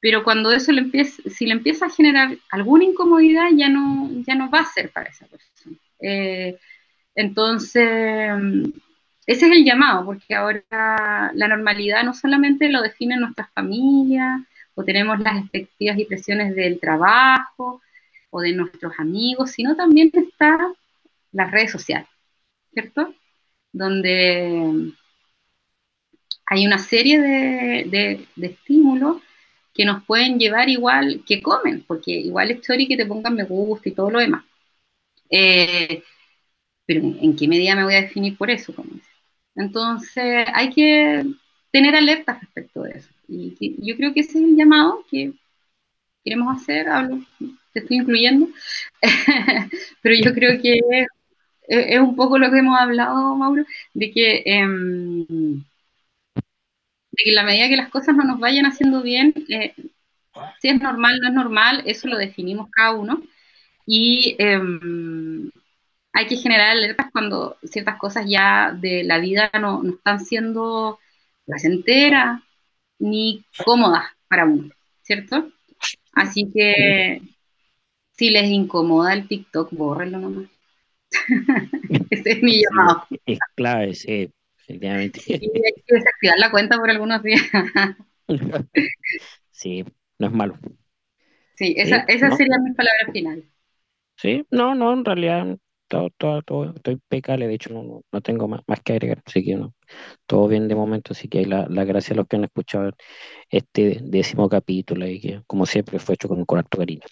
pero 0.00 0.22
cuando 0.24 0.52
eso 0.52 0.72
le 0.72 0.80
empieza, 0.80 1.22
si 1.28 1.46
le 1.46 1.52
empieza 1.52 1.86
a 1.86 1.90
generar 1.90 2.36
alguna 2.50 2.84
incomodidad, 2.84 3.48
ya 3.56 3.68
no, 3.68 4.08
ya 4.26 4.34
no 4.34 4.50
va 4.50 4.60
a 4.60 4.66
ser 4.66 4.90
para 4.92 5.10
esa 5.10 5.26
persona. 5.26 5.76
Eh, 6.00 6.58
entonces, 7.14 8.30
ese 9.26 9.46
es 9.46 9.52
el 9.52 9.64
llamado, 9.64 10.04
porque 10.06 10.34
ahora 10.34 11.32
la 11.34 11.48
normalidad 11.48 12.04
no 12.04 12.14
solamente 12.14 12.68
lo 12.68 12.82
definen 12.82 13.20
nuestras 13.20 13.50
familias, 13.52 14.40
o 14.74 14.84
tenemos 14.84 15.18
las 15.20 15.38
expectativas 15.38 15.98
y 15.98 16.04
presiones 16.04 16.54
del 16.54 16.80
trabajo, 16.80 17.82
o 18.30 18.40
de 18.40 18.52
nuestros 18.52 18.92
amigos, 18.98 19.52
sino 19.52 19.76
también 19.76 20.10
está 20.12 20.72
las 21.32 21.50
redes 21.50 21.72
sociales, 21.72 22.08
¿cierto? 22.72 23.14
Donde 23.72 24.92
hay 26.46 26.66
una 26.66 26.78
serie 26.78 27.20
de, 27.20 27.84
de, 27.90 28.26
de, 28.36 28.46
estímulos 28.46 29.22
que 29.74 29.84
nos 29.84 30.04
pueden 30.04 30.38
llevar 30.38 30.68
igual 30.68 31.22
que 31.26 31.42
comen, 31.42 31.84
porque 31.86 32.12
igual 32.12 32.50
es 32.50 32.60
story 32.60 32.88
que 32.88 32.96
te 32.96 33.06
pongan 33.06 33.34
me 33.34 33.44
gusta 33.44 33.88
y 33.88 33.92
todo 33.92 34.10
lo 34.10 34.18
demás. 34.20 34.44
Eh, 35.30 36.02
pero 36.86 37.00
¿en 37.02 37.36
qué 37.36 37.48
medida 37.48 37.76
me 37.76 37.84
voy 37.84 37.94
a 37.94 38.02
definir 38.02 38.36
por 38.36 38.50
eso? 38.50 38.74
Entonces 39.54 40.46
hay 40.54 40.70
que 40.70 41.24
tener 41.70 41.94
alertas 41.94 42.40
respecto 42.40 42.82
de 42.82 42.92
eso. 42.92 43.08
Y, 43.28 43.76
yo 43.86 43.96
creo 43.96 44.14
que 44.14 44.20
ese 44.20 44.38
es 44.38 44.44
el 44.44 44.56
llamado 44.56 45.04
que 45.10 45.32
queremos 46.24 46.56
hacer, 46.56 46.88
hablo, 46.88 47.20
te 47.72 47.80
estoy 47.80 47.98
incluyendo, 47.98 48.48
pero 50.02 50.14
yo 50.16 50.34
creo 50.34 50.60
que 50.60 50.80
es, 50.90 51.06
es, 51.68 52.00
un 52.00 52.16
poco 52.16 52.38
lo 52.38 52.50
que 52.50 52.58
hemos 52.58 52.78
hablado, 52.78 53.36
Mauro, 53.36 53.64
de 53.94 54.10
que, 54.10 54.42
que 54.44 57.30
en 57.30 57.34
la 57.34 57.44
medida 57.44 57.68
que 57.68 57.76
las 57.76 57.90
cosas 57.90 58.16
no 58.16 58.24
nos 58.24 58.40
vayan 58.40 58.66
haciendo 58.66 59.02
bien, 59.02 59.34
eh, 59.48 59.74
si 60.60 60.68
es 60.68 60.80
normal, 60.80 61.18
no 61.20 61.28
es 61.28 61.34
normal, 61.34 61.82
eso 61.86 62.08
lo 62.08 62.16
definimos 62.16 62.68
cada 62.70 62.92
uno. 62.92 63.22
Y 63.90 64.36
eh, 64.38 64.60
hay 66.12 66.26
que 66.26 66.36
generar 66.36 66.76
alertas 66.76 67.06
cuando 67.10 67.56
ciertas 67.62 67.96
cosas 67.96 68.26
ya 68.28 68.70
de 68.78 69.02
la 69.02 69.18
vida 69.18 69.50
no, 69.54 69.82
no 69.82 69.94
están 69.94 70.20
siendo 70.20 70.98
placenteras 71.46 72.42
ni 72.98 73.46
cómodas 73.64 74.04
para 74.28 74.44
uno, 74.44 74.68
¿cierto? 75.00 75.50
Así 76.12 76.50
que 76.52 77.22
si 78.12 78.28
les 78.28 78.50
incomoda 78.50 79.14
el 79.14 79.26
TikTok, 79.26 79.70
bórrenlo 79.72 80.18
nomás. 80.18 80.50
Ese 82.10 82.32
es 82.32 82.42
mi 82.42 82.62
llamado. 82.62 83.06
es 83.24 83.38
clave, 83.54 83.94
sí, 83.94 84.30
efectivamente. 84.58 85.22
Y 85.26 85.32
hay 85.32 85.40
que 85.40 85.94
desactivar 85.94 86.38
la 86.38 86.50
cuenta 86.50 86.76
por 86.76 86.90
algunos 86.90 87.22
días. 87.22 87.40
sí, 89.50 89.82
no 90.18 90.26
es 90.26 90.32
malo. 90.34 90.58
Sí, 91.54 91.74
esa, 91.78 92.00
esa 92.00 92.30
sería 92.36 92.58
mi 92.58 92.74
palabra 92.74 93.12
final. 93.12 93.44
Sí, 94.18 94.44
no, 94.50 94.74
no, 94.74 94.92
en 94.92 95.04
realidad 95.04 95.56
todo, 95.86 96.10
todo, 96.10 96.42
todo 96.42 96.74
estoy 96.74 96.94
impecable, 96.94 97.46
de 97.46 97.54
hecho 97.54 97.72
no, 97.72 98.02
no, 98.10 98.20
tengo 98.20 98.48
más, 98.48 98.62
más, 98.66 98.80
que 98.80 98.94
agregar, 98.94 99.22
así 99.24 99.44
que 99.44 99.54
no, 99.54 99.74
todo 100.26 100.48
bien 100.48 100.66
de 100.66 100.74
momento, 100.74 101.12
así 101.12 101.28
que 101.28 101.38
hay 101.38 101.44
la, 101.44 101.68
la 101.68 101.84
gracia 101.84 102.14
a 102.14 102.16
los 102.16 102.26
que 102.26 102.34
han 102.36 102.42
escuchado 102.44 102.90
este 103.48 104.00
décimo 104.02 104.48
capítulo 104.48 105.06
y 105.06 105.20
que 105.20 105.42
como 105.46 105.66
siempre 105.66 106.00
fue 106.00 106.16
hecho 106.16 106.26
con, 106.26 106.44
con 106.44 106.58
harto 106.58 106.78
cariño. 106.78 107.02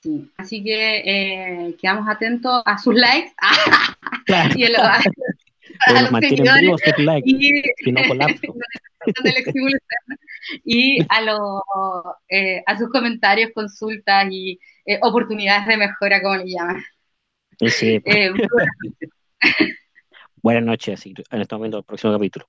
Sí, 0.00 0.30
así 0.36 0.62
que 0.64 0.98
eh, 0.98 1.76
quedamos 1.80 2.08
atentos 2.08 2.62
a 2.64 2.78
sus 2.78 2.94
likes. 2.94 3.32
Y 4.56 4.64
a, 4.64 4.70
los, 4.70 4.80
a, 4.80 5.02
los 6.10 6.20
seguidores. 6.20 6.80
like, 6.98 7.28
y, 7.28 7.62
no 7.90 8.00
y 10.64 11.04
a, 11.08 11.20
los, 11.22 11.62
eh, 12.28 12.62
a 12.64 12.78
sus 12.78 12.88
comentarios, 12.90 13.50
consultas 13.52 14.28
y 14.30 14.60
eh, 14.86 14.98
oportunidades 15.02 15.66
de 15.66 15.76
mejora, 15.76 16.22
como 16.22 16.36
le 16.36 16.46
llaman. 16.46 16.82
Sí. 17.68 18.00
Eh, 18.04 18.32
buenas 20.42 20.64
noches, 20.64 21.06
en 21.06 21.40
este 21.40 21.54
momento, 21.54 21.78
el 21.78 21.84
próximo 21.84 22.12
capítulo. 22.12 22.46